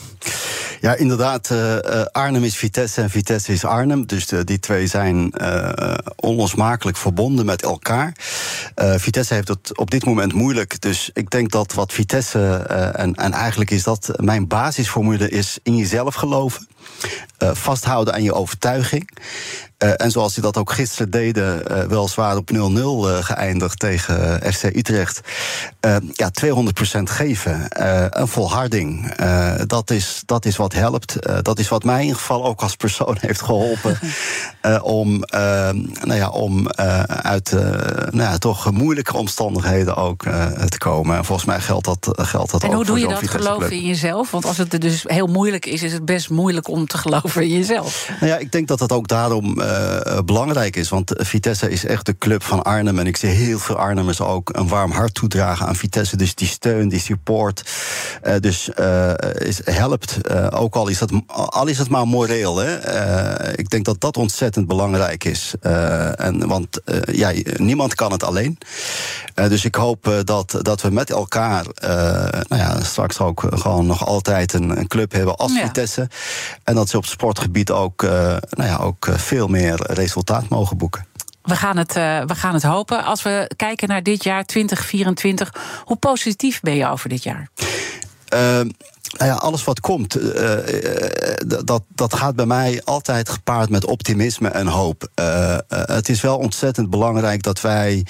Ja, 0.81 0.95
inderdaad. 0.95 1.49
Uh, 1.49 1.77
Arnhem 2.11 2.43
is 2.43 2.55
Vitesse 2.55 3.01
en 3.01 3.09
Vitesse 3.09 3.51
is 3.51 3.65
Arnhem. 3.65 4.05
Dus 4.05 4.25
die 4.25 4.59
twee 4.59 4.87
zijn 4.87 5.33
uh, 5.41 5.93
onlosmakelijk 6.15 6.97
verbonden 6.97 7.45
met 7.45 7.63
elkaar. 7.63 8.13
Vitesse 8.75 9.33
heeft 9.33 9.47
het 9.47 9.77
op 9.77 9.91
dit 9.91 10.05
moment 10.05 10.33
moeilijk. 10.33 10.81
Dus 10.81 11.09
ik 11.13 11.29
denk 11.29 11.51
dat 11.51 11.73
wat 11.73 11.93
Vitesse, 11.93 12.55
en, 12.95 13.15
en 13.15 13.31
eigenlijk 13.31 13.71
is 13.71 13.83
dat 13.83 14.11
mijn 14.15 14.47
basisformule, 14.47 15.29
is 15.29 15.59
in 15.63 15.75
jezelf 15.75 16.15
geloven. 16.15 16.67
vasthouden 17.37 18.13
aan 18.13 18.23
je 18.23 18.33
overtuiging. 18.33 19.09
Uh, 19.83 19.91
en 19.95 20.11
zoals 20.11 20.33
ze 20.33 20.41
dat 20.41 20.57
ook 20.57 20.71
gisteren 20.71 21.09
deden, 21.09 21.63
uh, 21.71 21.83
weliswaar 21.83 22.37
op 22.37 22.51
0-0 22.53 22.55
uh, 22.55 23.17
geëindigd 23.23 23.79
tegen 23.79 24.41
FC 24.53 24.63
Utrecht. 24.63 25.21
ja, 26.13 26.31
200% 26.45 27.03
geven. 27.03 27.65
een 28.21 28.27
volharding. 28.27 29.15
dat, 29.65 29.91
is, 29.91 30.21
dat 30.25 30.45
is 30.45 30.55
wat 30.55 30.73
helpt. 30.73 31.15
dat 31.41 31.59
is 31.59 31.67
wat 31.67 31.83
mij 31.83 31.95
in 31.95 32.01
ieder 32.01 32.17
geval 32.17 32.45
ook 32.45 32.61
als 32.61 32.75
persoon 32.75 33.17
heeft 33.27 33.41
geholpen. 33.41 33.99
om 34.81 35.23
nou 36.03 36.15
ja, 36.15 36.29
om 36.29 36.69
uit 37.07 37.51
nou 38.11 38.21
ja, 38.21 38.37
toch 38.37 38.71
moeilijke 38.71 39.17
omstandigheden 39.17 39.95
ook 39.95 40.23
te 40.69 40.77
komen. 40.77 41.17
En 41.17 41.25
volgens 41.25 41.47
mij 41.47 41.59
geldt 41.59 41.85
dat, 41.85 42.09
geldt 42.15 42.51
dat 42.51 42.61
en 42.63 42.67
ook. 42.67 42.71
En 42.71 42.77
hoe 42.77 42.85
doe 42.85 42.99
je 42.99 43.07
dat 43.07 43.29
geloven 43.29 43.71
in 43.71 43.85
jezelf? 43.85 44.31
Want 44.31 44.45
als 44.45 44.57
het 44.57 44.81
dus 44.81 45.03
heel 45.07 45.27
moeilijk 45.27 45.65
is, 45.65 45.83
is 45.83 45.93
het 45.93 46.05
best 46.05 46.29
moeilijk 46.29 46.67
om 46.67 46.87
te 46.87 46.97
geloven 46.97 47.41
in 47.41 47.49
jezelf. 47.49 48.09
Nou 48.19 48.31
ja, 48.31 48.37
ik 48.37 48.51
denk 48.51 48.67
dat 48.67 48.79
het 48.79 48.91
ook 48.91 49.07
daarom 49.07 49.61
uh, 49.69 50.17
belangrijk 50.25 50.75
is. 50.75 50.89
Want 50.89 51.11
Vitesse 51.15 51.69
is 51.69 51.85
echt 51.85 52.05
de 52.05 52.17
club 52.17 52.43
van 52.43 52.63
Arnhem. 52.63 52.99
En 52.99 53.07
ik 53.07 53.17
zie 53.17 53.29
heel 53.29 53.59
veel 53.59 53.75
Arnhemmers 53.75 54.21
ook 54.21 54.49
een 54.51 54.67
warm 54.67 54.91
hart 54.91 55.13
toedragen 55.13 55.67
aan 55.67 55.75
Vitesse. 55.75 56.17
Dus 56.17 56.35
die 56.35 56.47
steun, 56.47 56.89
die 56.89 56.99
support. 56.99 57.63
Uh, 58.23 58.33
dus 58.39 58.69
uh, 58.79 59.11
is, 59.33 59.61
helpt. 59.63 60.17
ook 60.53 60.75
al 60.75 60.87
is, 60.87 60.97
dat, 60.97 61.11
al 61.27 61.67
is 61.67 61.77
het 61.77 61.89
maar 61.89 62.07
moreel. 62.07 62.57
Hè. 62.57 62.77
ik 63.57 63.69
denk 63.69 63.85
dat 63.85 64.01
dat 64.01 64.17
ontzettend 64.17 64.67
belangrijk 64.67 65.23
is. 65.23 65.53
en, 65.61 66.47
want 66.47 66.81
ja, 67.11 67.31
niemand 67.55 67.95
kan 67.95 68.11
het 68.11 68.23
alleen. 68.23 68.57
dus 69.33 69.65
ik 69.65 69.75
hoop 69.75 70.21
dat, 70.23 70.59
dat 70.61 70.81
we 70.81 70.89
met 70.89 71.09
elkaar 71.09 71.65
nou 72.47 72.61
ja, 72.61 72.83
straks 72.83 73.19
ook 73.19 73.47
gewoon 73.49 73.85
nog 73.85 74.05
altijd 74.05 74.53
een, 74.53 74.77
een 74.77 74.87
club 74.87 75.11
hebben 75.11 75.37
als 75.37 75.53
ja. 75.53 75.65
Vitesse. 75.65 76.07
En 76.63 76.75
dat 76.75 76.89
ze 76.89 76.97
op 76.97 77.05
sportgebied 77.05 77.71
ook, 77.71 78.01
nou 78.01 78.69
ja, 78.69 78.77
ook 78.77 79.07
veel 79.11 79.47
meer 79.47 79.58
resultaat 79.67 80.49
mogen 80.49 80.77
boeken. 80.77 81.05
We 81.41 81.55
gaan, 81.55 81.77
het, 81.77 81.95
uh, 81.95 82.21
we 82.25 82.35
gaan 82.35 82.53
het 82.53 82.63
hopen. 82.63 83.03
Als 83.03 83.21
we 83.21 83.51
kijken 83.55 83.87
naar 83.87 84.03
dit 84.03 84.23
jaar 84.23 84.45
2024, 84.45 85.53
hoe 85.85 85.97
positief 85.97 86.59
ben 86.59 86.75
je 86.75 86.87
over 86.87 87.09
dit 87.09 87.23
jaar? 87.23 87.49
Uh, 88.33 88.39
nou 89.17 89.31
ja, 89.31 89.33
alles 89.33 89.63
wat 89.63 89.79
komt, 89.79 90.17
uh, 90.17 90.53
dat, 91.63 91.83
dat 91.87 92.13
gaat 92.13 92.35
bij 92.35 92.45
mij 92.45 92.81
altijd 92.83 93.29
gepaard 93.29 93.69
met 93.69 93.85
optimisme 93.85 94.47
en 94.47 94.67
hoop. 94.67 95.07
het 95.67 96.09
is 96.09 96.21
wel 96.21 96.37
ontzettend 96.37 96.89
belangrijk 96.89 97.43
dat 97.43 97.61
wij 97.61 98.05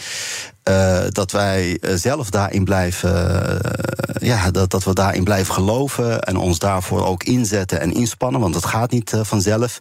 uh, 0.70 1.00
dat 1.10 1.32
wij 1.32 1.80
zelf 1.96 2.30
daarin 2.30 2.64
blijven, 2.64 3.32
uh, 3.32 4.28
ja, 4.30 4.52
dat, 4.52 4.72
dat 4.72 4.84
we 4.84 4.94
daarin 4.94 5.24
blijven 5.24 5.54
geloven 5.54 6.22
en 6.22 6.38
ons 6.38 6.60
daarvoor 6.60 7.06
ook 7.06 7.24
inzetten 7.24 7.80
en 7.80 7.94
inspannen, 7.94 8.42
want 8.42 8.56
het 8.56 8.66
gaat 8.66 8.92
niet 8.92 9.14
vanzelf. 9.22 9.80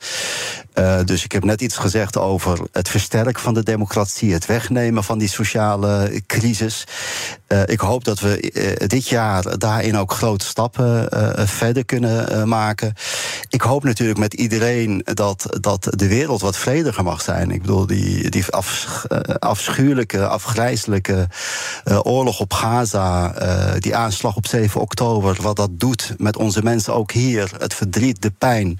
dus 1.04 1.24
ik 1.24 1.32
heb 1.32 1.44
net 1.44 1.60
iets 1.60 1.76
gezegd 1.76 2.16
over 2.16 2.58
het 2.72 2.88
versterken 2.88 3.42
van 3.42 3.54
de 3.54 3.62
democratie, 3.62 4.32
het 4.32 4.46
wegnemen 4.46 5.04
van 5.04 5.18
die 5.18 5.28
sociale 5.28 6.22
crisis. 6.26 6.84
ik 7.66 7.80
hoop 7.80 8.04
dat 8.04 8.20
we 8.20 8.84
dit 8.86 9.08
jaar 9.08 9.58
daarin 9.58 9.96
ook 9.96 10.12
grote 10.12 10.44
stappen 10.44 11.08
verder 11.48 11.84
kunnen 11.84 12.48
maken. 12.48 12.94
Ik 13.48 13.60
hoop 13.60 13.84
natuurlijk 13.84 14.18
met 14.18 14.34
iedereen 14.34 15.02
dat, 15.04 15.46
dat 15.60 15.86
de 15.90 16.08
wereld 16.08 16.40
wat 16.40 16.56
vrediger 16.56 17.04
mag 17.04 17.22
zijn. 17.22 17.50
Ik 17.50 17.60
bedoel, 17.60 17.86
die, 17.86 18.30
die 18.30 18.46
af, 18.50 19.04
afschuwelijke, 19.38 20.26
afgrijzelijke 20.26 20.77
vreselijke 20.78 21.28
eh, 21.84 21.98
oorlog 22.02 22.40
op 22.40 22.52
Gaza, 22.52 23.34
eh, 23.34 23.80
die 23.80 23.96
aanslag 23.96 24.36
op 24.36 24.46
7 24.46 24.80
oktober, 24.80 25.36
wat 25.42 25.56
dat 25.56 25.70
doet 25.72 26.14
met 26.18 26.36
onze 26.36 26.62
mensen 26.62 26.94
ook 26.94 27.12
hier, 27.12 27.50
het 27.58 27.74
verdriet, 27.74 28.22
de 28.22 28.32
pijn. 28.38 28.78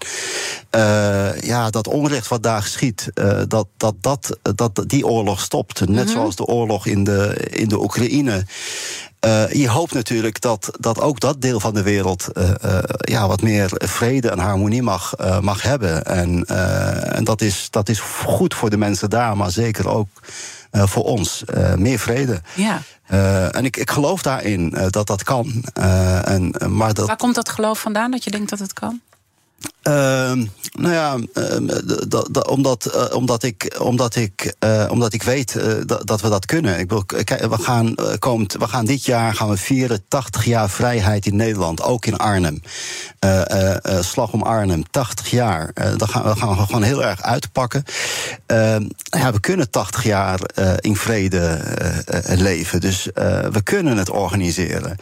Eh, 0.70 1.40
ja, 1.40 1.70
dat 1.70 1.88
onrecht 1.88 2.28
wat 2.28 2.42
daar 2.42 2.62
geschiet, 2.62 3.11
dat, 3.49 3.66
dat, 3.76 3.94
dat, 4.01 4.38
dat 4.55 4.84
die 4.86 5.07
oorlog 5.07 5.40
stopt. 5.40 5.88
Net 5.88 6.11
zoals 6.11 6.36
de 6.36 6.44
oorlog 6.44 6.86
in 6.86 7.05
de, 7.05 7.46
in 7.51 7.68
de 7.68 7.80
Oekraïne. 7.80 8.44
Je 9.53 9.68
hoopt 9.68 9.94
natuurlijk 9.94 10.40
dat, 10.40 10.70
dat 10.80 11.01
ook 11.01 11.20
dat 11.20 11.40
deel 11.40 11.61
van 11.61 11.74
de 11.74 11.82
wereld 11.82 12.28
ja, 12.99 13.26
wat 13.28 13.42
meer 13.42 13.70
vrede 13.74 14.30
en 14.30 14.38
harmonie 14.38 14.82
mag, 14.82 15.14
mag 15.40 15.62
hebben. 15.62 16.05
En, 16.05 16.44
en 17.14 17.24
dat, 17.24 17.40
is, 17.40 17.66
dat 17.70 17.88
is 17.88 18.01
goed 18.01 18.55
voor 18.55 18.70
de 18.70 18.78
mensen 18.78 19.11
daar, 19.11 19.36
maar 19.36 19.51
zeker 19.51 19.88
ook 19.88 20.09
eh, 20.70 20.86
voor 20.86 21.04
ons. 21.04 21.44
Eh, 21.44 21.74
meer 21.74 21.98
vrede. 21.98 22.40
Ja. 22.54 22.82
Eh, 23.06 23.56
en 23.56 23.64
ik, 23.64 23.76
ik 23.76 23.90
geloof 23.90 24.22
daarin 24.22 24.76
dat 24.90 25.06
dat 25.06 25.22
kan. 25.22 25.64
En, 26.24 26.54
maar 26.68 26.94
dat, 26.94 27.06
Waar 27.06 27.16
komt 27.16 27.34
dat 27.34 27.48
geloof 27.48 27.80
vandaan 27.80 28.10
dat 28.10 28.24
je 28.24 28.30
denkt 28.30 28.50
dat 28.50 28.58
het 28.58 28.72
kan? 28.72 29.00
Ehm, 29.82 30.44
nou 30.72 30.94
ja, 30.94 31.16
ehm, 31.32 31.68
omdat, 32.48 32.86
eh, 32.86 33.16
omdat, 33.16 33.42
ik, 33.42 33.76
omdat, 33.78 34.16
ik, 34.16 34.54
eh, 34.59 34.86
omdat 34.90 35.12
ik 35.12 35.22
weet 35.22 35.56
eh, 35.56 35.72
dat, 36.04 36.20
we 36.20 36.28
dat 36.28 36.46
kunnen. 36.46 36.78
Ik 36.78 36.90
we, 36.90 37.59
gaan, 37.61 37.94
komend, 38.18 38.52
we 38.52 38.68
gaan 38.68 38.84
dit 38.84 39.04
jaar 39.04 39.34
gaan 39.34 39.48
we 39.48 39.56
vieren 39.56 40.04
80 40.09 40.44
jaar 40.44 40.70
vrijheid 40.70 41.26
in 41.26 41.36
Nederland, 41.36 41.82
ook 41.82 42.06
in 42.06 42.16
Arnhem. 42.16 42.62
Slag 44.00 44.32
om 44.32 44.42
Arnhem, 44.42 44.90
80 44.90 45.30
jaar. 45.30 45.72
Dat 45.96 46.11
gaan, 46.11 46.36
gaan 46.36 46.56
we 46.56 46.62
gewoon 46.62 46.82
heel 46.82 47.04
erg 47.04 47.22
uitpakken. 47.22 47.84
Ehm, 48.46 48.88
ja, 49.04 49.32
we 49.32 49.40
kunnen 49.40 49.70
80 49.70 50.04
jaar 50.04 50.40
in 50.80 50.96
vrede 50.96 51.61
leven. 52.24 52.80
Dus 52.80 53.04
we 53.50 53.61
kunnen 53.62 53.96
het 53.96 54.11
organiseren. 54.11 54.96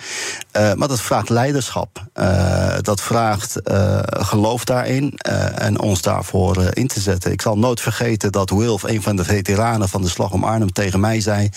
Maar 0.52 0.88
dat 0.88 1.00
vraagt 1.00 1.28
leiderschap. 1.28 2.04
Dat 2.80 3.00
vraagt 3.00 3.60
eh, 3.62 4.00
geloof 4.46 4.64
daarin 4.64 5.12
eh, 5.16 5.62
en 5.62 5.80
ons 5.80 6.02
daarvoor 6.02 6.56
eh, 6.62 6.68
in 6.72 6.86
te 6.86 7.00
zetten. 7.00 7.32
Ik 7.32 7.42
zal 7.42 7.58
nooit 7.58 7.80
vergeten 7.80 8.32
dat 8.32 8.50
Wilf, 8.50 8.82
een 8.82 9.02
van 9.02 9.16
de 9.16 9.24
veteranen 9.24 9.88
van 9.88 10.02
de 10.02 10.08
Slag 10.08 10.32
om 10.32 10.44
Arnhem, 10.44 10.72
tegen 10.72 11.00
mij 11.00 11.20
zei: 11.20 11.48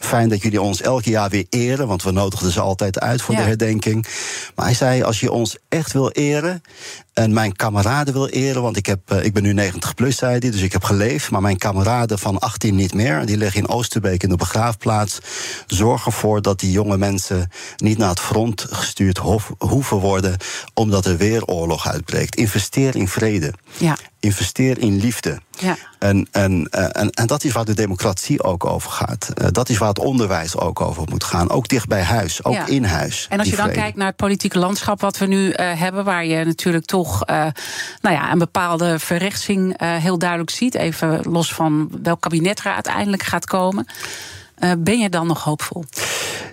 Fijn 0.00 0.28
dat 0.28 0.42
jullie 0.42 0.60
ons 0.62 0.80
elke 0.80 1.10
jaar 1.10 1.30
weer 1.30 1.46
eren, 1.50 1.86
want 1.86 2.02
we 2.02 2.10
nodigden 2.10 2.52
ze 2.52 2.60
altijd 2.60 3.00
uit 3.00 3.22
voor 3.22 3.34
Ja. 3.34 3.40
de 3.40 3.46
herdenking. 3.46 4.06
Maar 4.54 4.66
hij 4.66 4.74
zei: 4.74 5.02
Als 5.02 5.20
je 5.20 5.32
ons 5.32 5.56
echt 5.68 5.92
wil 5.92 6.10
eren 6.10 6.62
en 7.18 7.32
mijn 7.32 7.56
kameraden 7.56 8.14
wil 8.14 8.28
eren, 8.28 8.62
want 8.62 8.76
ik, 8.76 8.86
heb, 8.86 9.00
eh, 9.04 9.24
ik 9.24 9.32
ben 9.32 9.42
nu 9.42 9.52
90 9.52 9.94
plus, 9.94 10.16
zei 10.16 10.38
hij, 10.38 10.50
dus 10.50 10.60
ik 10.60 10.72
heb 10.72 10.84
geleefd, 10.84 11.30
maar 11.30 11.40
mijn 11.40 11.58
kameraden 11.58 12.18
van 12.18 12.38
18 12.38 12.74
niet 12.74 12.94
meer, 12.94 13.26
die 13.26 13.36
liggen 13.36 13.60
in 13.60 13.68
Oosterbeek 13.68 14.22
in 14.22 14.28
de 14.28 14.36
begraafplaats. 14.36 15.18
Zorg 15.66 16.06
ervoor 16.06 16.42
dat 16.42 16.60
die 16.60 16.70
jonge 16.70 16.96
mensen 16.96 17.50
niet 17.76 17.98
naar 17.98 18.08
het 18.08 18.20
front 18.20 18.66
gestuurd 18.70 19.18
hoeven 19.58 19.96
worden, 19.96 20.36
omdat 20.74 21.06
er 21.06 21.16
weer 21.16 21.44
oorlog 21.44 21.88
uitbreekt. 21.88 22.36
Investeer 22.36 22.96
in 22.96 23.08
vrede. 23.08 23.52
Ja. 23.76 23.96
Investeer 24.20 24.78
in 24.78 24.96
liefde. 24.96 25.40
Ja. 25.58 25.76
En, 25.98 26.28
en, 26.30 26.68
eh, 26.70 27.02
en, 27.02 27.10
en 27.10 27.26
dat 27.26 27.44
is 27.44 27.52
waar 27.52 27.64
de 27.64 27.74
democratie 27.74 28.42
ook 28.42 28.64
over 28.64 28.90
gaat. 28.90 29.28
Eh, 29.34 29.46
dat 29.50 29.68
is 29.68 29.78
waar 29.78 29.88
het 29.88 29.98
onderwijs 29.98 30.56
ook 30.56 30.80
over 30.80 31.02
moet 31.10 31.24
gaan. 31.24 31.50
Ook 31.50 31.68
dicht 31.68 31.86
bij 31.88 32.02
huis, 32.02 32.44
ook 32.44 32.54
Ja. 32.54 32.66
in 32.66 32.84
huis. 32.84 33.26
En 33.30 33.38
als 33.38 33.48
je 33.48 33.56
dan 33.56 33.64
vrede. 33.64 33.80
kijkt 33.80 33.96
naar 33.96 34.06
het 34.06 34.16
politieke 34.16 34.58
landschap 34.58 35.00
wat 35.00 35.18
we 35.18 35.26
nu 35.26 35.50
eh, 35.50 35.80
hebben, 35.80 36.04
waar 36.04 36.24
je 36.24 36.44
natuurlijk 36.44 36.84
toch 36.84 37.26
nou 37.26 38.14
ja, 38.14 38.32
een 38.32 38.38
bepaalde 38.38 38.98
verrechtsing 38.98 39.82
heel 39.82 40.18
duidelijk 40.18 40.50
ziet, 40.50 40.74
even 40.74 41.20
los 41.22 41.52
van 41.54 41.90
welk 42.02 42.20
kabinet 42.20 42.58
er 42.58 42.72
uiteindelijk 42.72 43.22
gaat 43.22 43.44
komen. 43.46 43.86
ben 44.78 44.98
je 44.98 45.08
dan 45.08 45.26
nog 45.26 45.44
hoopvol? 45.44 45.84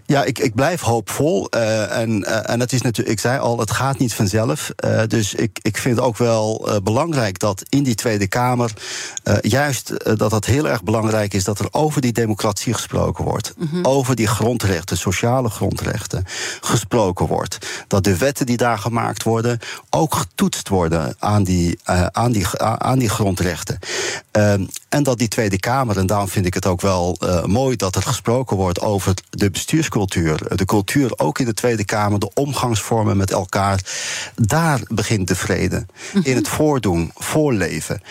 Ja, 0.07 0.23
ik, 0.23 0.39
ik 0.39 0.55
blijf 0.55 0.81
hoopvol. 0.81 1.49
eh, 1.49 1.97
en, 1.97 2.23
eh, 2.23 2.53
en 2.53 2.59
het 2.59 2.73
is 2.73 2.81
natuurlijk, 2.81 3.15
ik 3.15 3.21
zei 3.21 3.39
al, 3.39 3.59
het 3.59 3.71
gaat 3.71 3.97
niet 3.97 4.13
vanzelf. 4.13 4.69
Eh, 4.75 5.01
dus 5.07 5.33
ik, 5.33 5.59
ik 5.61 5.77
vind 5.77 5.99
ook 5.99 6.17
wel 6.17 6.69
belangrijk 6.83 7.39
dat 7.39 7.63
in 7.69 7.83
die 7.83 7.95
Tweede 7.95 8.27
Kamer, 8.27 8.73
juist 9.41 10.17
dat 10.17 10.31
het 10.31 10.45
heel 10.45 10.67
erg 10.67 10.83
belangrijk 10.83 11.33
is 11.33 11.43
dat 11.43 11.59
er 11.59 11.67
over 11.71 12.01
die 12.01 12.11
democratie 12.11 12.73
gesproken 12.73 13.23
wordt. 13.23 13.53
Over 13.81 14.15
die 14.15 14.27
grondrechten, 14.27 14.97
sociale 14.97 15.49
grondrechten, 15.49 16.23
gesproken 16.61 17.27
wordt. 17.27 17.57
Dat 17.87 18.03
de 18.03 18.17
wetten 18.17 18.45
die 18.45 18.57
daar 18.57 18.77
gemaakt 18.77 19.23
worden 19.23 19.59
ook 19.89 20.15
getoetst 20.15 20.69
worden 20.69 21.15
aan 21.19 21.43
die, 21.43 21.79
aan 22.11 22.31
die, 22.31 22.59
aan 22.59 22.99
die 22.99 23.09
grondrechten. 23.09 23.79
Ehm, 24.31 24.65
en 24.89 25.03
dat 25.03 25.17
die 25.17 25.27
Tweede 25.27 25.59
Kamer, 25.59 25.97
en 25.97 26.07
daarom 26.07 26.27
vind 26.27 26.45
ik 26.45 26.53
het 26.53 26.65
ook 26.65 26.81
wel 26.81 27.17
mooi 27.45 27.75
dat 27.75 27.95
er 27.95 28.01
gesproken 28.01 28.57
wordt 28.57 28.81
over 28.81 29.13
de 29.29 29.49
De 29.95 30.65
cultuur 30.65 31.11
ook 31.15 31.39
in 31.39 31.45
de 31.45 31.53
Tweede 31.53 31.85
Kamer, 31.85 32.19
de 32.19 32.31
omgangsvormen 32.33 33.17
met 33.17 33.31
elkaar. 33.31 33.79
Daar 34.35 34.79
begint 34.87 35.27
de 35.27 35.35
vrede. 35.35 35.85
In 36.23 36.35
het 36.35 36.47
voordoen, 36.47 37.11
voorleven. 37.15 38.01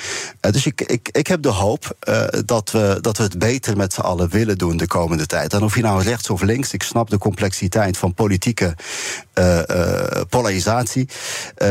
Eh, 0.41 0.53
dus 0.53 0.67
ik, 0.67 0.81
ik, 0.81 1.09
ik 1.13 1.27
heb 1.27 1.43
de 1.43 1.49
hoop 1.49 1.97
eh, 2.01 2.25
dat, 2.45 2.71
we, 2.71 2.99
dat 3.01 3.17
we 3.17 3.23
het 3.23 3.39
beter 3.39 3.77
met 3.77 3.93
z'n 3.93 4.01
allen 4.01 4.29
willen 4.29 4.59
doen 4.59 4.77
de 4.77 4.87
komende 4.87 5.27
tijd. 5.27 5.53
En 5.53 5.63
of 5.63 5.75
je 5.75 5.83
nou 5.83 6.03
rechts 6.03 6.31
of 6.31 6.43
links, 6.43 6.73
ik 6.73 6.83
snap 6.83 7.11
de 7.11 7.19
complexiteit 7.19 7.99
van 7.99 8.15
politieke 8.15 8.75
eh, 9.33 9.61
polarisatie. 10.29 11.09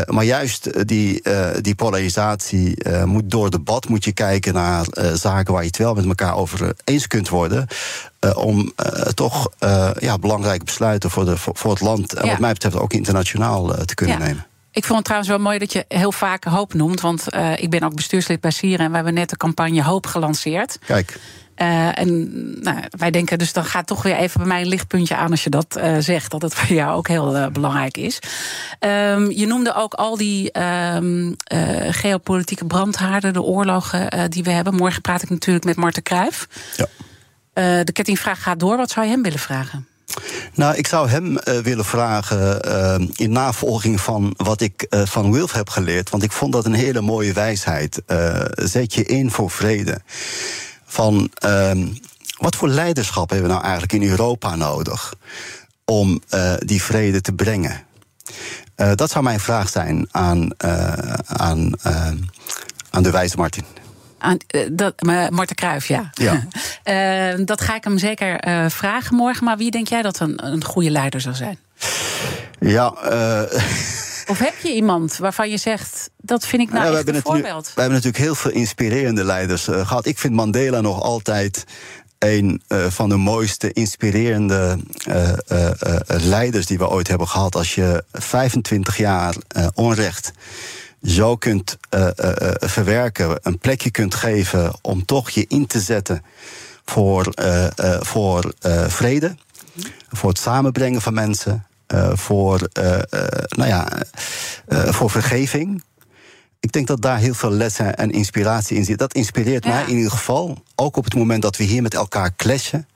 Maar 0.06 0.24
juist 0.24 0.88
die, 0.88 1.22
die 1.62 1.76
polarisatie 1.76 2.78
moet 3.06 3.32
door 3.32 3.50
debat 3.50 3.88
moet 3.88 4.04
je 4.04 4.12
kijken 4.12 4.54
naar 4.54 4.86
zaken 5.14 5.54
waar 5.54 5.62
je 5.62 5.68
het 5.68 5.78
wel 5.78 5.94
met 5.94 6.06
elkaar 6.06 6.36
over 6.36 6.76
eens 6.84 7.08
kunt 7.08 7.30
worden. 7.30 7.68
Eh, 8.24 8.38
om 8.38 8.72
eh, 8.76 9.02
toch 9.02 9.50
eh, 9.60 9.90
ja, 10.00 10.18
belangrijke 10.18 10.66
besluiten 10.66 11.10
voor, 11.10 11.26
de, 11.26 11.38
voor, 11.38 11.72
het 11.72 11.82
land 11.82 12.14
en 12.14 12.26
Ja. 12.26 12.32
wat 12.32 12.40
mij 12.40 12.54
betreft 12.54 12.76
ook 12.76 12.94
internationaal 12.94 13.86
te 13.86 13.96
kunnen 13.96 14.18
Ja. 14.18 14.26
nemen. 14.26 14.46
Ik 14.72 14.84
vond 14.84 14.96
het 14.96 15.04
trouwens 15.04 15.32
wel 15.32 15.40
mooi 15.40 15.60
dat 15.60 15.74
je 15.74 15.86
heel 15.88 16.12
vaak 16.12 16.44
hoop 16.44 16.74
noemt. 16.74 17.02
Want 17.02 17.26
ik 17.56 17.70
ben 17.70 17.84
ook 17.84 17.96
bestuurslid 17.96 18.42
bij 18.42 18.52
Sieren 18.52 18.86
en 18.86 18.90
we 18.90 18.96
hebben 18.96 19.14
net 19.14 19.30
de 19.30 19.38
campagne 19.38 19.84
Hoop 19.84 20.06
gelanceerd. 20.08 20.80
Kijk. 20.86 21.20
En 21.56 22.30
nou, 22.62 22.78
wij 22.90 23.12
denken 23.12 23.38
dus 23.38 23.54
dan 23.54 23.66
gaat 23.66 23.88
toch 23.88 24.04
weer 24.04 24.16
even 24.16 24.40
bij 24.40 24.48
mij 24.48 24.62
een 24.62 24.68
lichtpuntje 24.68 25.16
aan 25.16 25.32
als 25.32 25.44
je 25.44 25.50
dat 25.50 25.80
zegt, 26.00 26.32
dat 26.32 26.42
het 26.42 26.56
voor 26.56 26.76
jou 26.76 26.96
ook 26.96 27.08
heel 27.08 27.52
belangrijk 27.52 27.98
is. 27.98 28.20
Ehm, 28.80 29.30
je 29.30 29.46
noemde 29.46 29.76
ook 29.76 29.94
al 29.94 30.18
die 30.18 30.52
ehm, 30.52 31.34
eh, 31.44 31.60
geopolitieke 31.90 32.66
brandhaarden, 32.66 33.34
de 33.34 33.42
oorlogen 33.42 34.30
die 34.30 34.44
we 34.44 34.52
hebben. 34.52 34.76
Morgen 34.76 35.02
praat 35.02 35.22
ik 35.22 35.30
natuurlijk 35.30 35.66
met 35.66 35.76
Marten 35.76 36.04
Kruijf. 36.04 36.48
Ja. 36.76 36.86
Eh, 37.54 37.80
de 37.84 37.92
kettingvraag 37.92 38.42
gaat 38.42 38.60
door. 38.60 38.78
Wat 38.78 38.92
zou 38.92 39.06
je 39.06 39.12
hem 39.12 39.24
willen 39.24 39.40
vragen? 39.40 39.88
Nou, 40.54 40.76
ik 40.76 40.88
zou 40.88 41.10
hem 41.10 41.38
eh, 41.38 41.58
willen 41.58 41.86
vragen 41.86 42.62
eh, 42.62 43.08
in 43.16 43.32
navolging 43.32 44.02
van 44.02 44.34
wat 44.38 44.62
ik 44.62 44.86
van 44.90 45.32
Wilf 45.32 45.52
heb 45.52 45.70
geleerd. 45.70 46.10
Want 46.10 46.24
ik 46.24 46.32
vond 46.32 46.54
dat 46.54 46.66
een 46.66 46.74
hele 46.74 47.02
mooie 47.02 47.34
wijsheid. 47.34 48.02
Zet 48.56 48.94
je 48.94 49.06
in 49.06 49.32
voor 49.32 49.52
vrede. 49.52 50.02
Van 50.86 51.32
ehm, 51.34 51.88
wat 52.38 52.56
voor 52.56 52.68
leiderschap 52.68 53.30
hebben 53.30 53.48
we 53.48 53.54
nou 53.54 53.64
eigenlijk 53.64 53.94
in 53.94 54.10
Europa 54.10 54.56
nodig 54.56 55.14
om 55.86 56.22
die 56.58 56.84
vrede 56.84 57.22
te 57.22 57.34
brengen? 57.34 57.84
Dat 58.76 59.12
zou 59.12 59.24
mijn 59.24 59.40
vraag 59.40 59.70
zijn 59.70 60.08
aan, 60.12 60.50
aan, 61.26 61.72
aan 62.90 63.04
de 63.04 63.12
wijze 63.12 63.38
Martin. 63.38 63.83
Aan, 64.24 64.38
eh, 64.48 64.62
dat, 64.72 65.02
Marten 65.30 65.56
Kruijf, 65.56 65.88
ja. 65.88 66.10
Ja. 66.14 66.44
Eh, 66.84 67.34
dat 67.46 67.62
ga 67.62 67.76
ik 67.76 67.84
hem 67.84 67.98
zeker 67.98 68.40
eh, 68.40 68.70
vragen 68.70 69.16
morgen. 69.16 69.44
Maar 69.44 69.58
wie 69.58 69.72
denk 69.72 69.88
jij 69.88 70.02
dat 70.02 70.20
een, 70.20 70.46
een 70.46 70.64
goede 70.64 70.90
leider 70.90 71.22
zou 71.22 71.36
zijn? 71.36 71.58
Ja, 72.60 72.88
Of 74.28 74.40
heb 74.40 74.54
je 74.64 74.74
iemand 74.74 75.18
waarvan 75.18 75.50
je 75.50 75.58
zegt, 75.58 76.10
dat 76.18 76.46
vind 76.46 76.62
ik 76.62 76.72
nou 76.72 76.92
Ja, 76.92 76.98
echt 76.98 77.08
een 77.08 77.22
voorbeeld? 77.22 77.66
we 77.66 77.82
hebben 77.82 77.98
natuurlijk 77.98 78.24
heel 78.24 78.36
veel 78.36 78.52
inspirerende 78.52 79.24
leiders 79.24 79.68
eh, 79.68 79.88
gehad. 79.88 80.06
Ik 80.06 80.18
vind 80.18 80.34
Mandela 80.34 80.82
nog 80.82 81.02
altijd 81.02 81.64
een 82.20 82.62
van 82.68 83.10
de 83.10 83.18
mooiste, 83.18 83.74
inspirerende 83.74 84.78
leiders 86.08 86.66
die 86.66 86.78
we 86.78 86.90
ooit 86.90 87.08
hebben 87.08 87.28
gehad. 87.28 87.56
Als 87.56 87.76
je 87.76 88.04
25 88.12 88.98
jaar 88.98 89.36
onrecht 89.74 90.32
zo 91.04 91.36
kunt 91.36 91.78
eh, 91.90 92.08
eh, 92.18 92.50
eh, 92.50 92.70
verwerken, 92.70 93.40
een 93.42 93.58
plekje 93.58 93.92
kunt 93.92 94.16
geven 94.16 94.74
om 94.82 95.06
toch 95.06 95.30
je 95.30 95.46
in 95.48 95.68
te 95.68 95.80
zetten 95.80 96.24
voor, 96.86 97.34
voor 98.00 98.54
vrede, 98.88 99.36
voor 100.10 100.30
het 100.30 100.38
samenbrengen 100.38 101.02
van 101.02 101.14
mensen, 101.14 101.66
voor, 102.14 102.70
nou 103.48 103.68
ja, 103.68 103.88
voor 104.68 105.10
vergeving. 105.10 105.84
Ik 106.60 106.72
denk 106.72 106.88
dat 106.88 107.02
daar 107.02 107.18
heel 107.18 107.34
veel 107.34 107.52
lessen 107.52 107.96
en 107.96 108.12
inspiratie 108.12 108.78
in 108.78 108.86
zit. 108.86 108.98
Dat 108.98 109.14
inspireert 109.14 109.64
Ja. 109.64 109.70
mij 109.70 109.84
in 109.84 109.96
ieder 109.96 110.12
geval. 110.12 110.64
Ook 110.76 110.98
op 110.98 111.04
het 111.04 111.16
moment 111.16 111.42
dat 111.42 111.58
we 111.58 111.64
hier 111.64 111.82
met 111.82 111.94
elkaar 111.94 112.36
clashen. 112.36 112.88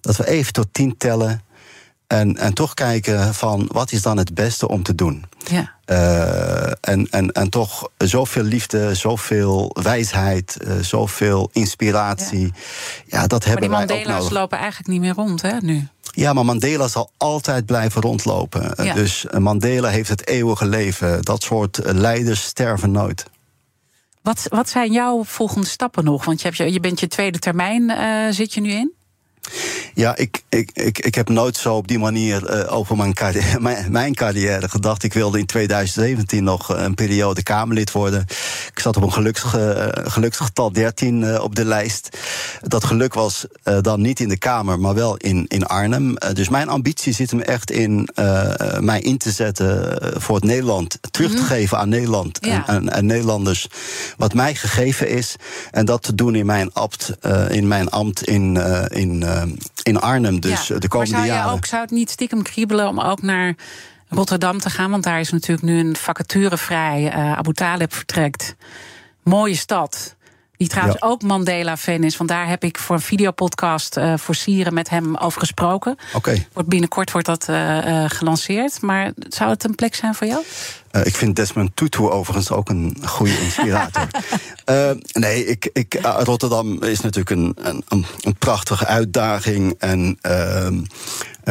Dat 0.00 0.16
we 0.16 0.28
even 0.28 0.52
tot 0.52 0.68
tien 0.72 0.96
tellen. 0.96 1.42
En, 2.08 2.36
en 2.36 2.54
toch 2.54 2.74
kijken 2.74 3.34
van 3.34 3.68
wat 3.72 3.92
is 3.92 4.02
dan 4.02 4.16
het 4.16 4.34
beste 4.34 4.68
om 4.68 4.82
te 4.82 4.94
doen. 4.94 5.24
Ja. 5.50 5.72
Uh, 5.86 6.70
en, 6.80 7.06
en, 7.10 7.32
en 7.32 7.50
toch 7.50 7.88
zoveel 7.98 8.42
liefde, 8.42 8.94
zoveel 8.94 9.76
wijsheid, 9.82 10.56
uh, 10.60 10.72
zoveel 10.80 11.48
inspiratie. 11.52 12.44
Ja, 12.44 12.52
ja 13.06 13.26
dat 13.26 13.40
maar 13.40 13.48
hebben 13.48 13.70
wij 13.70 13.86
die 13.86 13.96
ook 13.96 13.96
Mandela's 13.96 14.22
nodig. 14.22 14.38
lopen 14.38 14.58
eigenlijk 14.58 14.88
niet 14.88 15.00
meer 15.00 15.14
rond, 15.14 15.42
hè, 15.42 15.56
nu? 15.60 15.86
Ja, 16.12 16.32
maar 16.32 16.44
Mandela 16.44 16.88
zal 16.88 17.10
altijd 17.16 17.66
blijven 17.66 18.02
rondlopen. 18.02 18.84
Ja. 18.84 18.94
Dus 18.94 19.26
Mandela 19.38 19.88
heeft 19.88 20.08
het 20.08 20.26
eeuwige 20.26 20.66
leven. 20.66 21.22
Dat 21.22 21.42
soort 21.42 21.80
leiders 21.84 22.42
sterven 22.42 22.90
nooit. 22.90 23.24
Wat, 24.22 24.46
wat 24.48 24.68
zijn 24.68 24.92
jouw 24.92 25.24
volgende 25.24 25.66
stappen 25.66 26.04
nog? 26.04 26.24
Want 26.24 26.40
je, 26.40 26.46
hebt 26.46 26.58
je, 26.58 26.72
je 26.72 26.80
bent 26.80 27.00
je 27.00 27.08
tweede 27.08 27.38
termijn, 27.38 27.90
uh, 27.90 28.32
zit 28.34 28.54
je 28.54 28.60
nu 28.60 28.70
in? 28.70 28.92
Ja, 29.94 30.16
ik, 30.16 30.42
ik, 30.48 30.70
ik, 30.72 30.98
ik 30.98 31.14
heb 31.14 31.28
nooit 31.28 31.56
zo 31.56 31.74
op 31.74 31.88
die 31.88 31.98
manier 31.98 32.50
uh, 32.50 32.72
over 32.72 32.96
mijn 32.96 33.14
carrière, 33.14 33.60
mijn, 33.68 33.92
mijn, 33.92 34.14
carrière 34.14 34.68
gedacht. 34.68 35.02
Ik 35.02 35.12
wilde 35.12 35.38
in 35.38 35.46
2017 35.46 36.44
nog 36.44 36.68
een 36.68 36.94
periode 36.94 37.42
Kamerlid 37.42 37.92
worden. 37.92 38.26
Ik 38.72 38.78
zat 38.78 38.96
op 38.96 39.02
een 39.02 39.12
geluksig, 39.12 39.56
uh, 39.56 39.86
geluksgetal 39.92 40.72
13 40.72 41.22
uh, 41.22 41.42
op 41.42 41.54
de 41.54 41.64
lijst. 41.64 42.18
Dat 42.62 42.84
geluk 42.84 43.14
was 43.14 43.46
dan 43.80 44.00
niet 44.00 44.20
in 44.20 44.28
de 44.28 44.38
Kamer, 44.38 44.80
maar 44.80 44.94
wel 44.94 45.16
in, 45.16 45.44
in 45.48 45.66
Arnhem. 45.66 46.14
dus 46.32 46.48
mijn 46.48 46.68
ambitie 46.68 47.12
zit 47.12 47.30
hem 47.30 47.40
echt 47.40 47.70
in 47.70 48.08
mij 48.80 49.00
in 49.00 49.18
te 49.18 49.30
zetten 49.30 49.98
voor 50.20 50.34
het 50.34 50.44
Nederland. 50.44 50.98
Terug 51.10 51.30
te 51.30 51.40
mm. 51.40 51.44
geven 51.44 51.78
aan 51.78 51.88
Nederland 51.88 52.38
ja. 52.40 52.66
en, 52.66 52.74
en, 52.74 52.88
en, 52.88 53.06
Nederlanders 53.06 53.68
wat 54.16 54.34
mij 54.34 54.54
gegeven 54.54 55.08
is. 55.08 55.36
En 55.70 55.84
dat 55.84 56.02
te 56.02 56.14
doen 56.14 56.34
in 56.34 56.46
mijn, 56.46 56.72
abt, 56.72 57.12
in 57.48 57.68
mijn 57.68 57.90
ambt 57.90 58.22
in, 58.22 58.56
in 58.88 59.24
in 59.88 60.00
Arnhem. 60.00 60.37
Dus 60.40 60.66
ja, 60.66 60.78
de 60.78 60.88
komende 60.88 61.12
maar 61.12 61.20
zou 61.24 61.32
je 61.32 61.38
jaren. 61.38 61.56
Ook, 61.56 61.64
zou 61.64 61.82
het 61.82 61.90
niet 61.90 62.10
stiekem 62.10 62.42
kriebelen 62.42 62.88
om 62.88 63.00
ook 63.00 63.22
naar 63.22 63.54
Rotterdam 64.08 64.58
te 64.58 64.70
gaan? 64.70 64.90
Want 64.90 65.04
daar 65.04 65.20
is 65.20 65.30
natuurlijk 65.30 65.66
nu 65.66 65.78
een 65.78 65.96
vacature 65.96 66.56
vrij. 66.56 67.02
Uh, 67.02 67.32
Abu 67.32 67.52
Talib 67.52 67.94
vertrekt. 67.94 68.56
Mooie 69.22 69.56
stad. 69.56 70.16
Die 70.56 70.68
trouwens 70.68 70.98
ja. 71.00 71.08
ook 71.08 71.22
Mandela-fan 71.22 72.04
is. 72.04 72.16
Want 72.16 72.30
daar 72.30 72.48
heb 72.48 72.64
ik 72.64 72.78
voor 72.78 72.96
een 72.96 73.02
videopodcast 73.02 73.96
uh, 73.96 74.16
voor 74.16 74.34
Sieren 74.34 74.74
met 74.74 74.88
hem 74.88 75.16
over 75.16 75.40
gesproken. 75.40 75.96
Okay. 76.12 76.46
Wordt 76.52 76.68
binnenkort 76.68 77.12
wordt 77.12 77.26
dat 77.26 77.46
uh, 77.50 77.86
uh, 77.86 78.04
gelanceerd. 78.06 78.82
Maar 78.82 79.12
zou 79.28 79.50
het 79.50 79.64
een 79.64 79.74
plek 79.74 79.94
zijn 79.94 80.14
voor 80.14 80.26
jou? 80.26 80.44
Uh, 80.92 81.06
ik 81.06 81.16
vind 81.16 81.36
Desmond 81.36 81.70
Tutu 81.74 82.10
overigens 82.10 82.50
ook 82.50 82.68
een 82.68 82.96
goede 83.04 83.38
inspirator. 83.40 84.08
uh, 84.70 84.90
nee, 85.22 85.46
ik, 85.46 85.70
ik, 85.72 85.94
uh, 85.94 86.18
Rotterdam 86.22 86.82
is 86.82 87.00
natuurlijk 87.00 87.30
een, 87.30 87.56
een, 87.88 88.06
een 88.20 88.36
prachtige 88.38 88.86
uitdaging. 88.86 89.74
En 89.78 90.18
ehm, 90.20 90.80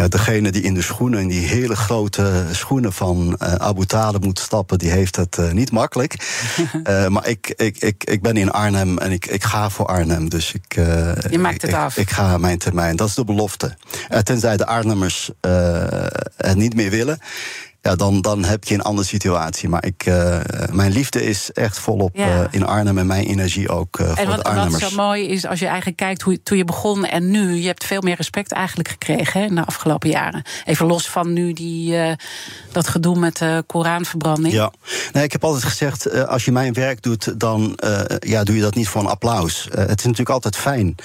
degene 0.09 0.51
die 0.51 0.61
in 0.61 0.73
de 0.73 0.81
schoenen, 0.81 1.19
in 1.19 1.27
die 1.27 1.47
hele 1.47 1.75
grote 1.75 2.45
schoenen 2.51 2.93
van 2.93 3.35
Abu 3.41 3.85
Talib 3.85 4.23
moet 4.23 4.39
stappen, 4.39 4.77
die 4.77 4.89
heeft 4.89 5.15
het 5.15 5.53
niet 5.53 5.71
makkelijk. 5.71 6.15
maar 7.13 7.27
ik, 7.27 7.53
ik, 7.55 7.77
ik, 7.77 8.03
ik 8.03 8.21
ben 8.21 8.37
in 8.37 8.51
Arnhem 8.51 8.97
en 8.97 9.11
ik, 9.11 9.25
ik 9.25 9.43
ga 9.43 9.69
voor 9.69 9.85
Arnhem. 9.85 10.29
Dus 10.29 10.53
ik, 10.53 10.73
Je 11.29 11.37
maakt 11.39 11.61
het 11.61 11.71
ik, 11.71 11.77
af. 11.77 11.97
Ik, 11.97 12.09
ga 12.09 12.37
mijn 12.37 12.57
termijn. 12.57 12.95
Dat 12.95 13.07
is 13.07 13.15
de 13.15 13.25
belofte. 13.25 13.77
tenzij 14.23 14.57
de 14.57 14.65
Arnhemmers 14.65 15.31
het 16.37 16.57
niet 16.57 16.75
meer 16.75 16.89
willen 16.89 17.19
ja, 17.87 17.95
dan, 17.95 18.21
dan 18.21 18.43
heb 18.43 18.63
je 18.63 18.73
een 18.73 18.81
andere 18.81 19.07
situatie. 19.07 19.69
Maar 19.69 19.85
ik, 19.85 20.05
uh, 20.05 20.39
mijn 20.71 20.91
liefde 20.91 21.23
is 21.25 21.51
echt 21.51 21.79
volop 21.79 22.15
Ja. 22.15 22.27
uh, 22.41 22.47
in 22.51 22.65
Arnhem 22.65 22.97
en 22.97 23.07
mijn 23.07 23.25
energie 23.27 23.69
ook 23.69 23.99
uh, 23.99 24.07
En 24.09 24.15
voor 24.15 24.25
wat, 24.25 24.35
de 24.35 24.41
wat 24.41 24.45
Arnhemmers. 24.45 24.89
zo 24.89 24.95
mooi 24.95 25.27
is, 25.27 25.45
als 25.45 25.59
je 25.59 25.65
eigenlijk 25.67 25.97
kijkt 25.97 26.21
hoe, 26.21 26.43
toen 26.43 26.57
je 26.57 26.65
begon 26.65 27.05
en 27.05 27.31
nu, 27.31 27.53
je 27.55 27.67
hebt 27.67 27.83
veel 27.85 28.01
meer 28.01 28.15
respect 28.15 28.51
eigenlijk 28.51 28.89
gekregen 28.89 29.39
hè, 29.41 29.45
in 29.47 29.55
de 29.55 29.65
afgelopen 29.65 30.09
jaren. 30.09 30.43
Even 30.65 30.85
los 30.85 31.09
van 31.09 31.33
nu 31.33 31.53
die, 31.53 31.97
eh, 31.97 32.13
dat 32.71 32.87
gedoe 32.87 33.19
met 33.19 33.37
de 33.37 33.63
Koranverbranding. 33.67 34.53
Ja, 34.53 34.71
nee, 35.13 35.23
ik 35.23 35.31
heb 35.31 35.43
altijd 35.43 35.63
gezegd, 35.63 36.05
eh, 36.05 36.23
als 36.23 36.45
je 36.45 36.51
mijn 36.51 36.73
werk 36.73 37.01
doet, 37.01 37.39
dan 37.39 37.75
eh, 37.75 37.99
ja, 38.19 38.43
doe 38.43 38.55
je 38.55 38.61
dat 38.61 38.75
niet 38.75 38.87
voor 38.87 39.01
een 39.01 39.07
applaus. 39.07 39.67
Eh, 39.69 39.77
het 39.77 39.97
is 39.99 40.03
natuurlijk 40.03 40.29
altijd 40.29 40.55
fijn 40.55 40.95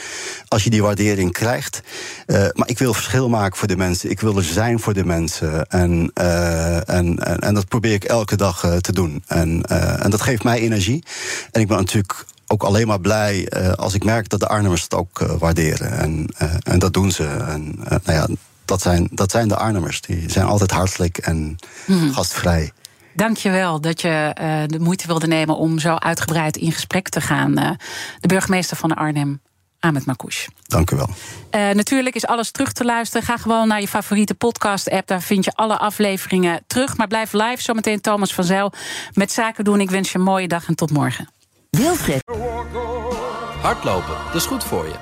als 0.48 0.64
je 0.64 0.70
die 0.70 0.82
waardering 0.82 1.32
krijgt. 1.32 1.80
Eh, 2.26 2.46
maar 2.52 2.68
ik 2.68 2.78
wil 2.78 2.94
verschil 2.94 3.28
maken 3.28 3.58
voor 3.58 3.68
de 3.68 3.76
mensen. 3.76 4.10
Ik 4.10 4.20
wil 4.20 4.36
er 4.36 4.44
zijn 4.44 4.80
voor 4.80 4.94
de 4.94 5.04
mensen. 5.04 5.66
En, 5.66 6.10
eh, 6.14 6.71
en, 6.76 7.18
en, 7.18 7.38
en 7.38 7.54
dat 7.54 7.68
probeer 7.68 7.92
ik 7.92 8.04
elke 8.04 8.36
dag 8.36 8.64
eh, 8.64 8.76
te 8.76 8.92
doen. 8.92 9.22
En, 9.26 9.62
eh, 9.62 10.04
en 10.04 10.10
dat 10.10 10.20
geeft 10.20 10.44
mij 10.44 10.60
energie. 10.60 11.04
En 11.50 11.60
ik 11.60 11.68
ben 11.68 11.76
natuurlijk 11.76 12.24
ook 12.46 12.62
alleen 12.62 12.86
maar 12.86 13.00
blij 13.00 13.48
eh, 13.48 13.72
als 13.72 13.94
ik 13.94 14.04
merk 14.04 14.28
dat 14.28 14.40
de 14.40 14.46
Arnhemmers 14.46 14.82
het 14.82 14.94
ook 14.94 15.20
eh, 15.20 15.30
waarderen. 15.38 15.98
En, 15.98 16.26
eh, 16.36 16.54
en 16.62 16.78
dat 16.78 16.92
doen 16.92 17.10
ze. 17.10 17.24
En 17.26 17.78
eh, 17.84 17.96
nou 18.04 18.18
ja, 18.18 18.28
dat 18.64 18.82
zijn, 18.82 19.08
dat 19.10 19.30
zijn 19.30 19.48
de 19.48 19.56
Arnhemmers. 19.56 20.00
Die 20.00 20.30
zijn 20.30 20.46
altijd 20.46 20.70
hartelijk 20.70 21.18
en 21.18 21.56
gastvrij. 22.12 22.72
Dank 23.14 23.36
je 23.36 23.50
wel 23.50 23.80
dat 23.80 24.00
je 24.00 24.30
eh, 24.34 24.62
de 24.66 24.78
moeite 24.80 25.06
wilde 25.06 25.26
nemen 25.26 25.56
om 25.56 25.78
zo 25.78 25.94
uitgebreid 25.94 26.56
in 26.56 26.72
gesprek 26.72 27.08
te 27.08 27.20
gaan. 27.20 27.58
Eh, 27.58 27.70
de 28.20 28.28
burgemeester 28.28 28.76
van 28.76 28.94
Arnhem, 28.94 29.40
Ahmed 29.82 30.06
Marcouch. 30.06 30.46
Dank 30.66 30.90
u 30.90 30.96
wel. 30.96 31.08
Uh, 31.08 31.70
natuurlijk 31.70 32.14
is 32.14 32.26
alles 32.26 32.50
terug 32.50 32.72
te 32.72 32.84
luisteren. 32.84 33.26
Ga 33.26 33.36
gewoon 33.36 33.68
naar 33.68 33.80
je 33.80 33.88
favoriete 33.88 34.34
podcast-app. 34.34 35.06
Daar 35.06 35.22
vind 35.22 35.44
je 35.44 35.52
alle 35.54 35.78
afleveringen 35.78 36.60
terug. 36.66 36.96
Maar 36.96 37.06
blijf 37.06 37.32
live. 37.32 37.62
Zometeen 37.62 38.00
Thomas 38.00 38.34
van 38.34 38.44
Zijl 38.44 38.72
met 39.12 39.32
Zaken 39.32 39.64
doen. 39.64 39.80
Ik 39.80 39.90
wens 39.90 40.12
je 40.12 40.18
een 40.18 40.24
mooie 40.24 40.48
dag 40.48 40.68
en 40.68 40.74
tot 40.74 40.90
morgen. 40.90 41.28
Wilfred. 41.70 42.22
Hardlopen, 43.60 44.14
dat 44.26 44.34
is 44.34 44.46
goed 44.46 44.64
voor 44.64 44.84
je. 44.84 44.94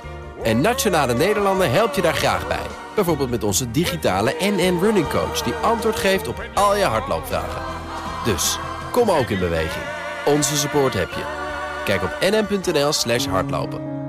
En 0.43 0.61
Nationale 0.61 1.13
Nederlanden 1.13 1.71
helpt 1.71 1.95
je 1.95 2.01
daar 2.01 2.13
graag 2.13 2.47
bij. 2.47 2.65
Bijvoorbeeld 2.95 3.29
met 3.29 3.43
onze 3.43 3.71
digitale 3.71 4.35
NN 4.39 4.77
Running 4.81 5.09
Coach... 5.09 5.41
die 5.41 5.53
antwoord 5.53 5.95
geeft 5.95 6.27
op 6.27 6.43
al 6.53 6.75
je 6.75 6.83
hardloopvragen. 6.83 7.61
Dus, 8.25 8.57
kom 8.91 9.09
ook 9.09 9.29
in 9.29 9.39
beweging. 9.39 9.85
Onze 10.25 10.57
support 10.57 10.93
heb 10.93 11.09
je. 11.09 11.23
Kijk 11.85 12.03
op 12.03 12.17
nn.nl 12.19 12.93
slash 12.93 13.25
hardlopen. 13.25 14.00